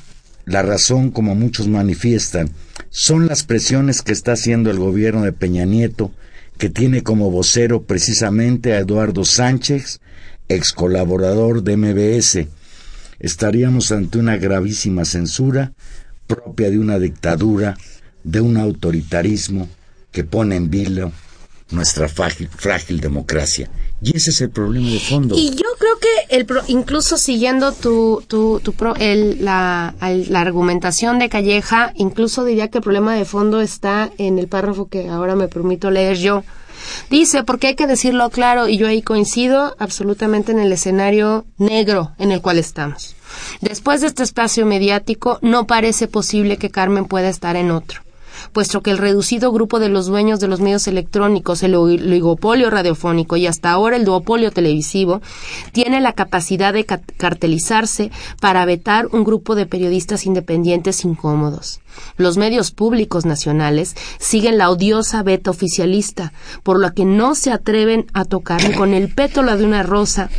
la 0.47 0.61
razón, 0.61 1.11
como 1.11 1.35
muchos 1.35 1.67
manifiestan, 1.67 2.49
son 2.89 3.27
las 3.27 3.43
presiones 3.43 4.01
que 4.01 4.13
está 4.13 4.31
haciendo 4.31 4.71
el 4.71 4.79
gobierno 4.79 5.23
de 5.23 5.33
Peña 5.33 5.65
Nieto, 5.65 6.13
que 6.57 6.69
tiene 6.69 7.03
como 7.03 7.29
vocero 7.29 7.83
precisamente 7.83 8.73
a 8.73 8.79
Eduardo 8.79 9.25
Sánchez, 9.25 9.99
ex 10.47 10.71
colaborador 10.71 11.63
de 11.63 11.75
MBS. 11.75 12.47
Estaríamos 13.19 13.91
ante 13.91 14.19
una 14.19 14.37
gravísima 14.37 15.03
censura 15.03 15.73
propia 16.27 16.69
de 16.69 16.79
una 16.79 16.97
dictadura, 16.97 17.77
de 18.23 18.39
un 18.39 18.55
autoritarismo 18.55 19.67
que 20.13 20.23
pone 20.23 20.55
en 20.55 20.69
vilo 20.69 21.11
nuestra 21.71 22.07
frágil, 22.07 22.99
democracia. 22.99 23.69
Y 24.01 24.15
ese 24.15 24.29
es 24.29 24.41
el 24.41 24.51
problema 24.51 24.91
de 24.91 24.99
fondo. 24.99 25.35
Y 25.35 25.51
yo 25.51 25.65
creo 25.79 25.97
que 25.99 26.35
el 26.35 26.47
incluso 26.67 27.17
siguiendo 27.17 27.71
tu, 27.71 28.23
tu, 28.27 28.59
tu 28.59 28.73
el, 28.99 29.43
la, 29.43 29.95
la, 29.99 30.41
argumentación 30.41 31.17
de 31.17 31.29
Calleja, 31.29 31.93
incluso 31.95 32.45
diría 32.45 32.67
que 32.67 32.77
el 32.77 32.83
problema 32.83 33.15
de 33.15 33.25
fondo 33.25 33.59
está 33.59 34.11
en 34.19 34.37
el 34.37 34.47
párrafo 34.47 34.87
que 34.87 35.09
ahora 35.09 35.35
me 35.35 35.47
permito 35.47 35.89
leer 35.89 36.17
yo. 36.17 36.43
Dice, 37.09 37.43
porque 37.43 37.67
hay 37.67 37.75
que 37.75 37.87
decirlo 37.87 38.29
claro, 38.29 38.67
y 38.67 38.77
yo 38.77 38.87
ahí 38.87 39.01
coincido 39.01 39.75
absolutamente 39.79 40.51
en 40.51 40.59
el 40.59 40.71
escenario 40.71 41.45
negro 41.57 42.11
en 42.19 42.31
el 42.31 42.41
cual 42.41 42.59
estamos. 42.59 43.15
Después 43.61 44.01
de 44.01 44.07
este 44.07 44.23
espacio 44.23 44.65
mediático, 44.65 45.39
no 45.41 45.67
parece 45.67 46.07
posible 46.07 46.57
que 46.57 46.69
Carmen 46.69 47.05
pueda 47.05 47.29
estar 47.29 47.55
en 47.55 47.71
otro. 47.71 48.01
Puesto 48.53 48.81
que 48.81 48.91
el 48.91 48.97
reducido 48.97 49.51
grupo 49.51 49.79
de 49.79 49.89
los 49.89 50.07
dueños 50.07 50.39
de 50.39 50.47
los 50.47 50.59
medios 50.59 50.87
electrónicos, 50.87 51.63
el 51.63 51.75
oligopolio 51.75 52.69
radiofónico 52.69 53.37
y 53.37 53.47
hasta 53.47 53.71
ahora 53.71 53.95
el 53.95 54.05
duopolio 54.05 54.51
televisivo, 54.51 55.21
tiene 55.71 56.01
la 56.01 56.13
capacidad 56.13 56.73
de 56.73 56.85
cartelizarse 56.85 58.11
para 58.39 58.65
vetar 58.65 59.07
un 59.11 59.23
grupo 59.23 59.55
de 59.55 59.65
periodistas 59.65 60.25
independientes 60.25 61.03
incómodos. 61.05 61.79
Los 62.15 62.37
medios 62.37 62.71
públicos 62.71 63.25
nacionales 63.25 63.95
siguen 64.19 64.57
la 64.57 64.69
odiosa 64.69 65.23
beta 65.23 65.49
oficialista, 65.49 66.33
por 66.63 66.79
lo 66.79 66.93
que 66.93 67.05
no 67.05 67.35
se 67.35 67.51
atreven 67.51 68.05
a 68.13 68.25
tocar 68.25 68.75
con 68.75 68.93
el 68.93 69.13
pétalo 69.13 69.57
de 69.57 69.65
una 69.65 69.83
rosa 69.83 70.29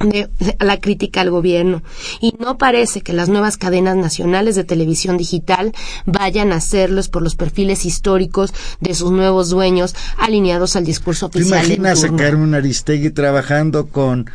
de, 0.00 0.28
la 0.60 0.80
crítica 0.80 1.20
al 1.20 1.30
gobierno. 1.30 1.82
Y 2.20 2.34
no 2.38 2.58
parece 2.58 3.00
que 3.00 3.12
las 3.12 3.28
nuevas 3.28 3.56
cadenas 3.56 3.96
nacionales 3.96 4.54
de 4.56 4.64
televisión 4.64 5.16
digital 5.16 5.72
vayan 6.06 6.52
a 6.52 6.56
hacerlos 6.56 7.08
por 7.08 7.22
los 7.22 7.34
perfiles 7.34 7.84
históricos 7.84 8.52
de 8.80 8.94
sus 8.94 9.10
nuevos 9.10 9.50
dueños 9.50 9.94
alineados 10.16 10.76
al 10.76 10.84
discurso 10.84 11.26
oficial. 11.26 11.60
¿Te 11.60 11.74
imaginas 11.74 12.04
a 12.04 12.14
Carmen 12.14 12.54
Aristegui 12.54 13.10
trabajando 13.10 13.88
con 13.88 14.30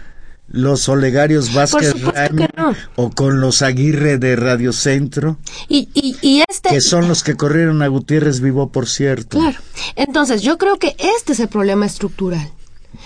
los 0.50 0.88
Olegarios 0.90 1.54
Vázquez 1.54 1.96
o 2.96 3.10
con 3.10 3.40
los 3.40 3.62
Aguirre 3.62 4.18
de 4.18 4.36
Radio 4.36 4.74
Centro? 4.74 5.38
Y, 5.68 5.90
y, 5.94 6.18
y 6.22 6.44
este... 6.48 6.70
Que 6.70 6.82
son 6.82 7.08
los 7.08 7.24
que 7.24 7.36
corrieron 7.36 7.82
a 7.82 7.88
Gutiérrez 7.88 8.42
Vivo, 8.42 8.72
por 8.72 8.88
cierto. 8.88 9.40
Claro. 9.40 9.58
Entonces, 9.96 10.42
yo 10.42 10.58
creo 10.58 10.78
que 10.78 10.96
este 11.18 11.34
es 11.34 11.40
el 11.40 11.48
problema 11.48 11.86
estructural 11.86 12.52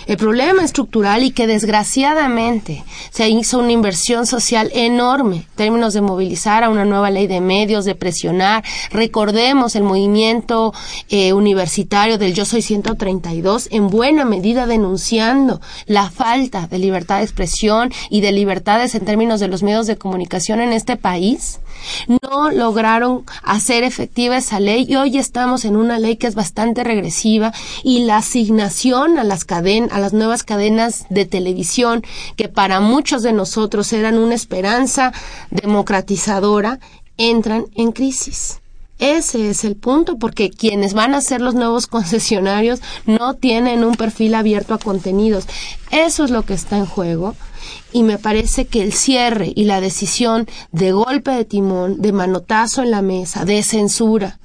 el 0.07 0.17
problema 0.17 0.63
estructural 0.63 1.23
y 1.23 1.31
que 1.31 1.47
desgraciadamente 1.47 2.83
se 3.11 3.29
hizo 3.29 3.59
una 3.59 3.71
inversión 3.71 4.25
social 4.25 4.71
enorme 4.73 5.35
en 5.37 5.45
términos 5.55 5.93
de 5.93 6.01
movilizar 6.01 6.63
a 6.63 6.69
una 6.69 6.85
nueva 6.85 7.11
ley 7.11 7.27
de 7.27 7.41
medios, 7.41 7.85
de 7.85 7.95
presionar. 7.95 8.63
Recordemos 8.91 9.75
el 9.75 9.83
movimiento 9.83 10.73
eh, 11.09 11.33
universitario 11.33 12.17
del 12.17 12.33
Yo 12.33 12.45
Soy 12.45 12.61
132 12.61 13.67
en 13.71 13.89
buena 13.89 14.25
medida 14.25 14.65
denunciando 14.65 15.61
la 15.85 16.09
falta 16.09 16.67
de 16.67 16.79
libertad 16.79 17.17
de 17.17 17.23
expresión 17.23 17.91
y 18.09 18.21
de 18.21 18.31
libertades 18.31 18.95
en 18.95 19.05
términos 19.05 19.39
de 19.39 19.47
los 19.47 19.63
medios 19.63 19.87
de 19.87 19.97
comunicación 19.97 20.61
en 20.61 20.73
este 20.73 20.95
país. 20.95 21.59
No 22.07 22.51
lograron 22.51 23.23
hacer 23.43 23.83
efectiva 23.83 24.37
esa 24.37 24.59
ley 24.59 24.85
y 24.87 24.95
hoy 24.95 25.17
estamos 25.17 25.65
en 25.65 25.75
una 25.75 25.99
ley 25.99 26.17
que 26.17 26.27
es 26.27 26.35
bastante 26.35 26.83
regresiva 26.83 27.53
y 27.83 27.99
la 28.05 28.17
asignación 28.17 29.17
a 29.17 29.23
las 29.23 29.45
cadenas 29.45 29.91
a 29.91 29.99
las 29.99 30.13
nuevas 30.13 30.43
cadenas 30.43 31.05
de 31.09 31.25
televisión 31.25 32.03
que 32.35 32.47
para 32.47 32.79
muchos 32.79 33.23
de 33.23 33.33
nosotros 33.33 33.91
eran 33.93 34.17
una 34.17 34.35
esperanza 34.35 35.11
democratizadora, 35.51 36.79
entran 37.17 37.65
en 37.75 37.91
crisis. 37.91 38.59
Ese 38.99 39.49
es 39.49 39.63
el 39.63 39.75
punto, 39.75 40.17
porque 40.17 40.49
quienes 40.49 40.93
van 40.93 41.13
a 41.13 41.21
ser 41.21 41.41
los 41.41 41.53
nuevos 41.53 41.87
concesionarios 41.87 42.81
no 43.05 43.35
tienen 43.35 43.83
un 43.83 43.95
perfil 43.95 44.35
abierto 44.35 44.73
a 44.73 44.79
contenidos. 44.79 45.45
Eso 45.91 46.23
es 46.23 46.31
lo 46.31 46.43
que 46.43 46.53
está 46.53 46.77
en 46.77 46.85
juego. 46.85 47.35
Y 47.91 48.03
me 48.03 48.17
parece 48.17 48.65
que 48.65 48.81
el 48.81 48.93
cierre 48.93 49.51
y 49.55 49.65
la 49.65 49.81
decisión 49.81 50.47
de 50.71 50.91
golpe 50.91 51.31
de 51.31 51.45
timón, 51.45 52.01
de 52.01 52.11
manotazo 52.11 52.81
en 52.81 52.91
la 52.91 53.01
mesa, 53.01 53.45
de 53.45 53.61
censura, 53.63 54.39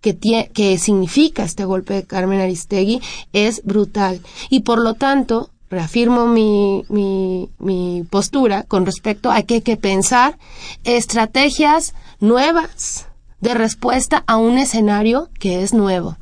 que, 0.00 0.78
significa 0.78 1.44
este 1.44 1.64
golpe 1.64 1.94
de 1.94 2.04
Carmen 2.04 2.40
Aristegui 2.40 3.00
es 3.32 3.62
brutal. 3.64 4.20
Y 4.50 4.60
por 4.60 4.80
lo 4.80 4.94
tanto, 4.94 5.50
reafirmo 5.70 6.26
mi, 6.26 6.84
mi, 6.88 7.48
mi 7.58 8.04
postura 8.10 8.64
con 8.64 8.84
respecto 8.84 9.30
a 9.30 9.42
que 9.42 9.54
hay 9.54 9.62
que 9.62 9.76
pensar 9.76 10.38
estrategias 10.84 11.94
nuevas 12.20 13.06
de 13.42 13.52
respuesta 13.52 14.24
a 14.26 14.38
un 14.38 14.56
escenario 14.56 15.28
que 15.38 15.62
es 15.62 15.74
nuevo. 15.74 16.16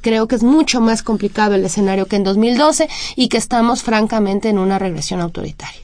Creo 0.00 0.26
que 0.26 0.34
es 0.34 0.42
mucho 0.42 0.80
más 0.80 1.04
complicado 1.04 1.54
el 1.54 1.64
escenario 1.64 2.06
que 2.06 2.16
en 2.16 2.24
2012 2.24 2.88
y 3.14 3.28
que 3.28 3.36
estamos 3.36 3.84
francamente 3.84 4.48
en 4.48 4.58
una 4.58 4.80
regresión 4.80 5.20
autoritaria. 5.20 5.80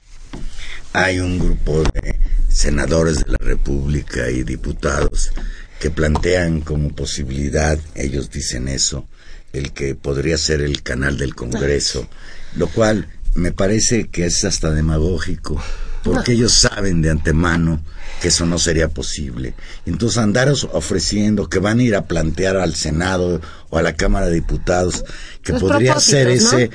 Hay 0.94 1.20
un 1.20 1.38
grupo 1.38 1.82
de 1.82 2.18
senadores 2.48 3.18
de 3.18 3.32
la 3.32 3.38
República 3.38 4.30
y 4.30 4.42
diputados 4.42 5.30
que 5.78 5.90
plantean 5.90 6.62
como 6.62 6.88
posibilidad, 6.88 7.78
ellos 7.94 8.30
dicen 8.30 8.66
eso, 8.66 9.06
el 9.52 9.72
que 9.72 9.94
podría 9.94 10.36
ser 10.38 10.62
el 10.62 10.82
canal 10.82 11.18
del 11.18 11.34
Congreso, 11.34 12.08
lo 12.56 12.66
cual 12.68 13.08
me 13.34 13.52
parece 13.52 14.08
que 14.08 14.24
es 14.26 14.44
hasta 14.44 14.70
demagógico, 14.70 15.62
porque 16.02 16.32
ellos 16.32 16.52
saben 16.52 17.02
de 17.02 17.10
antemano 17.10 17.80
que 18.20 18.28
eso 18.28 18.46
no 18.46 18.58
sería 18.58 18.88
posible. 18.88 19.54
Entonces 19.86 20.18
andaros 20.18 20.68
ofreciendo 20.72 21.48
que 21.48 21.58
van 21.58 21.78
a 21.78 21.82
ir 21.82 21.96
a 21.96 22.06
plantear 22.06 22.56
al 22.56 22.74
Senado 22.74 23.40
o 23.70 23.78
a 23.78 23.82
la 23.82 23.94
Cámara 23.94 24.26
de 24.26 24.34
Diputados 24.34 25.04
que 25.42 25.54
podría 25.54 25.98
ser 26.00 26.28
ese, 26.28 26.70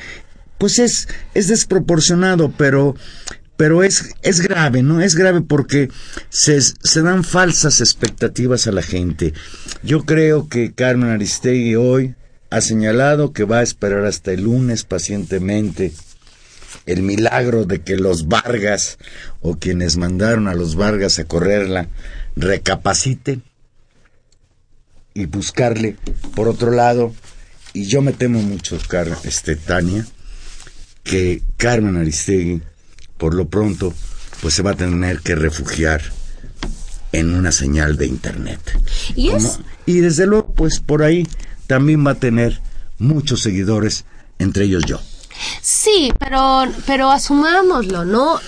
pues 0.57 0.80
es, 0.80 1.07
es 1.34 1.47
desproporcionado, 1.47 2.51
pero 2.57 2.95
pero 3.55 3.84
es, 3.84 4.15
es 4.24 4.41
grave, 4.41 4.82
¿no? 4.82 4.99
Es 4.99 5.15
grave 5.15 5.41
porque 5.41 5.89
se, 6.30 6.59
se 6.59 7.01
dan 7.01 7.24
falsas 7.24 7.82
expectativas 7.82 8.65
a 8.65 8.71
la 8.71 8.82
gente. 8.82 9.34
Yo 9.84 10.05
creo 10.05 10.49
que 10.49 10.74
Carmen 10.74 11.11
Aristegui 11.11 11.76
hoy 11.76 12.15
ha 12.49 12.61
señalado 12.61 13.32
que 13.32 13.43
va 13.43 13.59
a 13.59 13.63
esperar 13.63 14.05
hasta 14.05 14.32
el 14.32 14.43
lunes 14.43 14.84
pacientemente 14.84 15.93
el 16.86 17.03
milagro 17.03 17.65
de 17.65 17.82
que 17.82 17.97
los 17.97 18.28
Vargas 18.28 18.97
o 19.41 19.57
quienes 19.57 19.97
mandaron 19.97 20.47
a 20.47 20.55
los 20.55 20.76
Vargas 20.76 21.19
a 21.19 21.26
correrla 21.26 21.88
recapaciten 22.36 23.43
y 25.13 25.26
buscarle 25.26 25.95
por 26.36 26.47
otro 26.47 26.71
lado 26.71 27.13
y 27.74 27.86
yo 27.86 28.01
me 28.01 28.13
temo 28.13 28.41
mucho 28.41 28.78
Car 28.88 29.07
este 29.24 29.55
Tania 29.55 30.05
que 31.03 31.41
Carmen 31.57 31.97
Aristegui 31.97 32.61
por 33.17 33.36
lo 33.36 33.47
pronto, 33.47 33.93
pues 34.41 34.53
se 34.53 34.63
va 34.63 34.71
a 34.71 34.76
tener 34.76 35.19
que 35.19 35.36
refugiar 35.36 36.01
en 37.13 37.34
una 37.34 37.53
señal 37.53 37.95
de 37.95 38.07
internet. 38.07 38.59
¿Y, 39.15 39.32
y 39.86 39.99
desde 39.99 40.26
luego, 40.26 40.53
pues 40.53 40.80
por 40.80 41.03
ahí 41.03 41.26
también 41.67 42.05
va 42.05 42.11
a 42.11 42.15
tener 42.15 42.59
muchos 42.97 43.41
seguidores, 43.41 44.03
entre 44.39 44.65
ellos 44.65 44.84
yo. 44.86 44.99
Sí, 45.61 46.13
pero, 46.19 46.63
pero 46.86 47.09
asumámoslo, 47.09 48.05
¿no? 48.05 48.39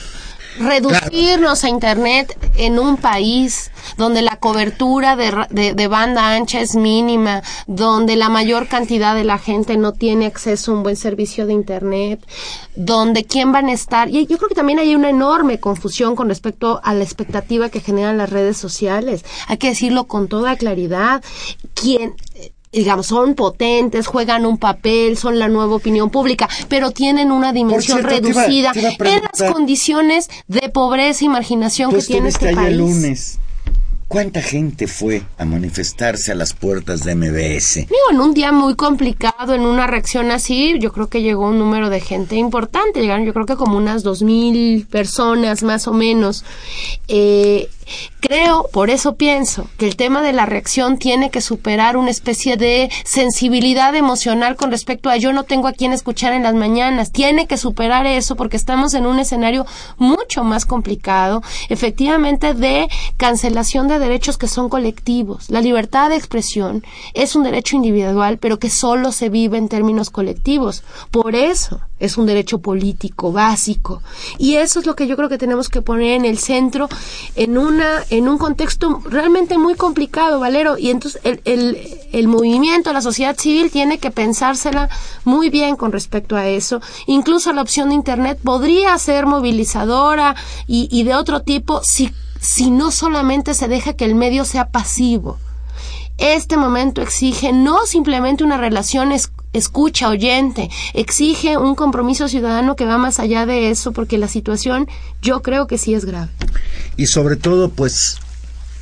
reducirnos 0.59 1.63
a 1.63 1.69
Internet 1.69 2.38
en 2.55 2.79
un 2.79 2.97
país 2.97 3.71
donde 3.97 4.21
la 4.21 4.38
cobertura 4.38 5.15
de, 5.15 5.73
de, 5.73 5.88
banda 5.88 6.33
ancha 6.33 6.59
es 6.59 6.75
mínima, 6.75 7.43
donde 7.67 8.15
la 8.15 8.29
mayor 8.29 8.67
cantidad 8.67 9.15
de 9.15 9.23
la 9.23 9.38
gente 9.38 9.77
no 9.77 9.93
tiene 9.93 10.25
acceso 10.25 10.71
a 10.71 10.75
un 10.75 10.83
buen 10.83 10.95
servicio 10.95 11.45
de 11.45 11.53
Internet, 11.53 12.25
donde 12.75 13.25
quién 13.25 13.51
van 13.51 13.67
a 13.67 13.73
estar. 13.73 14.09
Y 14.09 14.25
yo 14.25 14.38
creo 14.38 14.49
que 14.49 14.55
también 14.55 14.79
hay 14.79 14.95
una 14.95 15.09
enorme 15.09 15.59
confusión 15.59 16.15
con 16.15 16.29
respecto 16.29 16.81
a 16.83 16.93
la 16.93 17.03
expectativa 17.03 17.69
que 17.69 17.81
generan 17.81 18.17
las 18.17 18.29
redes 18.29 18.57
sociales. 18.57 19.23
Hay 19.47 19.57
que 19.57 19.69
decirlo 19.69 20.05
con 20.05 20.27
toda 20.27 20.55
claridad. 20.55 21.23
¿Quién, 21.73 22.15
digamos, 22.80 23.07
son 23.07 23.36
potentes, 23.36 24.07
juegan 24.07 24.45
un 24.45 24.57
papel, 24.57 25.17
son 25.17 25.39
la 25.39 25.47
nueva 25.47 25.76
opinión 25.76 26.09
pública, 26.09 26.49
pero 26.67 26.91
tienen 26.91 27.32
una 27.32 27.53
dimensión 27.53 28.03
reducida 28.03 28.71
en 28.76 29.21
las 29.21 29.51
condiciones 29.51 30.30
de 30.47 30.69
pobreza 30.69 31.26
y 31.26 31.30
marginación 31.30 31.91
que 31.91 32.01
tiene 32.01 32.30
este 32.30 32.53
país. 32.53 32.69
El 32.69 32.78
lunes. 32.78 33.39
¿Cuánta 34.07 34.41
gente 34.41 34.86
fue 34.86 35.23
a 35.39 35.45
manifestarse 35.45 36.32
a 36.32 36.36
las 36.36 36.53
puertas 36.53 37.03
de 37.03 37.15
MBS? 37.15 37.76
Digo, 37.76 38.11
en 38.11 38.21
un 38.21 38.36
día 38.36 38.51
muy 38.51 38.76
complicado, 38.76 39.55
en 39.55 39.61
una 39.61 39.88
reacción 39.88 40.30
así, 40.30 40.78
yo 40.80 40.93
creo 40.93 41.07
que 41.07 41.23
llegó 41.23 41.49
un 41.49 41.57
número 41.57 41.89
de 41.89 41.99
gente 42.01 42.36
importante. 42.36 43.01
Llegaron, 43.01 43.26
yo 43.26 43.34
creo 43.34 43.47
que 43.47 43.55
como 43.55 43.78
unas 43.78 44.03
dos 44.03 44.21
mil 44.21 44.86
personas 44.86 45.63
más 45.63 45.88
o 45.88 45.93
menos. 45.93 46.45
Eh, 47.07 47.67
Creo, 48.19 48.67
por 48.71 48.89
eso 48.89 49.15
pienso, 49.15 49.67
que 49.77 49.86
el 49.88 49.95
tema 49.95 50.21
de 50.21 50.33
la 50.33 50.45
reacción 50.45 50.97
tiene 50.97 51.29
que 51.29 51.41
superar 51.41 51.97
una 51.97 52.09
especie 52.09 52.57
de 52.57 52.89
sensibilidad 53.03 53.95
emocional 53.95 54.55
con 54.55 54.71
respecto 54.71 55.09
a 55.09 55.17
yo 55.17 55.31
no 55.33 55.43
tengo 55.43 55.67
a 55.67 55.73
quien 55.73 55.93
escuchar 55.93 56.33
en 56.33 56.43
las 56.43 56.55
mañanas. 56.55 57.11
Tiene 57.11 57.47
que 57.47 57.57
superar 57.57 58.05
eso 58.05 58.36
porque 58.36 58.57
estamos 58.57 58.93
en 58.93 59.05
un 59.05 59.19
escenario 59.19 59.65
mucho 59.97 60.43
más 60.43 60.65
complicado, 60.65 61.43
efectivamente, 61.69 62.53
de 62.53 62.88
cancelación 63.17 63.88
de 63.88 63.99
derechos 63.99 64.38
que 64.38 64.47
son 64.47 64.69
colectivos. 64.69 65.49
La 65.49 65.61
libertad 65.61 66.09
de 66.09 66.15
expresión 66.15 66.83
es 67.13 67.36
un 67.36 67.43
derecho 67.43 67.75
individual, 67.75 68.38
pero 68.39 68.59
que 68.59 68.69
solo 68.69 69.11
se 69.11 69.29
vive 69.29 69.57
en 69.57 69.69
términos 69.69 70.09
colectivos. 70.09 70.83
Por 71.11 71.36
eso 71.36 71.81
es 71.99 72.17
un 72.17 72.25
derecho 72.25 72.59
político 72.59 73.31
básico. 73.31 74.01
Y 74.38 74.55
eso 74.55 74.79
es 74.79 74.86
lo 74.86 74.95
que 74.95 75.07
yo 75.07 75.15
creo 75.15 75.29
que 75.29 75.38
tenemos 75.38 75.69
que 75.69 75.81
poner 75.81 76.13
en 76.13 76.25
el 76.25 76.38
centro 76.38 76.89
en 77.36 77.57
una 77.76 78.03
en 78.09 78.30
un 78.30 78.38
contexto 78.38 79.01
realmente 79.05 79.57
muy 79.57 79.76
complicado, 79.76 80.39
Valero, 80.39 80.78
y 80.78 80.89
entonces 80.91 81.19
el, 81.23 81.41
el, 81.43 81.78
el 82.13 82.28
movimiento, 82.28 82.93
la 82.93 83.01
sociedad 83.01 83.38
civil 83.38 83.69
tiene 83.69 83.97
que 83.97 84.11
pensársela 84.11 84.89
muy 85.26 85.49
bien 85.49 85.76
con 85.76 85.91
respecto 85.91 86.38
a 86.38 86.47
eso. 86.47 86.82
Incluso 87.05 87.51
la 87.51 87.61
opción 87.61 87.89
de 87.89 87.95
Internet 87.95 88.39
podría 88.41 88.97
ser 88.97 89.26
movilizadora 89.26 90.36
y, 90.67 90.88
y 90.89 91.03
de 91.03 91.15
otro 91.15 91.41
tipo 91.41 91.82
si, 91.84 92.11
si 92.39 92.71
no 92.71 92.91
solamente 92.91 93.53
se 93.53 93.67
deja 93.67 93.93
que 93.93 94.05
el 94.05 94.15
medio 94.15 94.45
sea 94.45 94.69
pasivo 94.69 95.38
Este 96.18 96.55
momento 96.57 97.01
exige 97.01 97.51
no 97.51 97.86
simplemente 97.86 98.43
una 98.43 98.57
relación 98.57 99.11
escucha 99.53 100.09
oyente, 100.09 100.70
exige 100.93 101.57
un 101.57 101.76
compromiso 101.76 102.28
ciudadano 102.28 102.76
que 102.76 102.86
va 102.86 102.97
más 102.97 103.20
allá 103.20 103.45
de 103.45 103.70
eso, 103.70 103.91
porque 103.91 104.18
la 104.18 104.28
situación 104.28 104.88
yo 105.22 105.41
creo 105.41 105.68
que 105.68 105.78
sí 105.78 105.93
es 105.93 106.05
grave. 106.05 106.32
Y 106.97 107.07
sobre 107.07 107.36
todo, 107.36 107.70
pues, 107.70 108.18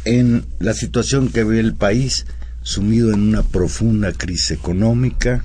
en 0.05 0.45
la 0.59 0.73
situación 0.73 1.29
que 1.29 1.43
ve 1.43 1.59
el 1.59 1.75
país, 1.75 2.25
sumido 2.61 3.13
en 3.13 3.21
una 3.21 3.43
profunda 3.43 4.13
crisis 4.13 4.51
económica, 4.51 5.43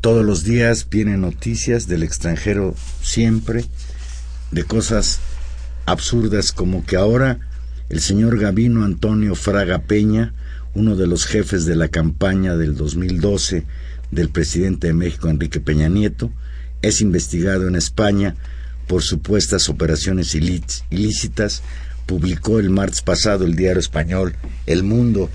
todos 0.00 0.24
los 0.24 0.44
días 0.44 0.88
vienen 0.88 1.20
noticias 1.20 1.86
del 1.86 2.02
extranjero 2.02 2.74
siempre, 3.02 3.64
de 4.50 4.64
cosas 4.64 5.20
absurdas 5.86 6.52
como 6.52 6.84
que 6.84 6.96
ahora 6.96 7.38
el 7.90 8.00
señor 8.00 8.38
Gavino 8.38 8.84
Antonio 8.84 9.34
Fraga 9.34 9.80
Peña, 9.80 10.32
uno 10.74 10.94
de 10.94 11.08
los 11.08 11.26
jefes 11.26 11.66
de 11.66 11.74
la 11.74 11.88
campaña 11.88 12.56
del 12.56 12.76
2012 12.76 13.64
del 14.12 14.28
presidente 14.28 14.86
de 14.86 14.94
México 14.94 15.28
Enrique 15.28 15.58
Peña 15.60 15.88
Nieto, 15.88 16.30
es 16.82 17.00
investigado 17.00 17.66
en 17.66 17.74
España 17.74 18.36
por 18.86 19.02
supuestas 19.02 19.68
operaciones 19.68 20.36
ilícitas, 20.36 21.62
publicó 22.06 22.60
el 22.60 22.70
martes 22.70 23.02
pasado 23.02 23.44
el 23.44 23.56
diario 23.56 23.80
español 23.80 24.36
El 24.66 24.84
Mundo. 24.84 25.28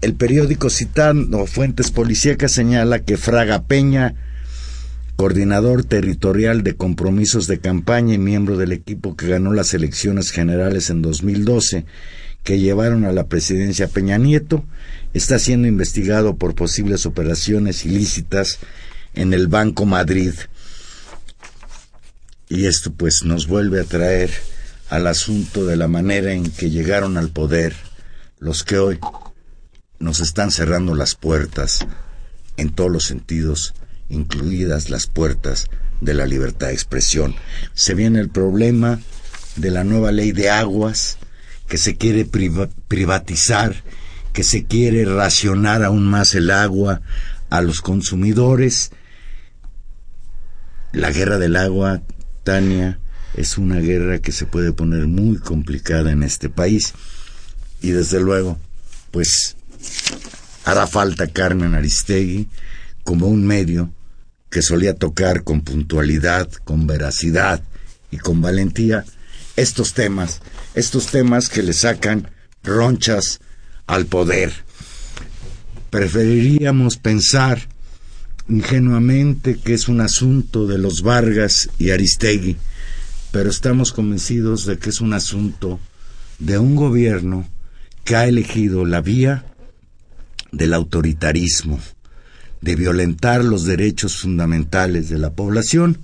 El 0.00 0.14
periódico 0.14 0.70
citando 0.70 1.44
fuentes 1.46 1.90
policíacas 1.90 2.52
señala 2.52 3.00
que 3.00 3.16
Fraga 3.16 3.64
Peña 3.64 4.14
coordinador 5.16 5.84
territorial 5.84 6.62
de 6.62 6.76
compromisos 6.76 7.46
de 7.46 7.58
campaña 7.58 8.14
y 8.14 8.18
miembro 8.18 8.56
del 8.56 8.72
equipo 8.72 9.16
que 9.16 9.28
ganó 9.28 9.52
las 9.52 9.74
elecciones 9.74 10.30
generales 10.30 10.90
en 10.90 11.02
2012 11.02 11.84
que 12.42 12.58
llevaron 12.58 13.04
a 13.04 13.12
la 13.12 13.26
presidencia 13.26 13.88
Peña 13.88 14.18
Nieto, 14.18 14.64
está 15.12 15.38
siendo 15.38 15.68
investigado 15.68 16.36
por 16.36 16.54
posibles 16.54 17.06
operaciones 17.06 17.84
ilícitas 17.84 18.58
en 19.14 19.34
el 19.34 19.48
Banco 19.48 19.84
Madrid. 19.84 20.32
Y 22.48 22.66
esto 22.66 22.92
pues 22.92 23.24
nos 23.24 23.46
vuelve 23.46 23.80
a 23.80 23.84
traer 23.84 24.30
al 24.88 25.06
asunto 25.06 25.66
de 25.66 25.76
la 25.76 25.86
manera 25.86 26.32
en 26.32 26.50
que 26.50 26.70
llegaron 26.70 27.16
al 27.16 27.30
poder 27.30 27.76
los 28.38 28.64
que 28.64 28.78
hoy 28.78 28.98
nos 29.98 30.20
están 30.20 30.50
cerrando 30.50 30.94
las 30.94 31.14
puertas 31.14 31.86
en 32.56 32.70
todos 32.70 32.90
los 32.90 33.04
sentidos 33.04 33.74
incluidas 34.10 34.90
las 34.90 35.06
puertas 35.06 35.68
de 36.00 36.14
la 36.14 36.26
libertad 36.26 36.68
de 36.68 36.74
expresión. 36.74 37.34
Se 37.74 37.94
viene 37.94 38.20
el 38.20 38.28
problema 38.28 39.00
de 39.56 39.70
la 39.70 39.84
nueva 39.84 40.12
ley 40.12 40.32
de 40.32 40.50
aguas, 40.50 41.18
que 41.68 41.78
se 41.78 41.96
quiere 41.96 42.24
privatizar, 42.24 43.82
que 44.32 44.42
se 44.42 44.64
quiere 44.64 45.04
racionar 45.04 45.84
aún 45.84 46.04
más 46.04 46.34
el 46.34 46.50
agua 46.50 47.00
a 47.48 47.62
los 47.62 47.80
consumidores. 47.80 48.90
La 50.92 51.10
guerra 51.12 51.38
del 51.38 51.56
agua, 51.56 52.02
Tania, 52.42 52.98
es 53.34 53.56
una 53.58 53.76
guerra 53.76 54.18
que 54.18 54.32
se 54.32 54.46
puede 54.46 54.72
poner 54.72 55.06
muy 55.06 55.38
complicada 55.38 56.10
en 56.10 56.22
este 56.22 56.48
país. 56.48 56.92
Y 57.80 57.90
desde 57.90 58.20
luego, 58.20 58.58
pues 59.12 59.56
hará 60.64 60.86
falta 60.86 61.28
Carmen 61.28 61.74
Aristegui 61.74 62.48
como 63.04 63.26
un 63.26 63.46
medio 63.46 63.92
que 64.50 64.62
solía 64.62 64.94
tocar 64.94 65.44
con 65.44 65.62
puntualidad, 65.62 66.50
con 66.64 66.86
veracidad 66.86 67.62
y 68.10 68.18
con 68.18 68.40
valentía 68.40 69.04
estos 69.56 69.94
temas, 69.94 70.40
estos 70.74 71.06
temas 71.06 71.48
que 71.48 71.62
le 71.62 71.72
sacan 71.72 72.30
ronchas 72.62 73.40
al 73.86 74.06
poder. 74.06 74.52
Preferiríamos 75.90 76.96
pensar 76.96 77.68
ingenuamente 78.48 79.58
que 79.58 79.74
es 79.74 79.88
un 79.88 80.00
asunto 80.00 80.66
de 80.66 80.78
los 80.78 81.02
Vargas 81.02 81.70
y 81.78 81.90
Aristegui, 81.90 82.56
pero 83.30 83.50
estamos 83.50 83.92
convencidos 83.92 84.66
de 84.66 84.78
que 84.78 84.90
es 84.90 85.00
un 85.00 85.12
asunto 85.12 85.78
de 86.38 86.58
un 86.58 86.74
gobierno 86.74 87.48
que 88.04 88.16
ha 88.16 88.26
elegido 88.26 88.84
la 88.84 89.00
vía 89.00 89.44
del 90.50 90.74
autoritarismo, 90.74 91.78
de 92.60 92.76
violentar 92.76 93.44
los 93.44 93.64
derechos 93.64 94.18
fundamentales 94.18 95.08
de 95.08 95.18
la 95.18 95.30
población, 95.30 95.98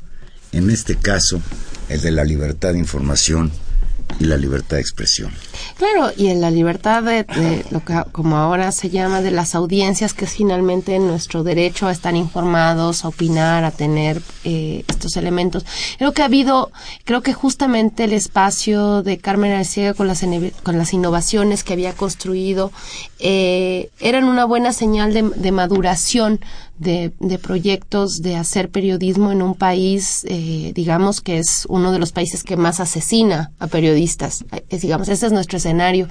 en 0.52 0.70
este 0.70 0.96
caso 0.96 1.40
el 1.88 2.00
de 2.00 2.11
la 2.11 2.24
libertad 2.24 2.72
de 2.72 2.78
información 2.78 3.50
y 4.18 4.24
la 4.24 4.36
libertad 4.36 4.76
de 4.76 4.80
expresión. 4.80 5.32
Claro, 5.76 6.12
y 6.16 6.28
en 6.28 6.40
la 6.40 6.50
libertad 6.50 7.02
de, 7.02 7.26
lo 7.70 7.84
que 7.84 8.02
como 8.12 8.36
ahora 8.36 8.72
se 8.72 8.88
llama 8.88 9.20
de 9.20 9.30
las 9.30 9.54
audiencias, 9.54 10.14
que 10.14 10.24
es 10.24 10.32
finalmente 10.32 10.98
nuestro 10.98 11.42
derecho 11.42 11.86
a 11.86 11.92
estar 11.92 12.14
informados, 12.14 13.04
a 13.04 13.09
opinar, 13.09 13.64
a 13.64 13.70
tener 13.70 14.22
eh, 14.44 14.84
estos 14.88 15.16
elementos. 15.16 15.66
Creo 15.98 16.12
que 16.12 16.22
ha 16.22 16.26
habido, 16.26 16.70
creo 17.04 17.22
que 17.22 17.34
justamente 17.34 18.04
el 18.04 18.12
espacio 18.12 19.02
de 19.02 19.18
Carmen 19.18 19.52
Arcega 19.52 19.92
con 19.92 20.07
las, 20.07 20.24
con 20.62 20.78
las 20.78 20.92
innovaciones 20.92 21.62
que 21.62 21.74
había 21.74 21.92
construido 21.92 22.72
eh, 23.18 23.90
eran 24.00 24.24
una 24.24 24.44
buena 24.44 24.72
señal 24.72 25.12
de, 25.12 25.52
maduración 25.52 26.40
de, 26.78 27.12
de, 27.18 27.38
proyectos 27.38 28.20
de 28.20 28.36
hacer 28.36 28.70
periodismo 28.70 29.32
en 29.32 29.40
un 29.40 29.54
país, 29.54 30.26
eh, 30.28 30.72
digamos 30.74 31.22
que 31.22 31.38
es 31.38 31.64
uno 31.68 31.92
de 31.92 31.98
los 31.98 32.12
países 32.12 32.42
que 32.44 32.57
más 32.57 32.80
asesina 32.80 33.52
a 33.59 33.66
periodistas. 33.66 33.95
Es, 34.68 34.82
digamos, 34.82 35.09
ese 35.09 35.26
es 35.26 35.32
nuestro 35.32 35.59
escenario. 35.59 36.09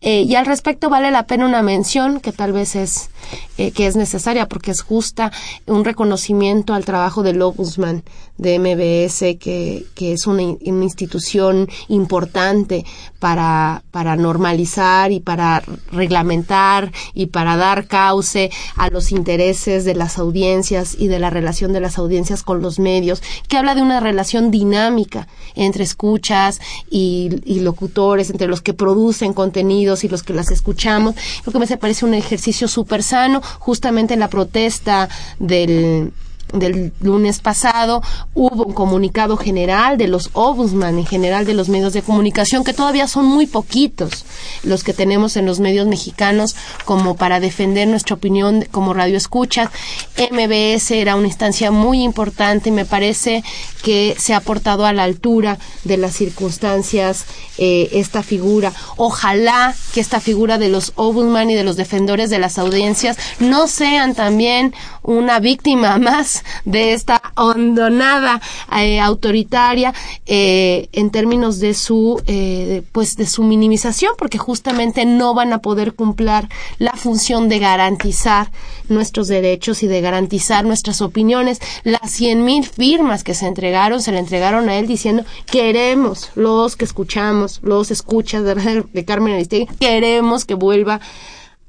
Eh, 0.00 0.22
y 0.22 0.34
al 0.34 0.46
respecto 0.46 0.88
vale 0.88 1.10
la 1.10 1.26
pena 1.26 1.46
una 1.46 1.62
mención 1.62 2.20
que 2.20 2.32
tal 2.32 2.52
vez 2.52 2.76
es 2.76 3.10
eh, 3.58 3.70
que 3.72 3.86
es 3.86 3.96
necesaria 3.96 4.48
porque 4.48 4.70
es 4.70 4.82
justa 4.82 5.32
un 5.66 5.84
reconocimiento 5.84 6.74
al 6.74 6.84
trabajo 6.84 7.22
del 7.22 7.40
Ombudsman 7.42 8.02
de 8.38 8.58
MBS 8.58 9.38
que, 9.38 9.86
que 9.94 10.12
es 10.12 10.26
una, 10.26 10.42
una 10.42 10.84
institución 10.84 11.68
importante 11.88 12.84
para, 13.18 13.84
para 13.90 14.16
normalizar 14.16 15.12
y 15.12 15.20
para 15.20 15.62
reglamentar 15.92 16.92
y 17.14 17.26
para 17.26 17.56
dar 17.56 17.86
cauce 17.86 18.50
a 18.76 18.90
los 18.90 19.12
intereses 19.12 19.84
de 19.84 19.94
las 19.94 20.18
audiencias 20.18 20.96
y 20.98 21.08
de 21.08 21.18
la 21.18 21.30
relación 21.30 21.72
de 21.72 21.80
las 21.80 21.98
audiencias 21.98 22.42
con 22.42 22.60
los 22.60 22.78
medios, 22.78 23.22
que 23.48 23.56
habla 23.56 23.74
de 23.74 23.82
una 23.82 24.00
relación 24.00 24.50
dinámica 24.50 25.28
entre 25.54 25.84
escuchas 25.84 26.60
y, 26.90 27.30
y 27.44 27.60
locutores, 27.60 28.30
entre 28.30 28.48
los 28.48 28.62
que 28.62 28.74
producen 28.74 29.32
contenidos 29.32 30.04
y 30.04 30.08
los 30.08 30.22
que 30.22 30.34
las 30.34 30.50
escuchamos. 30.50 31.14
Creo 31.42 31.52
que 31.52 31.58
me 31.58 31.66
parece 31.76 32.04
un 32.04 32.14
ejercicio 32.14 32.68
súper 32.68 33.02
sano, 33.02 33.40
justamente 33.58 34.14
en 34.14 34.20
la 34.20 34.28
protesta 34.28 35.08
del 35.38 36.12
del 36.52 36.92
lunes 37.00 37.40
pasado 37.40 38.02
hubo 38.34 38.64
un 38.64 38.72
comunicado 38.72 39.36
general 39.36 39.98
de 39.98 40.08
los 40.08 40.30
ombudsman 40.34 40.98
en 40.98 41.06
general 41.06 41.46
de 41.46 41.54
los 41.54 41.68
medios 41.68 41.92
de 41.92 42.02
comunicación 42.02 42.64
que 42.64 42.72
todavía 42.72 43.08
son 43.08 43.26
muy 43.26 43.46
poquitos 43.46 44.24
los 44.62 44.84
que 44.84 44.92
tenemos 44.92 45.36
en 45.36 45.46
los 45.46 45.60
medios 45.60 45.86
mexicanos 45.86 46.54
como 46.84 47.16
para 47.16 47.40
defender 47.40 47.88
nuestra 47.88 48.16
opinión 48.16 48.66
como 48.70 48.94
radio 48.94 49.16
escucha. 49.16 49.70
MBS 50.16 50.90
era 50.92 51.16
una 51.16 51.26
instancia 51.26 51.70
muy 51.70 52.02
importante 52.02 52.68
y 52.68 52.72
me 52.72 52.84
parece 52.84 53.42
que 53.82 54.14
se 54.18 54.34
ha 54.34 54.40
portado 54.40 54.86
a 54.86 54.92
la 54.92 55.04
altura 55.04 55.58
de 55.84 55.96
las 55.96 56.14
circunstancias 56.14 57.24
eh, 57.58 57.90
esta 57.92 58.22
figura. 58.22 58.72
Ojalá 58.96 59.74
que 59.92 60.00
esta 60.00 60.20
figura 60.20 60.58
de 60.58 60.68
los 60.68 60.92
ombudsman 60.96 61.50
y 61.50 61.54
de 61.54 61.64
los 61.64 61.76
defensores 61.76 62.30
de 62.30 62.38
las 62.38 62.58
audiencias 62.58 63.16
no 63.38 63.66
sean 63.66 64.14
también 64.14 64.74
una 65.02 65.40
víctima 65.40 65.98
más 65.98 66.43
de 66.64 66.92
esta 66.92 67.22
hondonada 67.36 68.40
eh, 68.76 69.00
autoritaria 69.00 69.92
eh, 70.26 70.88
en 70.92 71.10
términos 71.10 71.60
de 71.60 71.74
su 71.74 72.22
eh, 72.26 72.82
pues 72.92 73.16
de 73.16 73.26
su 73.26 73.42
minimización 73.42 74.12
porque 74.18 74.38
justamente 74.38 75.04
no 75.04 75.34
van 75.34 75.52
a 75.52 75.58
poder 75.58 75.94
cumplir 75.94 76.48
la 76.78 76.92
función 76.92 77.48
de 77.48 77.58
garantizar 77.58 78.50
nuestros 78.88 79.28
derechos 79.28 79.82
y 79.82 79.86
de 79.86 80.00
garantizar 80.00 80.64
nuestras 80.64 81.00
opiniones. 81.00 81.60
Las 81.82 82.10
cien 82.10 82.44
mil 82.44 82.64
firmas 82.64 83.24
que 83.24 83.34
se 83.34 83.46
entregaron 83.46 84.00
se 84.00 84.12
le 84.12 84.18
entregaron 84.18 84.68
a 84.68 84.76
él 84.78 84.86
diciendo 84.86 85.24
queremos 85.46 86.30
los 86.34 86.76
que 86.76 86.84
escuchamos 86.84 87.60
los 87.62 87.90
escuchas 87.90 88.44
de, 88.44 88.84
de 88.92 89.04
Carmen 89.04 89.34
Aristegui 89.34 89.66
queremos 89.78 90.44
que 90.44 90.54
vuelva 90.54 91.00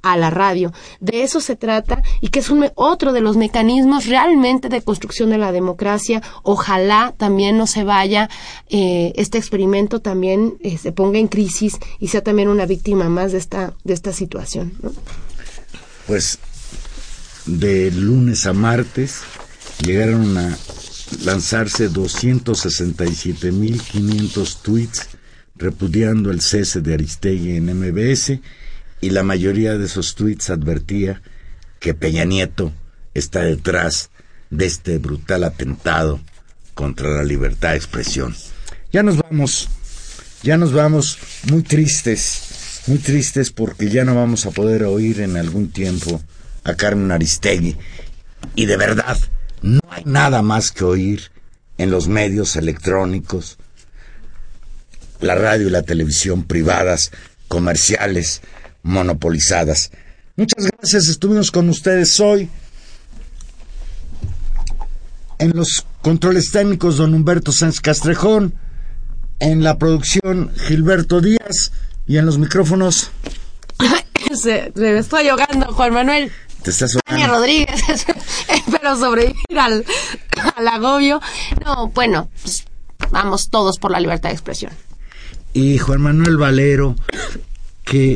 a 0.06 0.16
la 0.18 0.30
radio. 0.30 0.72
De 0.99 1.24
eso 1.24 1.41
se 1.41 1.56
trata 1.56 2.03
y 2.22 2.28
que 2.28 2.38
es 2.39 2.51
otro 2.76 3.12
de 3.12 3.22
los 3.22 3.38
mecanismos 3.38 4.06
realmente 4.06 4.70
de 4.70 4.84
construcción 4.84 5.32
de 5.32 5.39
la 5.39 5.51
democracia. 5.51 6.22
Ojalá 6.43 7.16
también 7.18 7.58
no 7.58 7.66
se 7.66 7.84
vaya 7.84 8.30
eh, 8.70 9.14
este 9.16 9.39
experimento 9.39 10.01
también 10.01 10.60
eh, 10.62 10.78
se 10.78 10.91
ponga 10.91 11.18
en 11.18 11.28
crisis 11.28 11.80
y 11.99 12.10
sea 12.10 12.22
también 12.22 12.49
una 12.49 12.68
víctima 12.68 13.10
más 13.10 13.32
de 13.32 13.39
esta 13.39 13.74
de 13.84 13.95
esta 13.95 14.14
situación. 14.14 14.74
Pues 16.06 16.38
de 17.47 17.89
lunes 17.89 18.45
a 18.45 18.53
martes 18.53 19.22
llegaron 19.84 20.38
a 20.38 20.56
lanzarse 21.24 21.89
267.500 21.89 24.58
tweets 24.62 25.08
repudiando 25.56 26.30
el 26.30 26.41
cese 26.41 26.82
de 26.82 26.93
Aristegui 26.93 27.56
en 27.56 27.74
MBS 27.74 28.39
y 29.02 29.10
la 29.12 29.24
mayoría 29.24 29.78
de 29.78 29.86
esos 29.86 30.16
tweets 30.16 30.50
advertía 30.50 31.22
que 31.80 31.93
Peña 31.93 32.26
Nieto 32.26 32.72
está 33.14 33.41
detrás 33.41 34.10
de 34.50 34.66
este 34.66 34.98
brutal 34.98 35.43
atentado 35.43 36.20
contra 36.74 37.10
la 37.10 37.24
libertad 37.24 37.72
de 37.72 37.78
expresión. 37.78 38.36
Ya 38.91 39.04
nos 39.04 39.18
vamos, 39.18 39.70
ya 40.43 40.58
nos 40.58 40.74
vamos 40.74 41.18
muy 41.50 41.64
tristes, 41.64 42.82
muy 42.88 42.98
tristes 42.98 43.52
porque 43.52 43.89
ya 43.89 44.06
no 44.06 44.16
vamos 44.16 44.46
a 44.46 44.52
poder 44.52 44.84
oír 44.84 45.22
en 45.22 45.38
algún 45.38 45.72
tiempo 45.72 46.22
a 46.64 46.76
Carmen 46.76 47.12
Aristegui. 47.12 47.78
Y 48.56 48.66
de 48.66 48.78
verdad, 48.78 49.18
no 49.62 49.80
hay 49.89 50.04
nada 50.06 50.41
más 50.41 50.72
que 50.72 50.84
oír 50.84 51.32
en 51.78 51.91
los 51.91 52.08
medios 52.08 52.56
electrónicos, 52.56 53.58
la 55.20 55.36
radio 55.36 55.68
y 55.68 55.72
la 55.72 55.82
televisión 55.82 56.43
privadas, 56.43 57.12
comerciales, 57.48 58.41
monopolizadas. 58.86 59.92
Muchas 60.38 60.68
gracias, 60.68 61.08
estuvimos 61.08 61.52
con 61.52 61.70
ustedes 61.70 62.20
hoy. 62.20 62.50
En 65.40 65.52
los 65.56 65.86
controles 66.02 66.52
técnicos, 66.52 66.98
don 66.98 67.14
Humberto 67.14 67.52
Sánchez 67.52 67.82
Castrejón. 67.82 68.54
En 69.40 69.64
la 69.64 69.78
producción, 69.78 70.52
Gilberto 70.68 71.20
Díaz. 71.20 71.72
Y 72.08 72.18
en 72.18 72.26
los 72.26 72.38
micrófonos. 72.38 73.10
Se, 74.36 74.72
me 74.76 75.00
estoy 75.00 75.28
ahogando, 75.30 75.74
Juan 75.74 75.94
Manuel. 75.94 76.32
Te 76.62 76.70
estás 76.70 76.98
Tania 77.06 77.28
Rodríguez. 77.28 77.82
Espero 78.48 78.96
sobrevivir 78.98 79.60
al, 79.60 79.84
al 80.56 80.68
agobio. 80.68 81.22
No, 81.66 81.88
bueno, 81.88 82.30
pues, 82.42 82.66
vamos 83.12 83.50
todos 83.50 83.80
por 83.80 83.92
la 83.92 84.00
libertad 84.00 84.30
de 84.30 84.36
expresión. 84.36 84.72
Y 85.54 85.78
Juan 85.80 86.02
Manuel 86.02 86.38
Valero, 86.38 86.96
que 87.84 88.16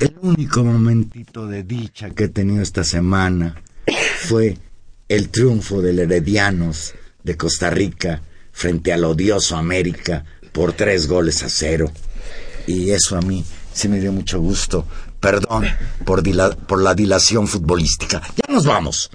el 0.00 0.16
único 0.22 0.64
momentito 0.64 1.46
de 1.46 1.62
dicha 1.62 2.10
que 2.10 2.24
he 2.24 2.28
tenido 2.28 2.62
esta 2.62 2.84
semana 2.84 3.62
fue 4.28 4.58
el 5.08 5.28
triunfo 5.28 5.82
del 5.82 5.98
Heredianos 5.98 6.94
de 7.22 7.36
Costa 7.36 7.70
Rica 7.70 8.22
frente 8.50 8.92
al 8.92 9.04
odioso 9.04 9.56
América 9.56 10.24
por 10.52 10.72
tres 10.72 11.06
goles 11.06 11.42
a 11.42 11.50
cero. 11.50 11.92
Y 12.66 12.90
eso 12.90 13.16
a 13.16 13.20
mí 13.20 13.44
sí 13.72 13.88
me 13.88 14.00
dio 14.00 14.12
mucho 14.12 14.40
gusto. 14.40 14.86
Perdón 15.20 15.66
por, 16.04 16.22
por 16.66 16.82
la 16.82 16.94
dilación 16.94 17.46
futbolística. 17.46 18.22
Ya 18.36 18.52
nos 18.52 18.64
vamos. 18.64 19.10